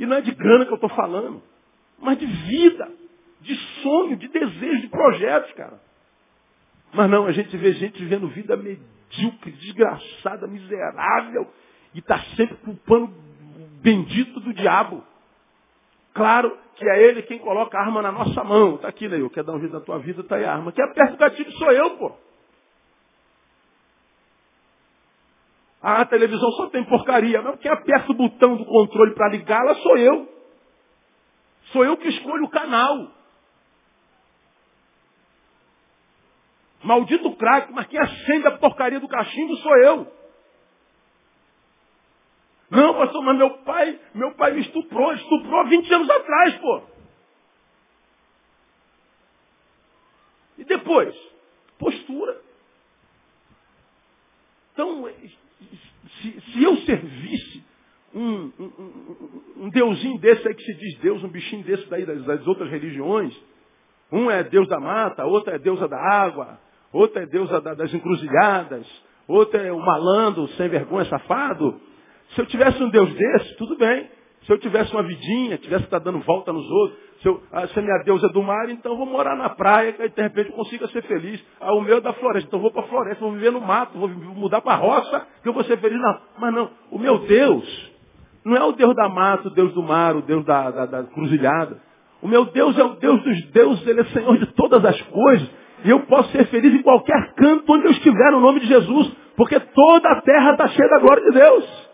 E 0.03 0.07
não 0.07 0.17
é 0.17 0.21
de 0.21 0.33
grana 0.33 0.67
que 0.67 0.73
eu 0.73 0.75
estou 0.75 0.91
falando, 0.91 1.41
mas 1.97 2.19
de 2.19 2.27
vida, 2.27 2.91
de 3.41 3.55
sonho, 3.81 4.17
de 4.17 4.27
desejo, 4.27 4.81
de 4.81 4.89
projetos, 4.89 5.53
cara. 5.53 5.81
Mas 6.93 7.09
não, 7.09 7.25
a 7.25 7.31
gente 7.31 7.57
vê 7.57 7.73
gente 7.75 8.03
vivendo 8.03 8.27
vida 8.27 8.57
medíocre, 8.57 9.53
desgraçada, 9.53 10.49
miserável, 10.49 11.47
e 11.95 12.01
está 12.01 12.19
sempre 12.37 12.57
culpando 12.57 13.05
o 13.05 13.81
bendito 13.81 14.41
do 14.41 14.53
diabo. 14.53 15.05
Claro 16.13 16.59
que 16.75 16.85
é 16.85 17.05
ele 17.05 17.23
quem 17.23 17.39
coloca 17.39 17.79
a 17.79 17.83
arma 17.83 18.03
na 18.03 18.11
nossa 18.11 18.43
mão. 18.43 18.75
Está 18.75 18.89
aqui, 18.89 19.07
Neil, 19.07 19.31
quer 19.31 19.45
dar 19.45 19.53
um 19.53 19.61
jeito 19.61 19.73
na 19.73 19.81
tua 19.81 20.01
vida, 20.01 20.23
está 20.23 20.35
aí 20.35 20.45
a 20.45 20.53
arma. 20.53 20.73
Quem 20.73 20.85
aperta 20.85 21.15
o 21.15 21.17
gatilho 21.17 21.53
sou 21.53 21.71
eu, 21.71 21.91
pô. 21.91 22.11
Ah, 25.83 26.03
a 26.03 26.07
televisão 26.07 26.51
só 26.53 26.69
tem 26.69 26.85
porcaria. 26.85 27.43
Mas 27.43 27.59
quem 27.59 27.71
aperta 27.71 28.13
o 28.13 28.15
botão 28.15 28.57
do 28.57 28.65
controle 28.65 29.15
para 29.15 29.31
ligá-la 29.31 29.75
sou 29.77 29.99
eu. 29.99 30.29
Sou 31.73 31.85
eu 31.85 31.97
que 31.97 32.09
escolho 32.09 32.45
o 32.45 32.51
canal. 32.51 33.11
Maldito 36.85 37.35
craque, 37.37 37.73
mas 37.73 37.87
quem 37.87 37.99
acende 38.01 38.47
a 38.47 38.59
porcaria 38.59 39.01
do 39.01 39.09
cachimbo 39.09 39.57
sou 39.57 39.77
eu. 39.79 40.13
Não, 42.71 42.95
pastor, 42.95 43.23
mas 43.23 43.37
meu 43.37 43.51
pai, 43.59 44.01
meu 44.15 44.35
pai 44.35 44.53
me 44.53 44.63
estuprou, 44.63 45.13
estuprou 45.13 45.61
há 45.61 45.65
20 45.65 45.93
anos 45.93 46.11
atrás, 46.11 46.55
pô. 46.59 46.83
E 50.59 50.65
depois? 50.65 51.15
Postura. 51.79 52.41
Então, 54.73 55.07
se, 56.23 56.41
se 56.41 56.63
eu 56.63 56.77
servisse 56.79 57.65
um, 58.15 58.53
um, 58.59 59.65
um, 59.65 59.71
deusinho 59.71 60.19
desse 60.19 60.47
aí 60.47 60.55
que 60.55 60.63
se 60.63 60.75
diz 60.75 60.99
Deus, 61.01 61.25
um 61.25 61.29
bichinho 61.29 61.65
desse 61.65 61.89
daí 61.89 62.05
das, 62.05 62.25
das 62.25 62.47
outras 62.47 62.71
religiões, 62.71 63.35
um 64.11 64.31
é 64.31 64.45
Deus 64.45 64.69
da 64.69 64.79
mata, 64.79 65.25
outro 65.25 65.53
é 65.53 65.59
deusa 65.59 65.89
da 65.89 65.99
água, 65.99 66.61
outro 66.93 67.19
é 67.19 67.27
deusa 67.27 67.61
da, 67.61 67.75
das 67.75 67.93
encruzilhadas, 67.93 68.87
outro 69.27 69.59
é 69.59 69.73
o 69.73 69.79
malandro, 69.79 70.47
sem 70.49 70.69
vergonha, 70.69 71.07
safado. 71.07 71.81
Se 72.35 72.41
eu 72.41 72.47
tivesse 72.47 72.83
um 72.83 72.91
Deus 72.91 73.13
desse, 73.15 73.57
tudo 73.57 73.77
bem. 73.77 74.09
Se 74.45 74.53
eu 74.53 74.59
tivesse 74.59 74.93
uma 74.93 75.03
vidinha, 75.03 75.57
tivesse 75.59 75.83
que 75.83 75.87
estar 75.87 76.01
dando 76.01 76.19
volta 76.21 76.53
nos 76.53 76.69
outros, 76.69 76.99
se, 77.23 77.29
eu, 77.29 77.41
ah, 77.53 77.67
se 77.69 77.79
a 77.79 77.83
minha 77.83 78.03
deusa 78.05 78.27
é 78.27 78.33
do 78.33 78.43
mar, 78.43 78.69
então 78.69 78.97
vou 78.97 79.07
morar 79.07 79.37
na 79.37 79.51
praia, 79.51 79.93
que 79.93 80.09
de 80.09 80.23
repente 80.23 80.51
eu 80.51 80.57
consiga 80.57 80.89
ser 80.89 81.03
feliz. 81.03 81.45
Ah, 81.61 81.73
o 81.75 81.81
meu 81.81 81.99
é 81.99 82.01
da 82.01 82.13
floresta, 82.15 82.49
então 82.49 82.61
vou 82.61 82.73
para 82.73 82.83
a 82.83 82.89
floresta, 82.89 83.21
vou 83.21 83.33
viver 83.33 83.53
no 83.53 83.61
mato, 83.61 83.97
vou 83.97 84.09
mudar 84.09 84.61
para 84.61 84.73
a 84.73 84.77
roça, 84.77 85.27
que 85.43 85.49
eu 85.49 85.53
vou 85.53 85.63
ser 85.65 85.79
feliz. 85.79 86.01
Não, 86.01 86.19
mas 86.39 86.55
não, 86.55 86.71
o 86.91 86.99
meu 86.99 87.19
Deus 87.21 87.93
não 88.45 88.57
é 88.57 88.65
o 88.65 88.73
Deus 88.73 88.95
da 88.97 89.09
mata, 89.09 89.49
o 89.49 89.53
Deus 89.53 89.73
do 89.73 89.83
mar, 89.83 90.17
o 90.17 90.23
Deus 90.23 90.45
da, 90.45 90.71
da, 90.71 90.87
da 90.87 91.05
cruzilhada. 91.05 91.81
O 92.21 92.29
meu 92.29 92.45
Deus 92.47 92.77
é 92.79 92.85
o 92.85 92.97
Deus 92.97 93.23
dos 93.23 93.51
deuses, 93.53 93.87
Ele 93.87 94.01
é 94.01 94.05
Senhor 94.07 94.37
de 94.39 94.47
todas 94.55 94.85
as 94.85 95.01
coisas. 95.03 95.49
E 95.85 95.91
eu 95.91 96.01
posso 96.01 96.31
ser 96.31 96.47
feliz 96.47 96.73
em 96.73 96.83
qualquer 96.83 97.35
canto 97.35 97.73
onde 97.73 97.87
eu 97.87 97.91
estiver, 97.91 98.33
no 98.33 98.41
nome 98.41 98.61
de 98.61 98.67
Jesus, 98.67 99.13
porque 99.37 99.59
toda 99.59 100.09
a 100.09 100.21
terra 100.23 100.53
está 100.53 100.69
cheia 100.69 100.89
da 100.89 100.99
glória 100.99 101.23
de 101.25 101.39
Deus. 101.39 101.92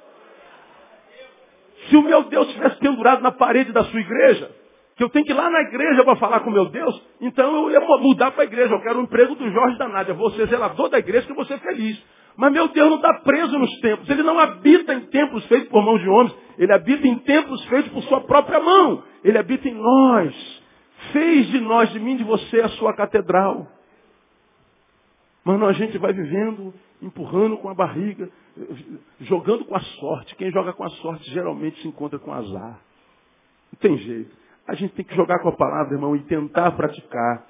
Se 1.89 1.97
o 1.97 2.03
meu 2.03 2.25
Deus 2.25 2.47
estivesse 2.49 2.77
pendurado 2.79 3.23
na 3.23 3.33
parede 3.33 3.73
da 3.73 3.85
sua 3.85 4.01
igreja, 4.01 4.51
que 4.97 5.05
eu 5.05 5.09
tenho 5.11 5.25
que 5.25 5.33
ir 5.33 5.35
lá 5.35 5.49
na 5.49 5.61
igreja 5.61 6.05
para 6.05 6.17
falar 6.17 6.41
com 6.41 6.51
meu 6.51 6.67
Deus, 6.67 7.03
então 7.21 7.55
eu 7.55 7.71
ia 7.71 7.81
mudar 7.81 8.33
para 8.33 8.43
a 8.43 8.47
igreja. 8.47 8.75
Eu 8.75 8.83
quero 8.83 8.99
o 8.99 9.01
um 9.01 9.05
emprego 9.05 9.35
do 9.37 9.51
Jorge 9.51 9.79
da 9.79 9.89
Nádia. 9.89 10.17
Ser 10.37 10.49
zelador 10.49 10.89
da 10.89 10.99
igreja 10.99 11.27
que 11.27 11.33
vou 11.33 11.45
ser 11.45 11.59
feliz. 11.61 12.03
Mas 12.37 12.53
meu 12.53 12.69
Deus 12.69 12.89
não 12.89 12.97
está 12.97 13.15
preso 13.15 13.59
nos 13.59 13.81
templos. 13.81 14.09
Ele 14.11 14.23
não 14.23 14.39
habita 14.39 14.95
em 14.95 15.01
templos 15.07 15.45
feitos 15.47 15.69
por 15.69 15.85
mãos 15.85 16.01
de 16.01 16.09
homens. 16.09 16.37
Ele 16.59 16.73
habita 16.73 17.07
em 17.07 17.17
templos 17.19 17.65
feitos 17.67 17.93
por 17.93 18.03
sua 18.05 18.21
própria 18.21 18.61
mão. 18.61 19.03
Ele 19.25 19.39
habita 19.39 19.69
em 19.69 19.75
nós. 19.75 20.63
Fez 21.13 21.49
de 21.49 21.61
nós, 21.61 21.91
de 21.91 22.01
mim, 22.01 22.17
de 22.17 22.25
você, 22.25 22.61
a 22.61 22.69
sua 22.71 22.95
catedral. 22.95 23.67
Mas 25.45 25.59
não, 25.59 25.69
a 25.69 25.73
gente 25.73 25.97
vai 25.97 26.13
vivendo, 26.13 26.75
empurrando 27.01 27.57
com 27.59 27.69
a 27.69 27.75
barriga, 27.75 28.29
jogando 29.21 29.65
com 29.65 29.75
a 29.75 29.81
sorte. 29.81 30.35
Quem 30.37 30.51
joga 30.51 30.73
com 30.73 30.85
a 30.85 30.91
sorte 30.91 31.31
geralmente 31.31 31.81
se 31.81 31.89
encontra 31.89 32.19
com 32.19 32.33
azar. 32.33 32.81
Não 33.73 33.79
tem 33.81 33.97
jeito. 33.99 34.37
A 34.67 34.75
gente 34.75 34.95
tem 34.95 35.05
que 35.05 35.15
jogar 35.15 35.39
com 35.41 35.49
a 35.49 35.57
palavra, 35.57 35.95
irmão, 35.95 36.15
e 36.15 36.21
tentar 36.25 36.73
praticar. 36.73 37.47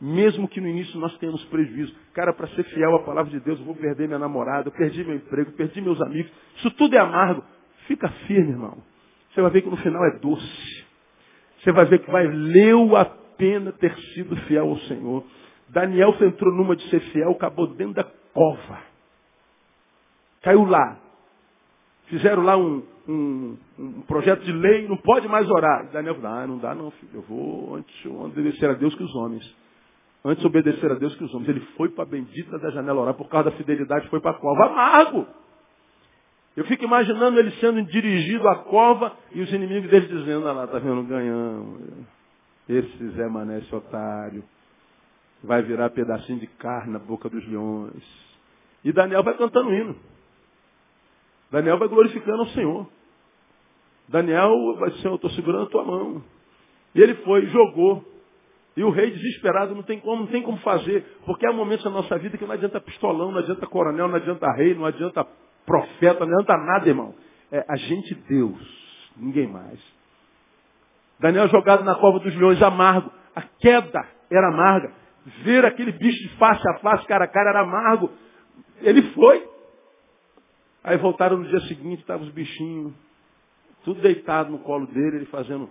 Mesmo 0.00 0.48
que 0.48 0.60
no 0.60 0.68
início 0.68 0.98
nós 0.98 1.16
tenhamos 1.18 1.44
prejuízo. 1.46 1.94
Cara, 2.14 2.32
para 2.32 2.46
ser 2.48 2.64
fiel 2.64 2.94
à 2.94 3.00
palavra 3.00 3.30
de 3.30 3.40
Deus, 3.40 3.58
eu 3.58 3.66
vou 3.66 3.74
perder 3.74 4.06
minha 4.06 4.18
namorada, 4.18 4.68
eu 4.68 4.72
perdi 4.72 5.04
meu 5.04 5.16
emprego, 5.16 5.52
perdi 5.52 5.80
meus 5.80 6.00
amigos. 6.00 6.30
Isso 6.56 6.70
tudo 6.72 6.94
é 6.94 6.98
amargo. 6.98 7.42
Fica 7.86 8.08
firme, 8.26 8.52
irmão. 8.52 8.78
Você 9.32 9.42
vai 9.42 9.50
ver 9.50 9.62
que 9.62 9.70
no 9.70 9.76
final 9.76 10.04
é 10.06 10.18
doce. 10.18 10.86
Você 11.58 11.72
vai 11.72 11.84
ver 11.84 11.98
que 11.98 12.10
valeu 12.10 12.96
a 12.96 13.04
pena 13.04 13.72
ter 13.72 13.94
sido 14.14 14.36
fiel 14.46 14.68
ao 14.68 14.78
Senhor. 14.80 15.24
Daniel 15.68 16.14
entrou 16.20 16.54
numa 16.54 16.74
de 16.74 16.88
ser 16.88 17.00
fiel, 17.12 17.32
acabou 17.32 17.66
dentro 17.68 17.94
da 17.94 18.04
cova. 18.32 18.89
Caiu 20.42 20.64
lá. 20.64 20.98
Fizeram 22.06 22.42
lá 22.42 22.56
um, 22.56 22.82
um, 23.08 23.56
um 23.78 24.00
projeto 24.02 24.42
de 24.42 24.52
lei, 24.52 24.88
não 24.88 24.96
pode 24.96 25.28
mais 25.28 25.48
orar. 25.48 25.90
Daniel 25.92 26.16
falou, 26.16 26.30
ah, 26.30 26.46
não 26.46 26.58
dá 26.58 26.74
não, 26.74 26.90
filho. 26.92 27.12
Eu 27.14 27.22
vou 27.22 27.76
antes 27.76 28.06
obedecer 28.06 28.68
a 28.68 28.74
Deus 28.74 28.94
que 28.94 29.02
os 29.02 29.14
homens. 29.14 29.56
Antes 30.24 30.44
obedecer 30.44 30.90
a 30.90 30.94
Deus 30.94 31.14
que 31.16 31.24
os 31.24 31.32
homens. 31.34 31.48
Ele 31.48 31.60
foi 31.76 31.88
para 31.88 32.04
a 32.04 32.06
bendita 32.06 32.58
da 32.58 32.70
janela 32.70 33.00
orar, 33.00 33.14
por 33.14 33.28
causa 33.28 33.50
da 33.50 33.56
fidelidade, 33.56 34.08
foi 34.08 34.20
para 34.20 34.32
a 34.32 34.40
cova. 34.40 34.66
Amargo! 34.66 35.26
Eu 36.56 36.64
fico 36.64 36.84
imaginando 36.84 37.38
ele 37.38 37.52
sendo 37.52 37.82
dirigido 37.84 38.48
à 38.48 38.56
cova 38.56 39.16
e 39.32 39.40
os 39.40 39.52
inimigos 39.52 39.88
dele 39.88 40.08
dizendo, 40.08 40.44
olha 40.44 40.52
lá, 40.52 40.66
tá 40.66 40.78
vendo, 40.78 41.02
ganhamos. 41.04 41.80
Esse 42.68 43.08
Zé 43.10 43.28
Mané, 43.28 43.58
esse 43.58 43.74
otário, 43.74 44.44
vai 45.42 45.62
virar 45.62 45.90
pedacinho 45.90 46.38
de 46.38 46.46
carne 46.46 46.92
na 46.92 46.98
boca 46.98 47.28
dos 47.28 47.46
leões. 47.46 48.04
E 48.84 48.92
Daniel 48.92 49.22
vai 49.22 49.36
cantando 49.36 49.72
hino. 49.72 49.96
Daniel 51.50 51.78
vai 51.78 51.88
glorificando 51.88 52.42
ao 52.42 52.48
Senhor. 52.48 52.86
Daniel 54.08 54.76
vai 54.78 54.90
dizer, 54.90 55.08
eu 55.08 55.14
estou 55.16 55.30
segurando 55.30 55.64
a 55.64 55.70
tua 55.70 55.84
mão. 55.84 56.22
E 56.94 57.00
ele 57.00 57.14
foi, 57.16 57.46
jogou. 57.46 58.04
E 58.76 58.84
o 58.84 58.90
rei 58.90 59.10
desesperado 59.10 59.74
não 59.74 59.82
tem 59.82 60.00
como, 60.00 60.22
não 60.22 60.26
tem 60.26 60.42
como 60.42 60.58
fazer. 60.58 61.04
Porque 61.26 61.46
há 61.46 61.52
momentos 61.52 61.84
na 61.84 61.90
nossa 61.90 62.18
vida 62.18 62.38
que 62.38 62.44
não 62.44 62.54
adianta 62.54 62.80
pistolão, 62.80 63.32
não 63.32 63.38
adianta 63.38 63.66
coronel, 63.66 64.08
não 64.08 64.16
adianta 64.16 64.50
rei, 64.52 64.74
não 64.74 64.84
adianta 64.84 65.26
profeta, 65.66 66.24
não 66.24 66.32
adianta 66.32 66.56
nada, 66.56 66.88
irmão. 66.88 67.14
é 67.52 67.64
agente 67.68 68.14
Deus, 68.28 69.12
ninguém 69.16 69.46
mais. 69.46 69.80
Daniel 71.18 71.48
jogado 71.48 71.84
na 71.84 71.94
cova 71.94 72.18
dos 72.20 72.34
leões, 72.34 72.62
amargo. 72.62 73.10
A 73.34 73.42
queda 73.42 74.06
era 74.30 74.48
amarga. 74.48 74.92
Ver 75.44 75.64
aquele 75.64 75.92
bicho 75.92 76.22
de 76.22 76.36
face 76.36 76.62
a 76.70 76.78
face, 76.78 77.06
cara 77.06 77.24
a 77.24 77.28
cara, 77.28 77.50
era 77.50 77.60
amargo. 77.60 78.10
Ele 78.80 79.02
foi. 79.12 79.49
Aí 80.82 80.96
voltaram 80.96 81.36
no 81.36 81.48
dia 81.48 81.60
seguinte, 81.60 82.00
estavam 82.00 82.26
os 82.26 82.32
bichinhos, 82.32 82.92
tudo 83.84 84.00
deitado 84.00 84.50
no 84.50 84.58
colo 84.60 84.86
dele, 84.86 85.16
ele 85.16 85.26
fazendo 85.26 85.68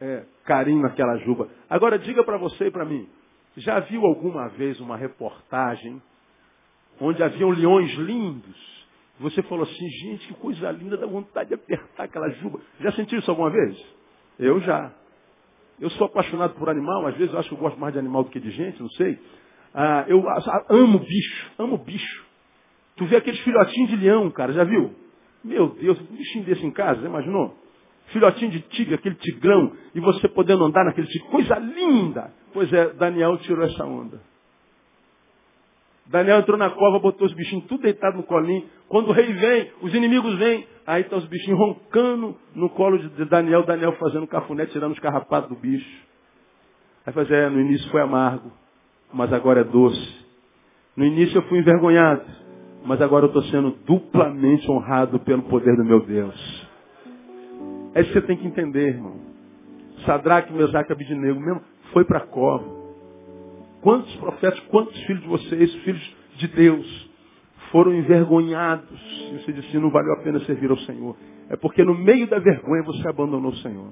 é, 0.00 0.24
carinho 0.44 0.82
naquela 0.82 1.16
juba. 1.18 1.48
Agora 1.68 1.98
diga 1.98 2.22
para 2.24 2.36
você 2.36 2.66
e 2.66 2.70
para 2.70 2.84
mim, 2.84 3.08
já 3.56 3.80
viu 3.80 4.04
alguma 4.04 4.48
vez 4.48 4.80
uma 4.80 4.96
reportagem 4.96 6.00
onde 7.00 7.22
haviam 7.22 7.50
leões 7.50 7.92
lindos? 7.94 8.74
Você 9.20 9.42
falou 9.44 9.64
assim, 9.64 9.88
gente, 9.88 10.26
que 10.26 10.34
coisa 10.34 10.70
linda, 10.72 10.96
dá 10.96 11.06
vontade 11.06 11.48
de 11.48 11.54
apertar 11.54 12.04
aquela 12.04 12.28
juba. 12.30 12.60
Já 12.80 12.92
sentiu 12.92 13.18
isso 13.18 13.30
alguma 13.30 13.50
vez? 13.50 13.76
Eu 14.38 14.60
já. 14.60 14.92
Eu 15.80 15.90
sou 15.90 16.06
apaixonado 16.06 16.54
por 16.54 16.68
animal, 16.68 17.06
às 17.06 17.16
vezes 17.16 17.32
eu 17.32 17.38
acho 17.38 17.48
que 17.48 17.54
eu 17.54 17.58
gosto 17.58 17.78
mais 17.78 17.92
de 17.92 17.98
animal 17.98 18.24
do 18.24 18.30
que 18.30 18.40
de 18.40 18.50
gente, 18.50 18.80
não 18.80 18.90
sei. 18.90 19.18
Ah, 19.72 20.04
eu 20.06 20.22
amo 20.68 20.98
bicho, 21.00 21.50
amo 21.58 21.78
bicho. 21.78 22.24
Tu 22.96 23.06
vê 23.06 23.16
aqueles 23.16 23.40
filhotinhos 23.40 23.90
de 23.90 23.96
leão, 23.96 24.30
cara, 24.30 24.52
já 24.52 24.64
viu? 24.64 24.94
Meu 25.42 25.68
Deus, 25.68 26.00
um 26.00 26.16
bichinho 26.16 26.44
desse 26.44 26.64
em 26.64 26.70
casa, 26.70 27.04
imaginou? 27.04 27.54
Filhotinho 28.06 28.50
de 28.50 28.60
tigre, 28.60 28.94
aquele 28.94 29.14
tigrão, 29.16 29.72
e 29.94 30.00
você 30.00 30.28
podendo 30.28 30.64
andar 30.64 30.84
naquele 30.84 31.06
tigre. 31.06 31.28
Coisa 31.28 31.56
linda! 31.58 32.32
Pois 32.52 32.72
é, 32.72 32.92
Daniel 32.94 33.36
tirou 33.38 33.64
essa 33.64 33.84
onda. 33.84 34.20
Daniel 36.06 36.40
entrou 36.40 36.58
na 36.58 36.70
cova, 36.70 36.98
botou 36.98 37.26
os 37.26 37.32
bichinhos 37.32 37.64
tudo 37.66 37.82
deitado 37.82 38.16
no 38.16 38.22
colinho. 38.24 38.68
Quando 38.88 39.08
o 39.08 39.12
rei 39.12 39.32
vem, 39.32 39.72
os 39.80 39.94
inimigos 39.94 40.38
vêm. 40.38 40.66
Aí 40.86 41.02
estão 41.02 41.18
os 41.18 41.26
bichinhos 41.26 41.58
roncando 41.58 42.36
no 42.54 42.68
colo 42.70 42.98
de 42.98 43.24
Daniel, 43.24 43.64
Daniel 43.64 43.92
fazendo 43.92 44.26
cafuné, 44.26 44.66
tirando 44.66 44.92
os 44.92 44.98
carrapatos 44.98 45.48
do 45.48 45.56
bicho. 45.56 46.04
Aí 47.06 47.12
faz, 47.12 47.30
é, 47.30 47.48
no 47.48 47.60
início 47.60 47.90
foi 47.90 48.02
amargo, 48.02 48.52
mas 49.12 49.32
agora 49.32 49.62
é 49.62 49.64
doce. 49.64 50.24
No 50.94 51.04
início 51.04 51.38
eu 51.38 51.42
fui 51.48 51.58
envergonhado, 51.58 52.24
mas 52.84 53.00
agora 53.00 53.24
eu 53.24 53.28
estou 53.28 53.42
sendo 53.44 53.70
duplamente 53.86 54.70
honrado 54.70 55.18
pelo 55.20 55.42
poder 55.44 55.74
do 55.76 55.84
meu 55.84 56.00
Deus. 56.04 56.68
É 57.94 58.00
isso 58.00 58.12
que 58.12 58.20
você 58.20 58.26
tem 58.26 58.36
que 58.36 58.46
entender, 58.46 58.88
irmão. 58.88 59.16
Sadraque, 60.04 60.52
Mesaque, 60.52 60.92
Abidinego, 60.92 61.40
mesmo, 61.40 61.62
foi 61.92 62.04
para 62.04 62.18
a 62.18 62.26
cova. 62.26 62.64
Quantos 63.80 64.14
profetas, 64.16 64.58
quantos 64.70 64.98
filhos 65.04 65.22
de 65.22 65.28
vocês, 65.28 65.74
filhos 65.76 66.16
de 66.36 66.48
Deus, 66.48 67.10
foram 67.70 67.94
envergonhados? 67.94 69.00
E 69.32 69.38
você 69.38 69.52
disse, 69.52 69.78
não 69.78 69.90
valeu 69.90 70.12
a 70.14 70.22
pena 70.22 70.40
servir 70.40 70.70
ao 70.70 70.78
Senhor. 70.78 71.16
É 71.48 71.56
porque 71.56 71.84
no 71.84 71.94
meio 71.94 72.26
da 72.26 72.38
vergonha 72.38 72.82
você 72.82 73.06
abandonou 73.08 73.52
o 73.52 73.56
Senhor. 73.56 73.90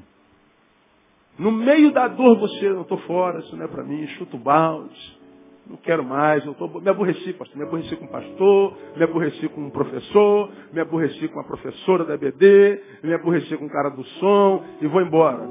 No 1.38 1.50
meio 1.50 1.92
da 1.92 2.08
dor 2.08 2.38
você, 2.38 2.68
não 2.70 2.82
estou 2.82 2.98
fora, 2.98 3.38
isso 3.40 3.56
não 3.56 3.64
é 3.64 3.68
para 3.68 3.84
mim, 3.84 4.06
chuto 4.18 4.36
balde. 4.36 5.21
Não 5.66 5.76
quero 5.76 6.04
mais, 6.04 6.44
eu 6.44 6.54
tô, 6.54 6.68
me 6.80 6.88
aborreci, 6.88 7.32
pastor. 7.34 7.56
Me 7.56 7.62
aborreci 7.64 7.96
com 7.96 8.04
um 8.04 8.08
pastor, 8.08 8.78
me 8.96 9.04
aborreci 9.04 9.48
com 9.48 9.60
um 9.60 9.70
professor, 9.70 10.50
me 10.72 10.80
aborreci 10.80 11.28
com 11.28 11.34
uma 11.34 11.44
professora 11.44 12.04
da 12.04 12.14
EBD, 12.14 12.80
me 13.02 13.14
aborreci 13.14 13.56
com 13.56 13.66
um 13.66 13.68
cara 13.68 13.90
do 13.90 14.04
som 14.04 14.64
e 14.80 14.86
vou 14.86 15.00
embora. 15.00 15.48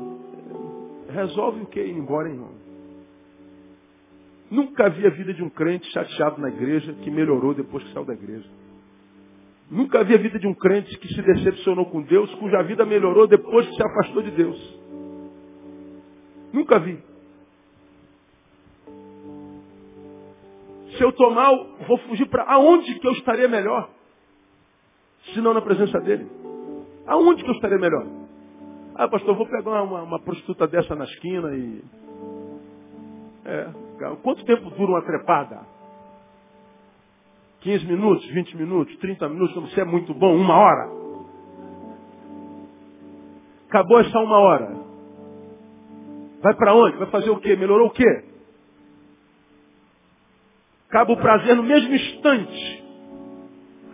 Resolve 1.09 1.61
o 1.61 1.65
que 1.65 1.79
ir 1.79 1.91
embora, 1.91 2.29
irmão? 2.29 2.51
Nunca 4.49 4.89
vi 4.89 5.07
a 5.07 5.09
vida 5.09 5.33
de 5.33 5.41
um 5.41 5.49
crente 5.49 5.89
chateado 5.91 6.41
na 6.41 6.49
igreja 6.49 6.93
que 7.01 7.09
melhorou 7.09 7.53
depois 7.53 7.83
que 7.85 7.93
saiu 7.93 8.05
da 8.05 8.13
igreja. 8.13 8.47
Nunca 9.69 10.03
vi 10.03 10.13
a 10.13 10.17
vida 10.17 10.37
de 10.37 10.45
um 10.45 10.53
crente 10.53 10.97
que 10.97 11.07
se 11.07 11.21
decepcionou 11.21 11.85
com 11.85 12.01
Deus, 12.01 12.33
cuja 12.35 12.61
vida 12.63 12.85
melhorou 12.85 13.25
depois 13.25 13.65
que 13.65 13.75
se 13.75 13.81
afastou 13.81 14.21
de 14.21 14.31
Deus. 14.31 14.79
Nunca 16.51 16.77
vi. 16.79 16.99
Se 21.01 21.05
eu 21.05 21.09
estou 21.09 21.31
mal, 21.31 21.65
vou 21.87 21.97
fugir 21.97 22.27
para 22.27 22.43
aonde 22.43 22.99
que 22.99 23.07
eu 23.07 23.11
estaria 23.13 23.47
melhor? 23.47 23.89
Se 25.33 25.41
não 25.41 25.51
na 25.51 25.59
presença 25.59 25.99
dele. 25.99 26.29
Aonde 27.07 27.43
que 27.43 27.49
eu 27.49 27.55
estaria 27.55 27.79
melhor? 27.79 28.05
Ah, 28.93 29.07
pastor, 29.07 29.35
vou 29.35 29.47
pegar 29.47 29.81
uma, 29.81 30.03
uma 30.03 30.19
prostituta 30.19 30.67
dessa 30.67 30.95
na 30.95 31.05
esquina 31.05 31.55
e. 31.55 31.83
É, 33.45 33.69
quanto 34.21 34.45
tempo 34.45 34.69
dura 34.69 34.91
uma 34.91 35.01
trepada? 35.01 35.61
15 37.61 37.83
minutos, 37.87 38.23
20 38.27 38.57
minutos, 38.57 38.95
30 38.97 39.27
minutos, 39.27 39.55
você 39.55 39.81
é 39.81 39.85
muito 39.85 40.13
bom, 40.13 40.35
uma 40.35 40.55
hora. 40.55 40.87
Acabou 43.69 44.01
essa 44.01 44.19
uma 44.19 44.37
hora. 44.37 44.71
Vai 46.43 46.53
para 46.53 46.75
onde? 46.75 46.97
Vai 46.97 47.09
fazer 47.09 47.31
o 47.31 47.39
quê? 47.39 47.55
Melhorou 47.55 47.87
o 47.87 47.91
quê? 47.91 48.30
Acaba 50.91 51.13
o 51.13 51.17
prazer 51.17 51.55
no 51.55 51.63
mesmo 51.63 51.95
instante. 51.95 52.83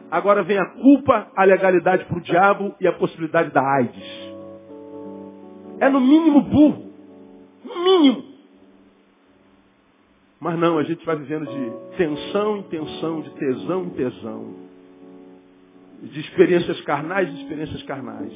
Agora 0.09 0.41
vem 0.41 0.57
a 0.57 0.65
culpa, 0.65 1.31
a 1.35 1.43
legalidade 1.43 2.03
para 2.05 2.17
o 2.17 2.21
diabo 2.21 2.73
e 2.81 2.87
a 2.87 2.93
possibilidade 2.93 3.51
da 3.51 3.61
AIDS. 3.61 4.33
É 5.79 5.89
no 5.89 6.01
mínimo 6.01 6.41
burro. 6.41 6.91
No 7.63 7.83
mínimo. 7.83 8.23
Mas 10.39 10.57
não, 10.57 10.79
a 10.79 10.83
gente 10.83 11.05
vai 11.05 11.15
vivendo 11.17 11.45
de 11.45 11.97
tensão 11.97 12.57
em 12.57 12.63
tensão, 12.63 13.21
de 13.21 13.29
tesão 13.29 13.83
em 13.83 13.89
tesão. 13.91 14.55
De 16.01 16.19
experiências 16.19 16.81
carnais 16.81 17.29
em 17.29 17.43
experiências 17.43 17.83
carnais. 17.83 18.33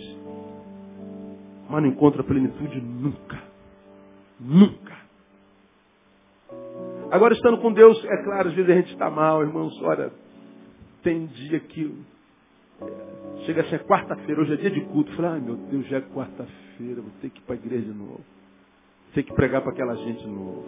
Mas 1.67 1.81
não 1.81 1.89
encontra 1.89 2.23
plenitude 2.23 2.79
nunca. 2.79 3.41
Nunca. 4.39 4.90
Agora, 7.11 7.33
estando 7.33 7.57
com 7.57 7.73
Deus, 7.73 8.01
é 8.05 8.23
claro, 8.23 8.47
às 8.47 8.55
vezes 8.55 8.71
a 8.71 8.75
gente 8.75 8.93
está 8.93 9.09
mal, 9.09 9.41
irmãos. 9.41 9.77
Olha, 9.81 10.13
tem 11.03 11.25
dia 11.25 11.59
que 11.59 11.93
é, 12.81 13.41
chega 13.45 13.63
a 13.63 13.65
ser 13.65 13.83
quarta-feira, 13.83 14.39
hoje 14.39 14.53
é 14.53 14.55
dia 14.55 14.71
de 14.71 14.79
culto. 14.85 15.13
Fala, 15.17 15.33
ai 15.33 15.41
meu 15.41 15.57
Deus, 15.57 15.85
já 15.87 15.97
é 15.97 16.01
quarta-feira, 16.01 17.01
vou 17.01 17.11
ter 17.21 17.29
que 17.29 17.39
ir 17.39 17.43
para 17.43 17.55
a 17.55 17.57
igreja 17.57 17.83
de 17.83 17.93
novo. 17.93 18.13
Vou 18.13 19.13
ter 19.13 19.23
que 19.23 19.33
pregar 19.33 19.61
para 19.61 19.73
aquela 19.73 19.93
gente 19.95 20.21
de 20.21 20.29
novo. 20.29 20.63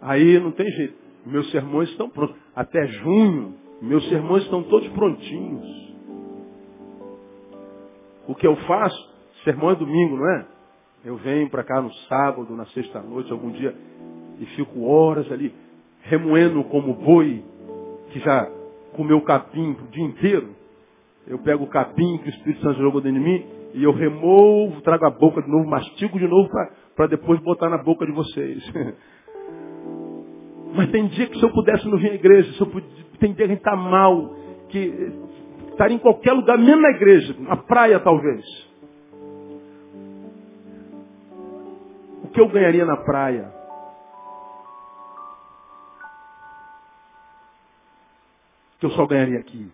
Aí 0.00 0.40
não 0.40 0.50
tem 0.50 0.66
jeito. 0.66 0.96
Meus 1.24 1.48
sermões 1.52 1.88
estão 1.90 2.10
prontos. 2.10 2.36
Até 2.52 2.84
junho, 2.88 3.54
meus 3.80 4.08
sermões 4.08 4.42
estão 4.42 4.64
todos 4.64 4.88
prontinhos. 4.88 5.94
O 8.26 8.34
que 8.34 8.48
eu 8.48 8.56
faço, 8.66 9.14
sermão 9.44 9.70
é 9.70 9.76
domingo, 9.76 10.16
não 10.16 10.28
é? 10.28 10.46
Eu 11.04 11.16
venho 11.18 11.48
para 11.50 11.62
cá 11.62 11.80
no 11.80 11.92
sábado, 12.08 12.56
na 12.56 12.66
sexta-noite, 12.66 13.30
algum 13.30 13.52
dia 13.52 13.76
e 14.42 14.46
fico 14.56 14.84
horas 14.84 15.30
ali 15.30 15.54
remoendo 16.02 16.64
como 16.64 16.94
boi 16.94 17.44
que 18.10 18.18
já 18.18 18.50
comeu 18.94 19.20
capim 19.22 19.70
o 19.70 19.86
dia 19.90 20.04
inteiro. 20.04 20.48
Eu 21.26 21.38
pego 21.38 21.64
o 21.64 21.68
capim 21.68 22.18
que 22.18 22.28
o 22.28 22.30
Espírito 22.30 22.62
Santo 22.62 22.80
jogou 22.80 23.00
dentro 23.00 23.20
de 23.20 23.24
mim 23.24 23.46
e 23.74 23.84
eu 23.84 23.92
removo, 23.92 24.80
trago 24.82 25.06
a 25.06 25.10
boca 25.10 25.40
de 25.40 25.48
novo, 25.48 25.68
mastigo 25.68 26.18
de 26.18 26.26
novo 26.26 26.50
para 26.96 27.06
depois 27.06 27.40
botar 27.40 27.70
na 27.70 27.78
boca 27.78 28.04
de 28.04 28.12
vocês. 28.12 28.72
Mas 30.74 30.90
tem 30.90 31.06
dia 31.06 31.28
que 31.28 31.38
se 31.38 31.44
eu 31.44 31.50
pudesse 31.50 31.86
não 31.86 31.98
vir 31.98 32.10
à 32.10 32.14
igreja, 32.14 32.52
se 32.52 32.60
eu 32.60 32.66
puder, 32.66 32.88
tem 33.20 33.32
dia 33.32 33.36
que 33.36 33.42
a 33.44 33.46
gente 33.46 33.58
está 33.58 33.76
mal, 33.76 34.34
que 34.68 35.12
estaria 35.70 35.96
em 35.96 36.00
qualquer 36.00 36.32
lugar, 36.32 36.58
mesmo 36.58 36.80
na 36.80 36.90
igreja, 36.90 37.36
na 37.38 37.56
praia 37.56 38.00
talvez. 38.00 38.44
O 42.24 42.28
que 42.28 42.40
eu 42.40 42.48
ganharia 42.48 42.84
na 42.84 42.96
praia? 42.96 43.61
Que 48.82 48.86
eu 48.86 48.90
só 48.90 49.06
ganharia 49.06 49.38
aqui. 49.38 49.70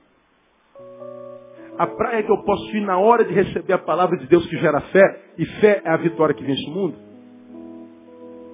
A 1.79 1.87
praia 1.87 2.23
que 2.23 2.31
eu 2.31 2.43
posso 2.43 2.77
ir 2.77 2.83
na 2.83 2.99
hora 2.99 3.25
de 3.25 3.33
receber 3.33 3.73
a 3.73 3.79
palavra 3.79 4.19
de 4.19 4.27
Deus 4.27 4.47
que 4.47 4.59
gera 4.59 4.83
fé, 4.83 5.23
e 5.39 5.47
fé 5.47 5.81
é 5.83 5.91
a 5.91 5.97
vitória 5.97 6.35
que 6.35 6.45
vence 6.45 6.69
o 6.69 6.75
mundo. 6.75 6.95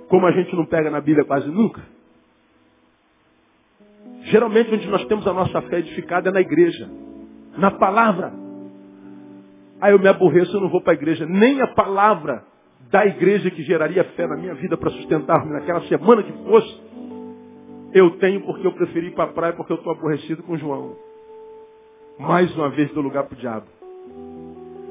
Como 0.09 0.25
a 0.25 0.31
gente 0.31 0.55
não 0.55 0.65
pega 0.65 0.93
na 0.93 1.01
Bíblia 1.01 1.25
quase 1.25 1.49
nunca. 1.49 1.83
Geralmente 4.27 4.73
onde 4.73 4.87
nós 4.89 5.05
temos 5.07 5.27
a 5.27 5.33
nossa 5.33 5.61
fé 5.63 5.81
edificada 5.81 6.29
é 6.29 6.33
na 6.33 6.41
igreja, 6.41 6.89
na 7.59 7.73
palavra. 7.73 8.33
Aí 9.81 9.93
eu 9.93 9.99
me 9.99 10.07
aborreço, 10.07 10.57
eu 10.57 10.61
não 10.61 10.69
vou 10.69 10.81
para 10.81 10.93
a 10.93 10.95
igreja. 10.95 11.27
Nem 11.27 11.61
a 11.63 11.67
palavra 11.67 12.45
da 12.93 13.05
igreja 13.05 13.51
que 13.51 13.65
geraria 13.65 14.05
fé 14.05 14.25
na 14.29 14.37
minha 14.37 14.55
vida 14.55 14.77
para 14.77 14.91
sustentar-me 14.91 15.53
naquela 15.53 15.81
semana 15.89 16.23
que 16.23 16.33
fosse, 16.45 16.81
eu 17.95 18.11
tenho 18.19 18.41
porque 18.43 18.67
eu 18.67 18.73
preferi 18.73 19.07
ir 19.07 19.15
para 19.15 19.25
a 19.31 19.33
praia 19.33 19.53
porque 19.55 19.73
eu 19.73 19.77
estou 19.77 19.93
aborrecido 19.93 20.43
com 20.43 20.59
João. 20.59 20.97
Mais 22.19 22.55
uma 22.57 22.69
vez 22.71 22.91
do 22.93 23.01
lugar 23.01 23.25
para 23.25 23.35
o 23.35 23.41
diabo. 23.41 23.67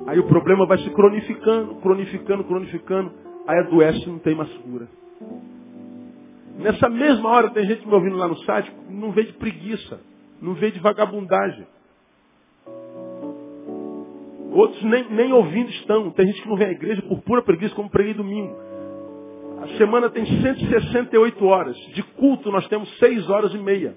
Aí 0.08 0.20
o 0.20 0.28
problema 0.28 0.66
vai 0.66 0.78
se 0.78 0.90
cronificando, 0.90 1.76
cronificando, 1.76 2.44
cronificando. 2.46 3.12
Aí 3.46 3.60
adoece 3.60 4.04
e 4.04 4.08
não 4.08 4.20
tem 4.20 4.34
mais 4.34 4.52
cura. 4.58 4.88
Nessa 6.58 6.88
mesma 6.90 7.30
hora 7.30 7.50
tem 7.50 7.66
gente 7.66 7.86
me 7.86 7.94
ouvindo 7.94 8.16
lá 8.16 8.28
no 8.28 8.38
site, 8.40 8.72
não 8.90 9.12
vê 9.12 9.24
de 9.24 9.34
preguiça, 9.34 10.00
não 10.42 10.54
vê 10.54 10.72
de 10.72 10.80
vagabundagem. 10.80 11.68
Outros 14.52 14.84
nem, 14.84 15.10
nem 15.10 15.34
ouvindo 15.34 15.70
estão. 15.72 16.12
Tem 16.12 16.28
gente 16.28 16.42
que 16.42 16.48
não 16.48 16.56
vem 16.56 16.68
à 16.68 16.72
igreja 16.72 17.02
por 17.02 17.22
pura 17.22 17.42
preguiça, 17.42 17.76
como 17.76 17.90
preguei 17.90 18.14
domingo. 18.14 18.56
A 19.62 19.68
semana 19.78 20.10
tem 20.10 20.26
168 20.26 21.46
horas. 21.46 21.78
De 21.94 22.04
culto 22.04 22.52
nós 22.52 22.68
temos 22.68 22.90
6 22.98 23.30
horas 23.30 23.54
e 23.54 23.58
meia. 23.58 23.96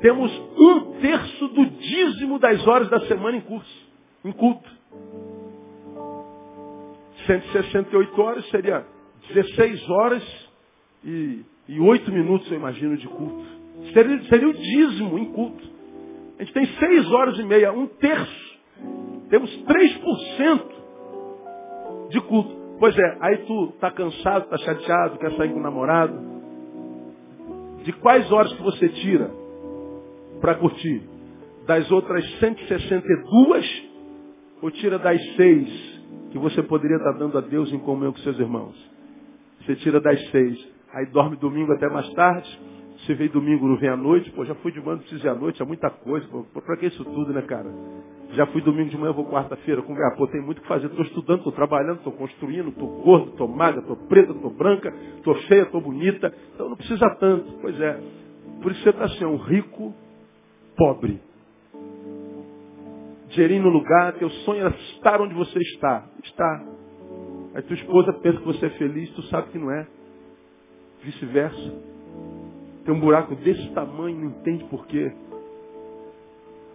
Temos 0.00 0.32
um 0.58 1.00
terço 1.00 1.48
do 1.48 1.66
dízimo 1.66 2.38
das 2.38 2.66
horas 2.66 2.88
da 2.88 3.00
semana 3.00 3.36
em 3.36 3.40
curso, 3.42 3.88
em 4.24 4.32
culto. 4.32 4.68
168 7.26 8.20
horas 8.22 8.48
seria 8.48 8.86
16 9.28 9.90
horas 9.90 10.50
e, 11.04 11.40
e 11.68 11.78
8 11.78 12.10
minutos, 12.10 12.50
eu 12.50 12.56
imagino, 12.56 12.96
de 12.96 13.06
culto. 13.08 13.44
Seria, 13.92 14.22
seria 14.24 14.48
o 14.48 14.54
dízimo 14.54 15.18
em 15.18 15.26
culto. 15.32 15.68
A 16.38 16.44
gente 16.44 16.54
tem 16.54 16.66
6 16.66 17.12
horas 17.12 17.38
e 17.38 17.42
meia, 17.44 17.72
um 17.72 17.86
terço. 17.86 18.58
Temos 19.28 19.50
3% 19.64 20.66
de 22.08 22.20
culto. 22.22 22.59
Pois 22.80 22.96
é, 22.96 23.18
aí 23.20 23.36
tu 23.44 23.66
está 23.74 23.90
cansado, 23.90 24.44
está 24.44 24.56
chateado, 24.56 25.18
quer 25.18 25.36
sair 25.36 25.52
com 25.52 25.60
o 25.60 25.62
namorado. 25.62 26.18
De 27.84 27.92
quais 27.92 28.32
horas 28.32 28.50
que 28.54 28.62
você 28.62 28.88
tira 28.88 29.30
para 30.40 30.54
curtir? 30.54 31.02
Das 31.66 31.90
outras 31.92 32.24
162 32.38 33.90
ou 34.62 34.70
tira 34.70 34.98
das 34.98 35.20
seis 35.36 36.00
que 36.32 36.38
você 36.38 36.62
poderia 36.62 36.96
estar 36.96 37.12
dando 37.12 37.36
a 37.36 37.42
Deus 37.42 37.70
em 37.70 37.78
comunhão 37.78 38.12
com 38.12 38.18
seus 38.20 38.38
irmãos? 38.38 38.74
Você 39.60 39.76
tira 39.76 40.00
das 40.00 40.18
seis. 40.30 40.58
Aí 40.94 41.04
dorme 41.12 41.36
domingo 41.36 41.72
até 41.74 41.86
mais 41.86 42.10
tarde. 42.14 42.60
Você 43.10 43.14
veio 43.16 43.32
domingo, 43.32 43.66
não 43.66 43.76
vem 43.76 43.88
à 43.88 43.96
noite. 43.96 44.30
Pô, 44.30 44.44
já 44.44 44.54
fui 44.56 44.70
de 44.70 44.78
manhã, 44.78 44.92
não 44.92 44.98
precisa 45.00 45.26
ir 45.26 45.30
à 45.30 45.34
noite. 45.34 45.60
É 45.60 45.64
muita 45.64 45.90
coisa. 45.90 46.24
Pô, 46.28 46.44
pra 46.62 46.76
que 46.76 46.86
isso 46.86 47.04
tudo, 47.04 47.32
né, 47.32 47.42
cara? 47.42 47.68
Já 48.34 48.46
fui 48.46 48.62
domingo 48.62 48.88
de 48.88 48.96
manhã, 48.96 49.12
vou 49.12 49.28
quarta-feira. 49.28 49.82
Com... 49.82 49.94
Ah, 49.94 50.14
pô, 50.16 50.28
tem 50.28 50.40
muito 50.40 50.58
o 50.58 50.62
que 50.62 50.68
fazer. 50.68 50.86
Estou 50.86 51.04
estudando, 51.04 51.38
estou 51.38 51.52
trabalhando, 51.52 51.96
estou 51.96 52.12
construindo, 52.12 52.68
estou 52.68 52.86
gordo, 53.02 53.30
estou 53.30 53.48
magra, 53.48 53.80
estou 53.80 53.96
preta, 53.96 54.30
estou 54.30 54.50
branca, 54.52 54.94
estou 55.16 55.34
feia, 55.48 55.62
estou 55.62 55.80
bonita. 55.80 56.32
Então 56.54 56.68
não 56.68 56.76
precisa 56.76 57.10
tanto. 57.16 57.52
Pois 57.60 57.80
é. 57.80 58.00
Por 58.62 58.70
isso 58.70 58.80
você 58.84 58.90
está 58.90 59.06
assim, 59.06 59.24
um 59.24 59.38
rico 59.38 59.92
pobre. 60.76 61.20
Dinheirinho 63.30 63.64
no 63.64 63.70
lugar, 63.70 64.12
teu 64.12 64.30
sonho 64.30 64.66
era 64.66 64.76
estar 64.76 65.20
onde 65.20 65.34
você 65.34 65.58
está. 65.58 66.06
Está. 66.22 66.64
Aí 67.56 67.62
tua 67.62 67.74
esposa 67.74 68.12
pensa 68.12 68.38
que 68.38 68.46
você 68.46 68.66
é 68.66 68.70
feliz, 68.70 69.10
tu 69.14 69.22
sabe 69.22 69.48
que 69.48 69.58
não 69.58 69.72
é. 69.72 69.84
Vice-versa. 71.02 71.99
Tem 72.90 72.96
um 72.96 73.00
buraco 73.00 73.36
desse 73.36 73.70
tamanho, 73.70 74.18
não 74.18 74.30
entende 74.30 74.64
por 74.64 74.84
quê. 74.88 75.12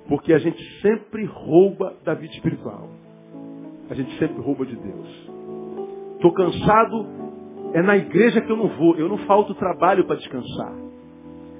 Porque 0.08 0.32
a 0.32 0.38
gente 0.38 0.64
sempre 0.80 1.26
rouba 1.26 1.94
da 2.06 2.14
vida 2.14 2.34
espiritual. 2.34 2.90
A 3.90 3.94
gente 3.94 4.18
sempre 4.18 4.42
rouba 4.42 4.66
de 4.66 4.78
Deus. 4.78 5.30
Estou 6.14 6.32
cansado, 6.32 7.06
é 7.74 7.82
na 7.82 7.98
igreja 7.98 8.40
que 8.40 8.50
eu 8.50 8.56
não 8.56 8.70
vou. 8.78 8.96
Eu 8.96 9.10
não 9.10 9.18
falto 9.26 9.54
trabalho 9.56 10.06
para 10.06 10.16
descansar. 10.16 10.74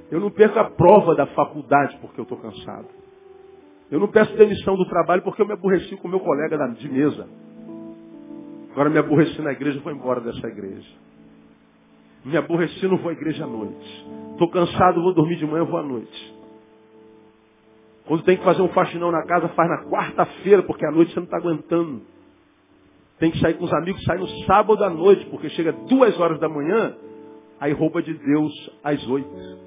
Eu 0.10 0.22
não 0.22 0.32
perco 0.32 0.58
a 0.58 0.70
prova 0.70 1.16
da 1.16 1.26
faculdade 1.28 1.98
porque 2.00 2.22
eu 2.22 2.24
estou 2.24 2.38
cansado. 2.38 2.88
Eu 3.92 4.00
não 4.00 4.08
peço 4.08 4.38
demissão 4.38 4.78
do 4.78 4.86
trabalho 4.86 5.22
porque 5.22 5.42
eu 5.42 5.46
me 5.46 5.52
aborreci 5.52 5.98
com 5.98 6.08
meu 6.08 6.22
colega 6.22 6.58
de 6.70 6.88
mesa. 6.88 7.28
Agora 8.72 8.90
me 8.90 9.00
aborreci 9.00 9.42
na 9.42 9.52
igreja, 9.52 9.82
vou 9.82 9.92
embora 9.92 10.22
dessa 10.22 10.48
igreja. 10.48 10.90
Me 12.24 12.38
aborreci, 12.38 12.88
não 12.88 12.96
vou 13.00 13.10
à 13.10 13.12
igreja 13.12 13.44
à 13.44 13.48
noite. 13.48 14.25
Estou 14.36 14.50
cansado, 14.50 15.02
vou 15.02 15.14
dormir 15.14 15.38
de 15.38 15.46
manhã, 15.46 15.64
vou 15.64 15.80
à 15.80 15.84
noite. 15.84 16.36
Quando 18.06 18.24
tem 18.24 18.36
que 18.36 18.44
fazer 18.44 18.62
um 18.62 18.68
faxinão 18.68 19.10
na 19.10 19.24
casa, 19.24 19.48
faz 19.50 19.70
na 19.70 19.86
quarta-feira, 19.90 20.62
porque 20.64 20.86
à 20.86 20.92
noite 20.92 21.14
você 21.14 21.22
não 21.22 21.24
está 21.26 21.38
aguentando. 21.38 22.02
Tem 23.18 23.32
que 23.32 23.40
sair 23.40 23.54
com 23.54 23.64
os 23.64 23.74
amigos, 23.74 24.04
sai 24.04 24.18
no 24.18 24.28
sábado 24.46 24.84
à 24.84 24.90
noite, 24.90 25.26
porque 25.28 25.50
chega 25.52 25.72
duas 25.72 26.20
horas 26.20 26.38
da 26.42 26.50
manhã, 26.50 26.98
aí 27.62 27.72
rouba 27.72 28.02
de 28.02 28.14
Deus 28.14 28.52
às 28.84 29.08
oito. 29.08 29.58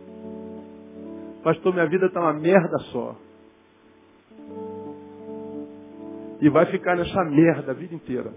Pastor, 1.43 1.73
minha 1.73 1.87
vida 1.87 2.05
está 2.05 2.21
uma 2.21 2.35
merda 2.35 2.79
só. 2.93 3.16
E 6.43 6.51
vai 6.51 6.66
ficar 6.66 6.95
nessa 6.95 7.25
merda 7.25 7.73
a 7.73 7.75
vida 7.75 7.95
inteira. 7.95 8.35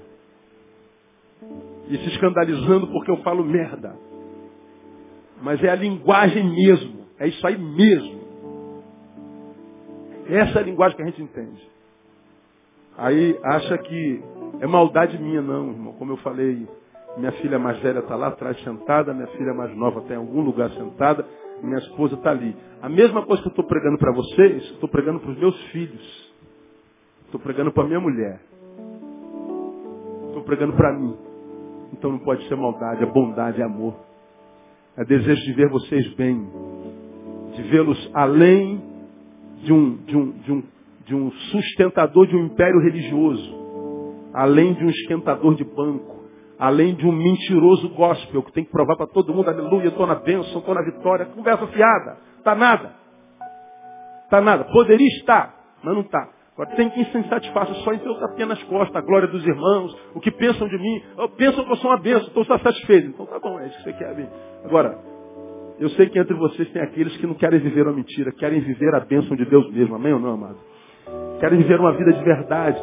E 1.90 1.98
se 1.98 2.08
escandalizando 2.08 2.88
porque 2.88 3.12
eu 3.12 3.18
falo 3.18 3.44
merda. 3.44 4.11
Mas 5.42 5.64
é 5.64 5.70
a 5.70 5.76
linguagem 5.76 6.50
mesmo. 6.50 7.02
É 7.20 7.28
isso 7.28 7.46
aí 7.46 7.58
mesmo. 7.58 8.22
Essa 10.28 10.60
é 10.60 10.62
a 10.62 10.66
linguagem 10.66 10.96
que 10.96 11.04
a 11.04 11.06
gente 11.06 11.22
entende. 11.22 11.70
Aí 12.98 13.38
acha 13.44 13.78
que 13.80 14.24
é 14.60 14.68
maldade 14.68 15.18
minha, 15.18 15.42
não, 15.42 15.72
irmão. 15.72 15.94
Como 15.94 16.12
eu 16.12 16.18
falei, 16.18 16.68
minha 17.18 17.32
filha 17.34 17.58
mais 17.58 17.80
velha 17.80 18.00
está 18.00 18.16
lá 18.16 18.28
atrás 18.28 18.62
sentada, 18.64 19.14
minha 19.14 19.28
filha 19.28 19.54
mais 19.54 19.76
nova 19.76 20.00
está 20.00 20.14
em 20.14 20.18
algum 20.18 20.42
lugar 20.42 20.70
sentada, 20.72 21.26
minha 21.62 21.80
esposa 21.80 22.16
está 22.16 22.32
ali. 22.32 22.56
A 22.82 22.89
mesma 22.89 23.26
coisa 23.26 23.42
que 23.42 23.48
eu 23.48 23.52
estou 23.52 23.66
pregando 23.66 23.98
para 23.98 24.12
vocês, 24.12 24.64
estou 24.72 24.89
pregando 24.89 25.20
para 25.20 25.32
os 25.32 25.38
meus 25.38 25.60
filhos. 25.66 26.32
Estou 27.26 27.39
pregando 27.39 27.72
para 27.72 27.86
minha 27.86 28.00
mulher. 28.00 28.39
Estou 30.28 30.44
pregando 30.44 30.74
para 30.74 30.94
mim. 30.94 31.18
Então 31.94 32.12
não 32.12 32.20
pode 32.20 32.48
ser 32.48 32.56
maldade, 32.56 33.04
é 33.04 33.06
bondade, 33.06 33.62
é 33.62 33.66
amor. 33.66 34.11
É 34.98 35.06
desejo 35.06 35.42
de 35.44 35.54
ver 35.54 35.70
vocês 35.70 36.14
bem. 36.16 36.48
De 37.56 37.64
vê-los 37.64 38.12
além 38.14 38.82
de 39.64 39.74
um, 39.74 39.98
de, 39.98 40.18
um, 40.18 40.32
de, 40.32 40.52
um, 40.52 40.64
de 41.06 41.16
um 41.16 41.32
sustentador 41.32 42.28
de 42.28 42.36
um 42.36 42.46
império 42.46 42.80
religioso. 42.82 43.62
Além 44.34 44.74
de 44.74 44.86
um 44.86 44.89
esquentador 44.89 45.56
de 45.56 45.64
banco 45.64 46.22
além 46.62 46.94
de 46.94 47.08
um 47.08 47.12
mentiroso 47.12 47.89
gospel 47.89 48.44
que 48.44 48.52
tem 48.52 48.64
que 48.64 48.70
provar 48.70 48.96
para 48.96 49.08
todo 49.08 49.34
mundo, 49.34 49.50
aleluia, 49.50 49.88
estou 49.88 50.06
na 50.06 50.14
bênção, 50.14 50.60
estou 50.60 50.76
na 50.76 50.84
vitória, 50.84 51.26
conversa 51.26 51.66
fiada, 51.66 52.20
está 52.38 52.54
nada. 52.54 52.94
Está 54.26 54.39
nada. 54.39 54.66
Poderia 54.66 55.08
estar, 55.08 55.56
mas 55.84 55.96
não 55.96 56.02
está. 56.02 56.30
Agora 56.62 56.76
tem 56.76 56.91
quem 56.91 57.03
se 57.05 57.18
insatisfaça 57.18 57.74
só 57.74 57.91
em 57.91 57.97
ter 57.97 58.09
o 58.09 58.20
tapinha 58.20 58.45
nas 58.45 58.62
costas, 58.66 58.95
a 58.95 59.01
glória 59.01 59.28
dos 59.28 59.43
irmãos, 59.43 59.97
o 60.14 60.20
que 60.20 60.30
pensam 60.30 60.68
de 60.68 60.78
mim. 60.78 61.01
Pensam 61.36 61.66
que 61.66 61.72
eu 61.72 61.76
sou 61.78 61.89
uma 61.89 61.99
bênção, 61.99 62.28
estou 62.28 62.45
satisfeito. 62.45 63.07
Então 63.07 63.26
tá 63.26 63.39
bom, 63.39 63.59
é 63.59 63.66
isso 63.66 63.78
que 63.78 63.84
você 63.86 63.93
quer 63.93 64.14
ver. 64.14 64.30
Agora, 64.64 64.95
eu 65.80 65.89
sei 65.89 66.07
que 66.07 66.20
entre 66.20 66.36
vocês 66.36 66.70
tem 66.70 66.84
aqueles 66.84 67.18
que 67.18 67.26
não 67.26 67.34
querem 67.34 67.59
viver 67.59 67.88
uma 67.88 67.93
mentira, 67.93 68.32
querem 68.34 68.59
viver 68.59 68.93
a 68.93 68.99
bênção 68.99 69.36
de 69.36 69.43
Deus 69.45 69.72
mesmo. 69.72 69.95
Amém 69.95 70.14
ou 70.14 70.20
não, 70.20 70.36
amado? 70.36 70.57
Querem 71.39 71.57
viver 71.57 71.80
uma 71.80 71.93
vida 71.93 72.14
de 72.14 72.24
verdade 72.24 72.80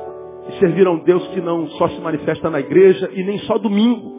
e 0.48 0.58
servir 0.58 0.84
a 0.84 0.90
um 0.90 1.04
Deus 1.04 1.24
que 1.28 1.40
não 1.40 1.68
só 1.68 1.86
se 1.86 2.00
manifesta 2.00 2.50
na 2.50 2.58
igreja 2.58 3.08
e 3.14 3.22
nem 3.22 3.38
só 3.40 3.58
domingo. 3.58 4.12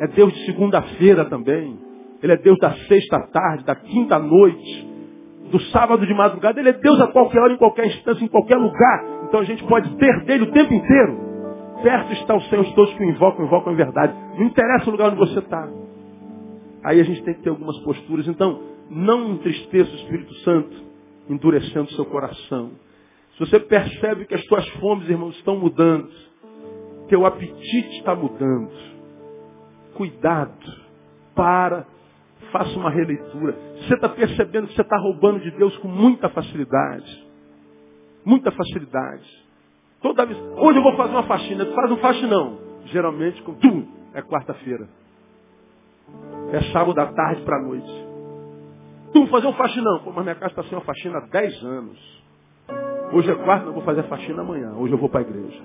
É 0.00 0.06
Deus 0.06 0.32
de 0.32 0.46
segunda-feira 0.46 1.26
também. 1.26 1.78
Ele 2.22 2.32
é 2.32 2.36
Deus 2.38 2.56
da 2.58 2.72
sexta 2.72 3.28
tarde, 3.30 3.66
da 3.66 3.74
quinta 3.74 4.18
noite, 4.18 4.93
do 5.50 5.60
sábado 5.70 6.06
de 6.06 6.14
madrugada. 6.14 6.60
Ele 6.60 6.70
é 6.70 6.72
Deus 6.72 7.00
a 7.00 7.08
qualquer 7.08 7.40
hora, 7.40 7.52
em 7.52 7.56
qualquer 7.56 7.86
instância, 7.86 8.24
em 8.24 8.28
qualquer 8.28 8.56
lugar. 8.56 9.04
Então 9.24 9.40
a 9.40 9.44
gente 9.44 9.64
pode 9.64 9.94
ter 9.96 10.24
dele 10.24 10.44
o 10.44 10.52
tempo 10.52 10.72
inteiro. 10.72 11.18
Perto 11.82 12.12
está 12.12 12.34
o 12.34 12.40
Senhor 12.42 12.64
de 12.64 12.74
todos 12.74 12.94
que 12.94 13.02
o 13.02 13.10
invocam, 13.10 13.44
invocam 13.44 13.72
em 13.72 13.76
verdade. 13.76 14.14
Não 14.38 14.46
interessa 14.46 14.88
o 14.88 14.92
lugar 14.92 15.08
onde 15.08 15.18
você 15.18 15.38
está. 15.38 15.68
Aí 16.84 17.00
a 17.00 17.04
gente 17.04 17.22
tem 17.22 17.34
que 17.34 17.42
ter 17.42 17.50
algumas 17.50 17.78
posturas. 17.80 18.26
Então, 18.28 18.60
não 18.90 19.32
entristeça 19.32 19.90
o 19.90 19.96
Espírito 19.96 20.34
Santo, 20.36 20.76
endurecendo 21.28 21.90
seu 21.92 22.04
coração. 22.04 22.72
Se 23.34 23.40
você 23.40 23.58
percebe 23.58 24.26
que 24.26 24.34
as 24.34 24.44
suas 24.46 24.66
fomes, 24.80 25.08
irmãos, 25.08 25.34
estão 25.36 25.56
mudando, 25.58 26.08
teu 27.08 27.26
apetite 27.26 27.98
está 27.98 28.14
mudando, 28.14 28.70
cuidado, 29.94 30.84
para, 31.34 31.86
faça 32.54 32.78
uma 32.78 32.88
releitura. 32.88 33.56
Você 33.80 33.94
está 33.94 34.08
percebendo 34.08 34.68
que 34.68 34.74
você 34.74 34.82
está 34.82 34.96
roubando 34.96 35.40
de 35.40 35.50
Deus 35.50 35.76
com 35.78 35.88
muita 35.88 36.28
facilidade. 36.28 37.26
Muita 38.24 38.52
facilidade. 38.52 39.44
Toda 40.00 40.24
vez, 40.24 40.38
hoje 40.38 40.78
eu 40.78 40.82
vou 40.82 40.94
fazer 40.96 41.10
uma 41.10 41.24
faxina, 41.24 41.64
tu 41.64 41.74
faz 41.74 41.90
um 41.90 41.96
faxinão. 41.96 42.58
Geralmente, 42.86 43.42
com 43.42 43.54
tum, 43.54 43.88
é 44.14 44.22
quarta-feira. 44.22 44.88
É 46.52 46.60
sábado 46.72 46.94
da 46.94 47.06
tarde 47.06 47.42
para 47.42 47.56
a 47.56 47.62
noite. 47.62 48.06
Tu 49.12 49.26
fazer 49.26 49.48
um 49.48 49.54
faxinão. 49.54 50.00
Pô, 50.04 50.12
mas 50.12 50.22
minha 50.22 50.36
casa 50.36 50.52
está 50.52 50.62
sem 50.62 50.78
uma 50.78 50.84
faxina 50.84 51.18
há 51.18 51.26
10 51.26 51.64
anos. 51.64 52.24
Hoje 53.12 53.30
é 53.32 53.34
quarta, 53.34 53.66
eu 53.66 53.72
vou 53.72 53.82
fazer 53.82 54.00
a 54.00 54.04
faxina 54.04 54.42
amanhã. 54.42 54.74
Hoje 54.76 54.92
eu 54.92 54.98
vou 54.98 55.08
para 55.08 55.20
a 55.20 55.22
igreja. 55.22 55.62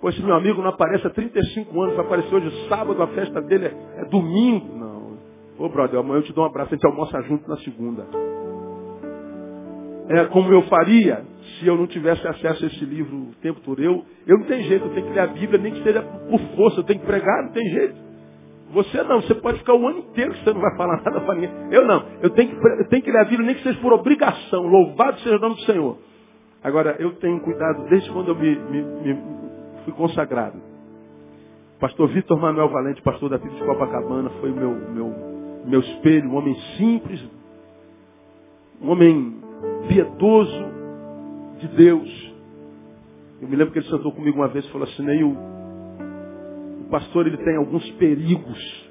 Pois 0.00 0.14
esse 0.14 0.24
meu 0.24 0.34
amigo 0.34 0.62
não 0.62 0.70
aparece 0.70 1.06
há 1.06 1.10
35 1.10 1.82
anos, 1.82 1.94
vai 1.94 2.06
aparecer 2.06 2.34
hoje 2.34 2.68
sábado, 2.70 3.02
a 3.02 3.06
festa 3.08 3.42
dele 3.42 3.66
é, 3.66 4.00
é 4.00 4.04
domingo. 4.06 4.79
Ô 5.60 5.68
brother, 5.68 6.00
amanhã 6.00 6.20
eu 6.20 6.22
te 6.22 6.32
dou 6.32 6.42
um 6.42 6.46
abraço, 6.46 6.72
a 6.72 6.74
gente 6.74 6.86
almoça 6.86 7.20
junto 7.20 7.46
na 7.46 7.58
segunda. 7.58 8.06
É 10.08 10.24
como 10.24 10.50
eu 10.50 10.62
faria 10.62 11.22
se 11.58 11.66
eu 11.66 11.76
não 11.76 11.86
tivesse 11.86 12.26
acesso 12.26 12.64
a 12.64 12.66
esse 12.66 12.82
livro 12.82 13.14
o 13.14 13.34
tempo 13.42 13.60
todo. 13.60 13.78
Eu, 13.82 14.02
eu 14.26 14.38
não 14.38 14.46
tenho 14.46 14.64
jeito, 14.64 14.86
eu 14.86 14.94
tenho 14.94 15.06
que 15.06 15.12
ler 15.12 15.20
a 15.20 15.26
Bíblia, 15.26 15.60
nem 15.60 15.74
que 15.74 15.82
seja 15.82 16.00
por 16.02 16.40
força, 16.56 16.80
eu 16.80 16.84
tenho 16.84 17.00
que 17.00 17.04
pregar, 17.04 17.44
não 17.44 17.52
tem 17.52 17.62
jeito. 17.68 17.94
Você 18.72 19.02
não, 19.02 19.20
você 19.20 19.34
pode 19.34 19.58
ficar 19.58 19.74
o 19.74 19.86
ano 19.86 19.98
inteiro 19.98 20.32
que 20.32 20.42
você 20.42 20.54
não 20.54 20.62
vai 20.62 20.74
falar 20.78 20.96
nada 21.04 21.20
para 21.20 21.34
ninguém. 21.34 21.50
Eu 21.70 21.86
não, 21.86 22.06
eu 22.22 22.30
tenho, 22.30 22.48
que, 22.48 22.66
eu 22.66 22.88
tenho 22.88 23.02
que 23.02 23.12
ler 23.12 23.20
a 23.20 23.24
Bíblia 23.24 23.46
nem 23.46 23.54
que 23.54 23.62
seja 23.62 23.78
por 23.82 23.92
obrigação. 23.92 24.66
Louvado 24.66 25.20
seja 25.20 25.36
o 25.36 25.40
nome 25.40 25.56
do 25.56 25.62
Senhor. 25.62 25.98
Agora, 26.64 26.96
eu 26.98 27.12
tenho 27.16 27.38
cuidado 27.40 27.86
desde 27.90 28.10
quando 28.10 28.28
eu 28.28 28.34
me, 28.34 28.56
me, 28.56 28.82
me 28.82 29.22
fui 29.84 29.92
consagrado. 29.92 30.58
Pastor 31.78 32.08
Vitor 32.08 32.38
Manuel 32.40 32.70
Valente, 32.70 33.02
pastor 33.02 33.28
da 33.28 33.38
Filha 33.38 33.54
de 33.54 33.62
Copacabana, 33.62 34.30
foi 34.40 34.50
o 34.50 34.54
meu, 34.54 34.70
meu, 34.70 35.29
meu 35.64 35.80
espelho, 35.80 36.30
um 36.30 36.36
homem 36.36 36.54
simples, 36.76 37.22
um 38.80 38.90
homem 38.90 39.40
piedoso 39.88 40.64
de 41.58 41.68
Deus. 41.68 42.34
Eu 43.40 43.48
me 43.48 43.56
lembro 43.56 43.72
que 43.72 43.78
ele 43.78 43.88
sentou 43.88 44.12
comigo 44.12 44.38
uma 44.38 44.48
vez 44.48 44.64
e 44.64 44.70
falou 44.70 44.86
assim, 44.86 45.02
Neil, 45.02 45.36
o 46.80 46.84
pastor 46.90 47.26
ele 47.26 47.38
tem 47.38 47.56
alguns 47.56 47.88
perigos 47.92 48.90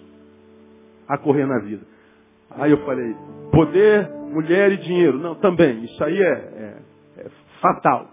a 1.07 1.17
correr 1.17 1.45
na 1.45 1.59
vida. 1.59 1.85
Aí 2.51 2.71
eu 2.71 2.83
falei, 2.85 3.15
poder, 3.51 4.09
mulher 4.31 4.71
e 4.71 4.77
dinheiro. 4.77 5.17
Não, 5.19 5.35
também, 5.35 5.83
isso 5.83 6.03
aí 6.03 6.19
é, 6.19 6.31
é, 6.31 6.77
é 7.17 7.27
fatal. 7.61 8.07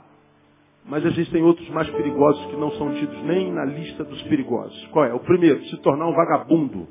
Mas 0.84 1.04
existem 1.04 1.42
outros 1.42 1.68
mais 1.70 1.88
perigosos 1.90 2.44
que 2.46 2.56
não 2.56 2.70
são 2.72 2.94
tidos 2.94 3.22
nem 3.24 3.52
na 3.52 3.64
lista 3.64 4.04
dos 4.04 4.22
perigosos. 4.24 4.86
Qual 4.92 5.04
é? 5.04 5.12
O 5.12 5.20
primeiro, 5.20 5.62
se 5.64 5.76
tornar 5.82 6.06
um 6.06 6.14
vagabundo. 6.14 6.86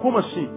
Como 0.00 0.18
assim? 0.18 0.48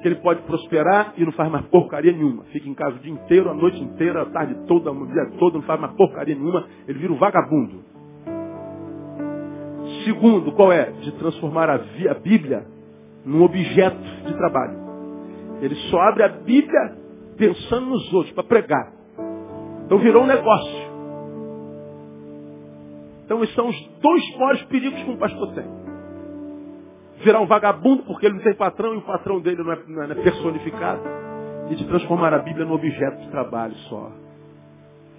Que 0.00 0.08
ele 0.08 0.16
pode 0.16 0.42
prosperar 0.42 1.14
e 1.16 1.24
não 1.24 1.32
faz 1.32 1.50
mais 1.50 1.64
porcaria 1.66 2.12
nenhuma. 2.12 2.44
Fica 2.44 2.68
em 2.68 2.74
casa 2.74 2.96
o 2.96 2.98
dia 3.00 3.12
inteiro, 3.12 3.50
a 3.50 3.54
noite 3.54 3.82
inteira, 3.82 4.22
a 4.22 4.26
tarde 4.26 4.54
toda, 4.66 4.90
o 4.90 5.06
dia 5.06 5.30
todo, 5.38 5.54
não 5.54 5.62
faz 5.62 5.80
mais 5.80 5.92
porcaria 5.94 6.34
nenhuma. 6.34 6.66
Ele 6.88 6.98
vira 6.98 7.12
um 7.12 7.18
vagabundo. 7.18 7.84
Segundo, 10.04 10.52
qual 10.52 10.72
é? 10.72 10.90
De 10.90 11.12
transformar 11.12 11.68
a, 11.68 11.74
a 11.74 12.14
Bíblia 12.14 12.66
num 13.24 13.42
objeto 13.42 14.02
de 14.26 14.34
trabalho. 14.34 14.78
Ele 15.60 15.74
só 15.90 16.00
abre 16.00 16.22
a 16.22 16.28
Bíblia 16.28 16.96
pensando 17.36 17.86
nos 17.86 18.12
outros, 18.12 18.34
para 18.34 18.44
pregar. 18.44 18.92
Então 19.84 19.98
virou 19.98 20.22
um 20.22 20.26
negócio. 20.26 20.90
Então 23.24 23.42
esses 23.42 23.54
são 23.54 23.68
os 23.68 23.88
dois 24.00 24.36
maiores 24.36 24.62
perigos 24.64 25.02
que 25.02 25.10
um 25.10 25.16
pastor 25.16 25.54
tem. 25.54 25.64
Virar 27.22 27.40
um 27.40 27.46
vagabundo 27.46 28.02
porque 28.04 28.26
ele 28.26 28.36
não 28.36 28.42
tem 28.42 28.54
patrão 28.54 28.94
e 28.94 28.98
o 28.98 29.02
patrão 29.02 29.40
dele 29.40 29.62
não 29.62 29.72
é, 29.72 29.78
não 29.86 30.02
é 30.02 30.14
personificado. 30.14 31.02
E 31.70 31.76
de 31.76 31.86
transformar 31.86 32.32
a 32.34 32.38
Bíblia 32.38 32.64
num 32.64 32.74
objeto 32.74 33.20
de 33.20 33.30
trabalho 33.30 33.74
só. 33.88 34.10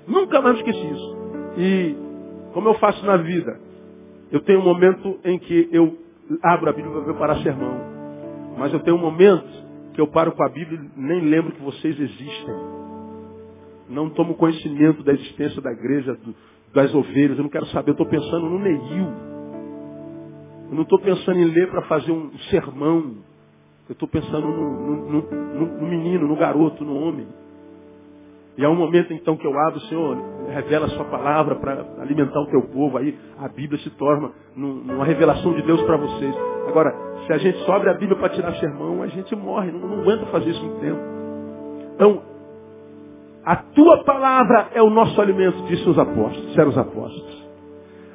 Nunca 0.08 0.42
mais 0.42 0.58
esqueci 0.58 0.86
isso. 0.86 1.18
E 1.58 1.96
como 2.54 2.70
eu 2.70 2.74
faço 2.76 3.06
na 3.06 3.18
vida, 3.18 3.60
eu 4.32 4.42
tenho 4.42 4.60
um 4.60 4.64
momento 4.64 5.20
em 5.24 5.40
que 5.40 5.70
eu 5.72 5.98
abro 6.44 6.70
a 6.70 6.74
Bíblia 6.74 6.94
para 6.94 7.04
preparar 7.04 7.38
sermão. 7.38 7.80
Mas 8.58 8.74
eu 8.74 8.80
tenho 8.80 8.98
um 8.98 9.02
momento 9.02 9.48
que 9.94 10.02
eu 10.02 10.08
paro 10.08 10.34
com 10.34 10.44
a 10.44 10.50
Bíblia 10.50 10.80
e 10.80 11.02
nem 11.02 11.22
lembro 11.22 11.54
que 11.54 11.62
vocês 11.62 11.98
existem 12.00 12.82
não 13.92 14.10
tomo 14.10 14.36
conhecimento 14.36 15.04
da 15.04 15.14
existência 15.14 15.62
da 15.62 15.72
igreja, 15.72 16.14
do, 16.14 16.34
das 16.74 16.94
ovelhas, 16.96 17.38
eu 17.38 17.44
não 17.44 17.50
quero 17.50 17.66
saber, 17.68 17.90
eu 17.90 17.94
estou 17.94 18.08
pensando 18.08 18.50
no 18.50 18.58
Neil. 18.58 19.08
Eu 20.72 20.76
não 20.76 20.84
estou 20.84 20.98
pensando 21.00 21.38
em 21.38 21.46
ler 21.46 21.70
para 21.70 21.82
fazer 21.82 22.14
um 22.14 22.32
sermão. 22.50 23.18
Eu 23.90 23.94
estou 23.94 24.08
pensando 24.08 24.48
no, 24.48 25.12
no, 25.12 25.22
no, 25.22 25.66
no, 25.66 25.88
menino, 25.88 26.26
no 26.26 26.36
garoto, 26.38 26.86
no 26.86 26.96
homem. 26.96 27.28
E 28.58 28.64
há 28.64 28.70
um 28.70 28.76
momento 28.76 29.12
então 29.12 29.36
que 29.36 29.46
eu 29.46 29.58
abro, 29.68 29.82
Senhor, 29.82 30.18
revela 30.50 30.86
a 30.86 30.90
sua 30.90 31.04
palavra 31.06 31.56
para 31.56 31.86
alimentar 32.00 32.40
o 32.40 32.46
teu 32.48 32.62
povo. 32.70 32.98
Aí 32.98 33.18
a 33.38 33.50
Bíblia 33.50 33.82
se 33.82 33.90
torna 33.92 34.32
uma 34.56 35.04
revelação 35.04 35.54
de 35.54 35.62
Deus 35.64 35.82
para 35.82 35.98
vocês. 35.98 36.34
Agora, 36.70 36.96
se 37.28 37.34
a 37.34 37.38
gente 37.38 37.58
só 37.66 37.74
abre 37.74 37.90
a 37.90 37.94
Bíblia 37.94 38.18
para 38.18 38.30
tirar 38.30 38.54
sermão, 38.56 39.02
a 39.02 39.08
gente 39.08 39.36
morre, 39.36 39.74
não, 39.74 39.80
não 39.80 40.00
aguenta 40.00 40.26
fazer 40.28 40.52
isso 40.52 40.64
muito 40.64 40.80
tempo. 40.80 41.00
Então, 41.96 42.22
a 43.44 43.58
tua 43.58 44.06
palavra 44.06 44.70
é 44.74 44.82
o 44.82 44.90
nosso 44.90 45.20
alimento, 45.20 45.64
disse 45.64 45.88
os 45.90 46.00
apóstolos, 46.00 46.48
disseram 46.48 46.70
os 46.70 46.78
apóstolos. 46.78 47.31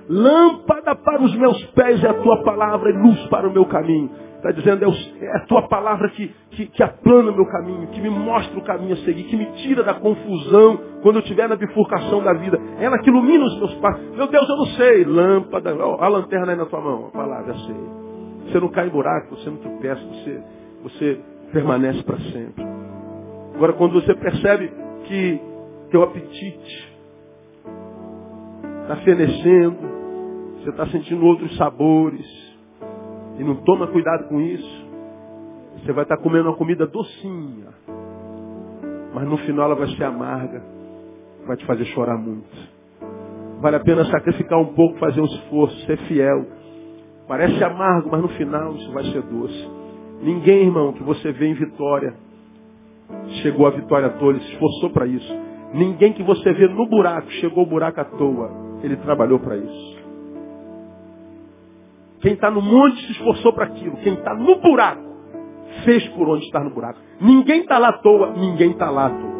Lâmpada 0.09 0.95
para 0.95 1.23
os 1.23 1.35
meus 1.37 1.65
pés 1.67 2.03
é 2.03 2.09
a 2.09 2.15
tua 2.15 2.43
palavra 2.43 2.91
e 2.91 2.93
luz 2.93 3.27
para 3.29 3.49
o 3.49 3.53
meu 3.53 3.65
caminho. 3.67 4.11
Está 4.37 4.51
dizendo, 4.53 4.85
é, 4.85 5.25
é 5.25 5.37
a 5.37 5.41
tua 5.47 5.63
palavra 5.63 6.09
que, 6.11 6.33
que, 6.51 6.67
que 6.67 6.83
aplana 6.83 7.33
o 7.33 7.35
meu 7.35 7.47
caminho, 7.47 7.89
que 7.89 8.01
me 8.01 8.11
mostra 8.11 8.57
o 8.59 8.63
caminho 8.63 8.93
a 8.93 8.97
seguir, 8.99 9.25
que 9.25 9.37
me 9.37 9.47
tira 9.63 9.83
da 9.83 9.95
confusão 9.95 10.79
quando 11.03 11.17
eu 11.17 11.23
estiver 11.23 11.49
na 11.49 11.57
bifurcação 11.57 12.23
da 12.23 12.33
vida. 12.35 12.59
É 12.79 12.85
ela 12.85 12.99
que 12.99 13.11
ilumina 13.11 13.45
os 13.45 13.59
meus 13.59 13.75
passos. 13.77 14.17
Meu 14.17 14.29
Deus, 14.29 14.49
eu 14.49 14.57
não 14.57 14.67
sei. 14.67 15.05
Lâmpada, 15.05 15.71
a 15.71 16.09
lanterna 16.09 16.53
aí 16.53 16.59
na 16.59 16.67
tua 16.67 16.81
mão. 16.81 17.07
A 17.09 17.11
palavra, 17.11 17.53
eu 17.53 17.59
sei. 17.59 17.77
Você 18.47 18.61
não 18.61 18.69
cai 18.69 18.87
em 18.87 18.91
buraco, 18.91 19.35
você 19.35 19.51
não 19.51 19.57
tropeça, 19.57 20.01
você, 20.01 20.43
você 20.83 21.21
permanece 21.53 22.03
para 22.05 22.19
sempre. 22.19 22.65
Agora, 23.55 23.73
quando 23.73 23.95
você 23.95 24.15
percebe 24.15 24.71
que 25.05 25.41
teu 25.91 26.03
apetite 26.03 26.86
está 28.87 28.97
fenecendo, 28.99 29.79
você 30.61 30.71
está 30.71 30.87
sentindo 30.87 31.27
outros 31.27 31.57
sabores, 31.57 32.25
e 33.37 33.43
não 33.43 33.57
toma 33.57 33.89
cuidado 33.89 34.29
com 34.29 34.41
isso, 34.41 34.87
você 35.79 35.93
vai 35.93 36.05
estar 36.05 36.17
tá 36.17 36.23
comendo 36.23 36.49
uma 36.49 36.57
comida 36.57 36.87
docinha, 36.87 37.67
mas 39.13 39.29
no 39.29 39.37
final 39.39 39.67
ela 39.67 39.75
vai 39.75 39.89
ser 39.89 40.05
amarga, 40.05 40.63
vai 41.47 41.57
te 41.57 41.67
fazer 41.67 41.85
chorar 41.87 42.17
muito. 42.17 42.77
Vale 43.61 43.77
a 43.77 43.81
pena 43.81 44.05
sacrificar 44.05 44.61
um 44.61 44.75
pouco, 44.75 44.99
fazer 44.99 45.21
um 45.21 45.25
esforço, 45.25 45.87
ser 45.87 45.97
fiel. 46.07 46.47
Parece 47.27 47.63
amargo, 47.65 48.09
mas 48.13 48.23
no 48.23 48.29
final 48.29 48.73
isso 48.75 48.93
vai 48.93 49.05
ser 49.05 49.23
doce. 49.23 49.71
Ninguém, 50.23 50.67
irmão, 50.67 50.93
que 50.93 51.03
você 51.03 51.33
vê 51.33 51.49
em 51.49 51.55
vitória, 51.55 52.15
chegou 53.43 53.67
à 53.67 53.71
vitória 53.71 54.07
à 54.07 54.11
toa, 54.11 54.31
ele 54.31 54.41
se 54.41 54.53
esforçou 54.53 54.91
para 54.91 55.07
isso. 55.07 55.35
Ninguém 55.75 56.13
que 56.13 56.23
você 56.23 56.53
vê 56.53 56.69
no 56.69 56.87
buraco 56.87 57.29
chegou 57.33 57.65
ao 57.65 57.69
buraco 57.69 58.01
à 58.01 58.05
toa. 58.05 58.66
Ele 58.83 58.97
trabalhou 58.97 59.39
para 59.39 59.57
isso. 59.57 59.97
Quem 62.21 62.33
está 62.33 62.51
no 62.51 62.63
monte 62.63 63.05
se 63.07 63.13
esforçou 63.13 63.53
para 63.53 63.67
aquilo. 63.67 63.97
Quem 63.99 64.15
está 64.15 64.35
no 64.35 64.61
buraco 64.61 65.07
fez 65.85 66.07
por 66.09 66.29
onde 66.29 66.45
está 66.47 66.61
no 66.61 66.71
buraco. 66.71 66.99
Ninguém 67.21 67.61
está 67.61 67.79
lá 67.79 67.89
à 67.89 67.99
toa, 67.99 68.33
ninguém 68.33 68.73
está 68.73 68.91
lá 68.91 69.07
à 69.07 69.11
toa. 69.11 69.37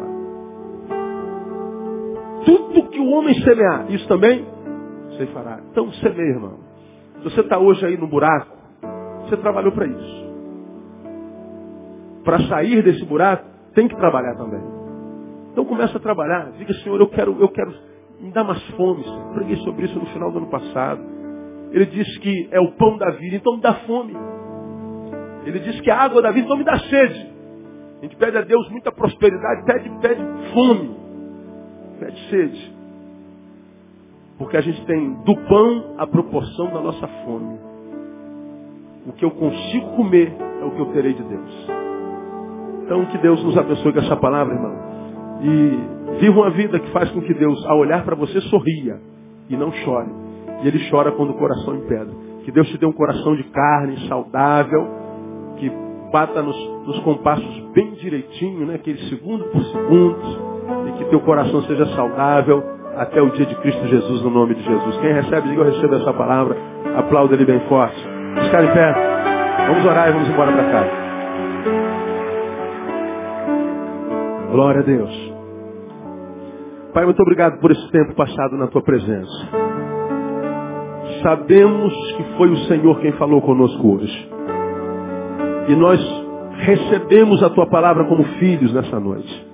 Tudo 2.45 2.89
que 2.89 2.99
o 2.99 3.09
homem 3.09 3.33
semear, 3.41 3.91
isso 3.91 4.07
também 4.07 4.45
você 5.09 5.25
fará. 5.27 5.59
Então 5.71 5.91
semeia, 5.93 6.29
irmão. 6.29 6.59
Se 7.17 7.23
você 7.25 7.41
está 7.41 7.57
hoje 7.57 7.85
aí 7.85 7.97
no 7.97 8.07
buraco, 8.07 8.55
você 9.23 9.37
trabalhou 9.37 9.71
para 9.71 9.87
isso. 9.87 10.27
Para 12.23 12.39
sair 12.47 12.83
desse 12.83 13.03
buraco, 13.05 13.45
tem 13.73 13.87
que 13.87 13.95
trabalhar 13.95 14.35
também. 14.35 14.61
Então 15.51 15.65
começa 15.65 15.97
a 15.97 16.01
trabalhar. 16.01 16.51
Diga, 16.57 16.73
Senhor, 16.75 16.99
eu 16.99 17.07
quero, 17.07 17.35
eu 17.39 17.49
quero 17.49 17.73
me 18.19 18.31
dar 18.31 18.43
mais 18.43 18.61
fome. 18.69 19.03
Eu 19.05 19.33
preguei 19.33 19.57
sobre 19.57 19.85
isso 19.85 19.97
no 19.99 20.05
final 20.07 20.31
do 20.31 20.39
ano 20.39 20.47
passado. 20.47 21.01
Ele 21.71 21.85
disse 21.85 22.19
que 22.19 22.49
é 22.51 22.59
o 22.59 22.71
pão 22.71 22.97
da 22.97 23.11
vida, 23.11 23.35
então 23.35 23.55
me 23.55 23.61
dá 23.61 23.73
fome. 23.85 24.15
Ele 25.45 25.59
disse 25.59 25.81
que 25.81 25.89
é 25.89 25.93
a 25.93 26.01
água 26.01 26.21
da 26.21 26.31
vida, 26.31 26.45
então 26.45 26.57
me 26.57 26.63
dá 26.63 26.77
sede. 26.79 27.31
A 27.99 28.01
gente 28.03 28.15
pede 28.15 28.37
a 28.37 28.41
Deus 28.41 28.69
muita 28.69 28.91
prosperidade, 28.91 29.65
pede, 29.65 29.89
pede 30.01 30.21
fome, 30.53 30.95
pede 31.99 32.29
sede. 32.29 32.75
Porque 34.37 34.55
a 34.55 34.61
gente 34.61 34.85
tem 34.85 35.13
do 35.23 35.35
pão 35.47 35.95
a 35.97 36.05
proporção 36.05 36.67
da 36.67 36.79
nossa 36.79 37.07
fome. 37.25 37.57
O 39.07 39.13
que 39.13 39.25
eu 39.25 39.31
consigo 39.31 39.95
comer 39.95 40.35
é 40.61 40.65
o 40.65 40.71
que 40.71 40.79
eu 40.79 40.85
terei 40.87 41.13
de 41.13 41.23
Deus. 41.23 41.69
Então 42.83 43.05
que 43.07 43.17
Deus 43.17 43.43
nos 43.43 43.57
abençoe 43.57 43.93
com 43.93 43.99
essa 43.99 44.15
palavra, 44.15 44.53
irmão. 44.53 44.86
E 45.41 46.19
viva 46.19 46.39
uma 46.39 46.49
vida 46.51 46.79
que 46.79 46.91
faz 46.91 47.09
com 47.11 47.21
que 47.21 47.33
Deus, 47.33 47.63
ao 47.65 47.79
olhar 47.79 48.03
para 48.03 48.15
você, 48.15 48.41
sorria 48.41 48.99
e 49.49 49.55
não 49.55 49.71
chore. 49.71 50.09
E 50.63 50.67
Ele 50.67 50.89
chora 50.89 51.11
quando 51.11 51.31
o 51.31 51.37
coração 51.37 51.75
impede. 51.75 52.11
Que 52.43 52.51
Deus 52.51 52.67
te 52.69 52.77
dê 52.77 52.85
um 52.85 52.93
coração 52.93 53.35
de 53.35 53.43
carne, 53.43 54.07
saudável, 54.07 54.87
que 55.57 55.71
bata 56.11 56.41
nos, 56.41 56.57
nos 56.85 56.99
compassos 56.99 57.59
bem 57.73 57.91
direitinho, 57.93 58.65
né? 58.65 58.75
aquele 58.75 58.97
segundo 59.09 59.43
por 59.45 59.61
segundo, 59.65 60.17
e 60.87 60.91
que 60.97 61.05
teu 61.09 61.19
coração 61.21 61.61
seja 61.63 61.85
saudável 61.87 62.63
até 62.95 63.21
o 63.21 63.29
dia 63.31 63.45
de 63.45 63.55
Cristo 63.55 63.85
Jesus, 63.87 64.23
no 64.23 64.29
nome 64.29 64.55
de 64.55 64.63
Jesus. 64.63 64.97
Quem 64.97 65.13
recebe, 65.13 65.49
diga 65.49 65.61
eu 65.61 65.71
recebo 65.71 65.95
essa 65.95 66.13
palavra, 66.13 66.57
aplauda 66.97 67.35
ele 67.35 67.45
bem 67.45 67.59
forte. 67.67 67.97
Ficar 68.43 68.63
em 68.63 68.73
pé, 68.73 68.93
vamos 69.67 69.85
orar 69.85 70.09
e 70.09 70.11
vamos 70.13 70.29
embora 70.29 70.51
para 70.51 70.71
casa. 70.71 71.07
Glória 74.51 74.81
a 74.81 74.83
Deus. 74.83 75.26
Pai, 76.93 77.05
muito 77.05 77.21
obrigado 77.21 77.59
por 77.59 77.71
esse 77.71 77.91
tempo 77.91 78.15
passado 78.15 78.57
na 78.57 78.67
tua 78.67 78.81
presença. 78.81 79.49
Sabemos 81.21 81.93
que 82.15 82.23
foi 82.37 82.49
o 82.49 82.57
Senhor 82.67 82.99
quem 82.99 83.11
falou 83.13 83.41
conosco 83.41 83.95
hoje. 83.95 84.31
E 85.67 85.75
nós 85.75 85.99
recebemos 86.59 87.43
a 87.43 87.49
tua 87.49 87.67
palavra 87.67 88.05
como 88.05 88.23
filhos 88.39 88.73
nessa 88.73 88.99
noite. 88.99 89.47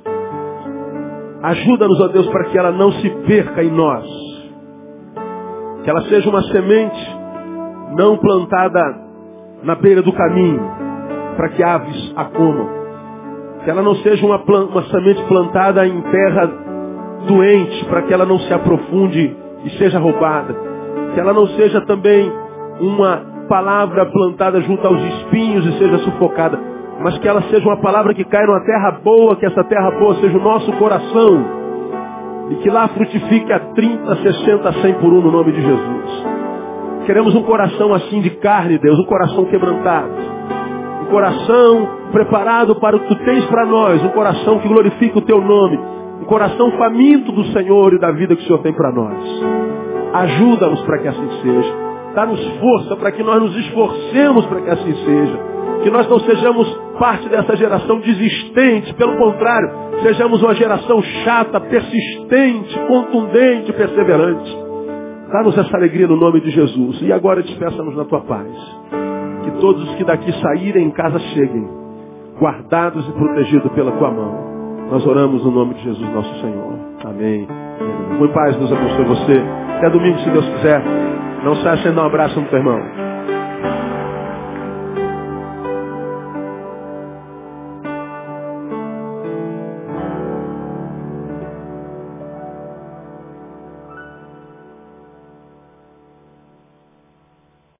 Ajuda-nos, 1.41 1.99
ó 1.99 2.07
Deus, 2.07 2.27
para 2.27 2.45
que 2.45 2.57
ela 2.57 2.71
não 2.71 2.91
se 2.93 3.09
perca 3.27 3.63
em 3.63 3.71
nós. 3.71 4.05
Que 5.83 5.89
ela 5.89 6.01
seja 6.03 6.29
uma 6.29 6.43
semente 6.43 7.17
não 7.97 8.17
plantada 8.17 8.81
na 9.63 9.75
beira 9.75 10.01
do 10.01 10.13
caminho, 10.13 10.61
para 11.35 11.49
que 11.49 11.63
aves 11.63 12.13
a 12.15 12.25
comam 12.25 12.83
que 13.63 13.69
ela 13.69 13.81
não 13.81 13.95
seja 13.95 14.25
uma, 14.25 14.37
uma 14.37 14.83
semente 14.83 15.23
plantada 15.23 15.87
em 15.87 16.01
terra 16.01 16.51
doente, 17.27 17.85
para 17.85 18.03
que 18.03 18.13
ela 18.13 18.25
não 18.25 18.39
se 18.39 18.53
aprofunde 18.53 19.35
e 19.65 19.69
seja 19.77 19.99
roubada. 19.99 20.55
Que 21.13 21.19
ela 21.19 21.33
não 21.33 21.47
seja 21.47 21.81
também 21.81 22.31
uma 22.79 23.21
palavra 23.47 24.05
plantada 24.07 24.61
junto 24.61 24.85
aos 24.87 25.01
espinhos 25.01 25.65
e 25.65 25.77
seja 25.77 25.97
sufocada, 25.99 26.59
mas 27.01 27.17
que 27.17 27.27
ela 27.27 27.41
seja 27.43 27.67
uma 27.67 27.77
palavra 27.77 28.13
que 28.13 28.23
cai 28.23 28.45
numa 28.45 28.63
terra 28.63 28.99
boa, 29.03 29.35
que 29.35 29.45
essa 29.45 29.63
terra 29.63 29.91
boa 29.91 30.15
seja 30.15 30.37
o 30.37 30.41
nosso 30.41 30.71
coração 30.73 31.63
e 32.49 32.55
que 32.55 32.69
lá 32.69 32.87
frutifique 32.89 33.51
a 33.51 33.59
30, 33.59 34.15
60, 34.15 34.73
100 34.73 34.93
por 34.95 35.13
um 35.13 35.21
no 35.21 35.31
nome 35.31 35.51
de 35.51 35.61
Jesus. 35.61 36.25
Queremos 37.05 37.35
um 37.35 37.43
coração 37.43 37.93
assim 37.93 38.21
de 38.21 38.29
carne, 38.37 38.77
Deus, 38.77 38.97
um 38.99 39.05
coração 39.05 39.45
quebrantado. 39.45 40.09
Um 41.01 41.05
coração 41.05 41.87
preparado 42.11 42.75
para 42.75 42.95
o 42.95 42.99
que 42.99 43.07
tu 43.07 43.15
tens 43.25 43.45
para 43.45 43.65
nós, 43.65 44.03
um 44.03 44.09
coração 44.09 44.59
que 44.59 44.67
glorifica 44.67 45.19
o 45.19 45.21
teu 45.21 45.41
nome, 45.41 45.79
um 46.23 46.25
coração 46.25 46.71
faminto 46.77 47.33
do 47.33 47.43
Senhor 47.47 47.93
e 47.93 47.99
da 47.99 48.11
vida 48.11 48.33
que 48.33 48.43
o 48.43 48.45
Senhor 48.45 48.59
tem 48.59 48.71
para 48.71 48.91
nós. 48.91 49.43
Ajuda-nos 50.13 50.81
para 50.83 50.99
que 50.99 51.07
assim 51.09 51.29
seja. 51.41 51.75
Dá-nos 52.15 52.39
força 52.59 52.95
para 52.95 53.11
que 53.11 53.21
nós 53.21 53.41
nos 53.41 53.55
esforcemos 53.57 54.45
para 54.45 54.61
que 54.61 54.69
assim 54.69 54.95
seja. 55.03 55.39
Que 55.83 55.91
nós 55.91 56.07
não 56.09 56.19
sejamos 56.21 56.79
parte 56.97 57.27
dessa 57.27 57.57
geração 57.57 57.99
desistente, 57.99 58.93
pelo 58.93 59.17
contrário, 59.17 59.69
sejamos 60.01 60.41
uma 60.41 60.55
geração 60.55 61.01
chata, 61.01 61.59
persistente, 61.59 62.79
contundente, 62.87 63.73
perseverante. 63.73 64.57
Dá-nos 65.29 65.57
essa 65.57 65.75
alegria 65.75 66.07
no 66.07 66.15
nome 66.15 66.39
de 66.39 66.51
Jesus. 66.51 67.01
E 67.01 67.11
agora 67.11 67.43
despeça-nos 67.43 67.97
na 67.97 68.05
tua 68.05 68.21
paz. 68.21 68.49
Que 69.43 69.51
todos 69.59 69.83
os 69.89 69.95
que 69.95 70.05
daqui 70.05 70.31
saírem 70.39 70.85
em 70.85 70.91
casa 70.91 71.19
cheguem, 71.19 71.67
guardados 72.39 73.05
e 73.09 73.11
protegidos 73.11 73.71
pela 73.73 73.91
tua 73.91 74.09
mão. 74.09 74.52
Nós 74.89 75.05
oramos 75.05 75.43
no 75.43 75.51
nome 75.51 75.73
de 75.75 75.83
Jesus, 75.83 76.09
nosso 76.13 76.33
Senhor. 76.41 76.73
Amém. 77.05 77.47
Muito 78.17 78.33
paz, 78.33 78.55
Deus 78.57 78.71
abençoe 78.71 79.05
você. 79.05 79.43
Até 79.77 79.89
domingo, 79.89 80.19
se 80.19 80.29
Deus 80.29 80.45
quiser. 80.45 80.81
Não 81.43 81.55
saia 81.57 81.77
sem 81.77 81.93
dar 81.93 82.03
um 82.03 82.07
abraço 82.07 82.39
no 82.39 82.47
teu 82.47 82.59
irmão. 82.59 82.79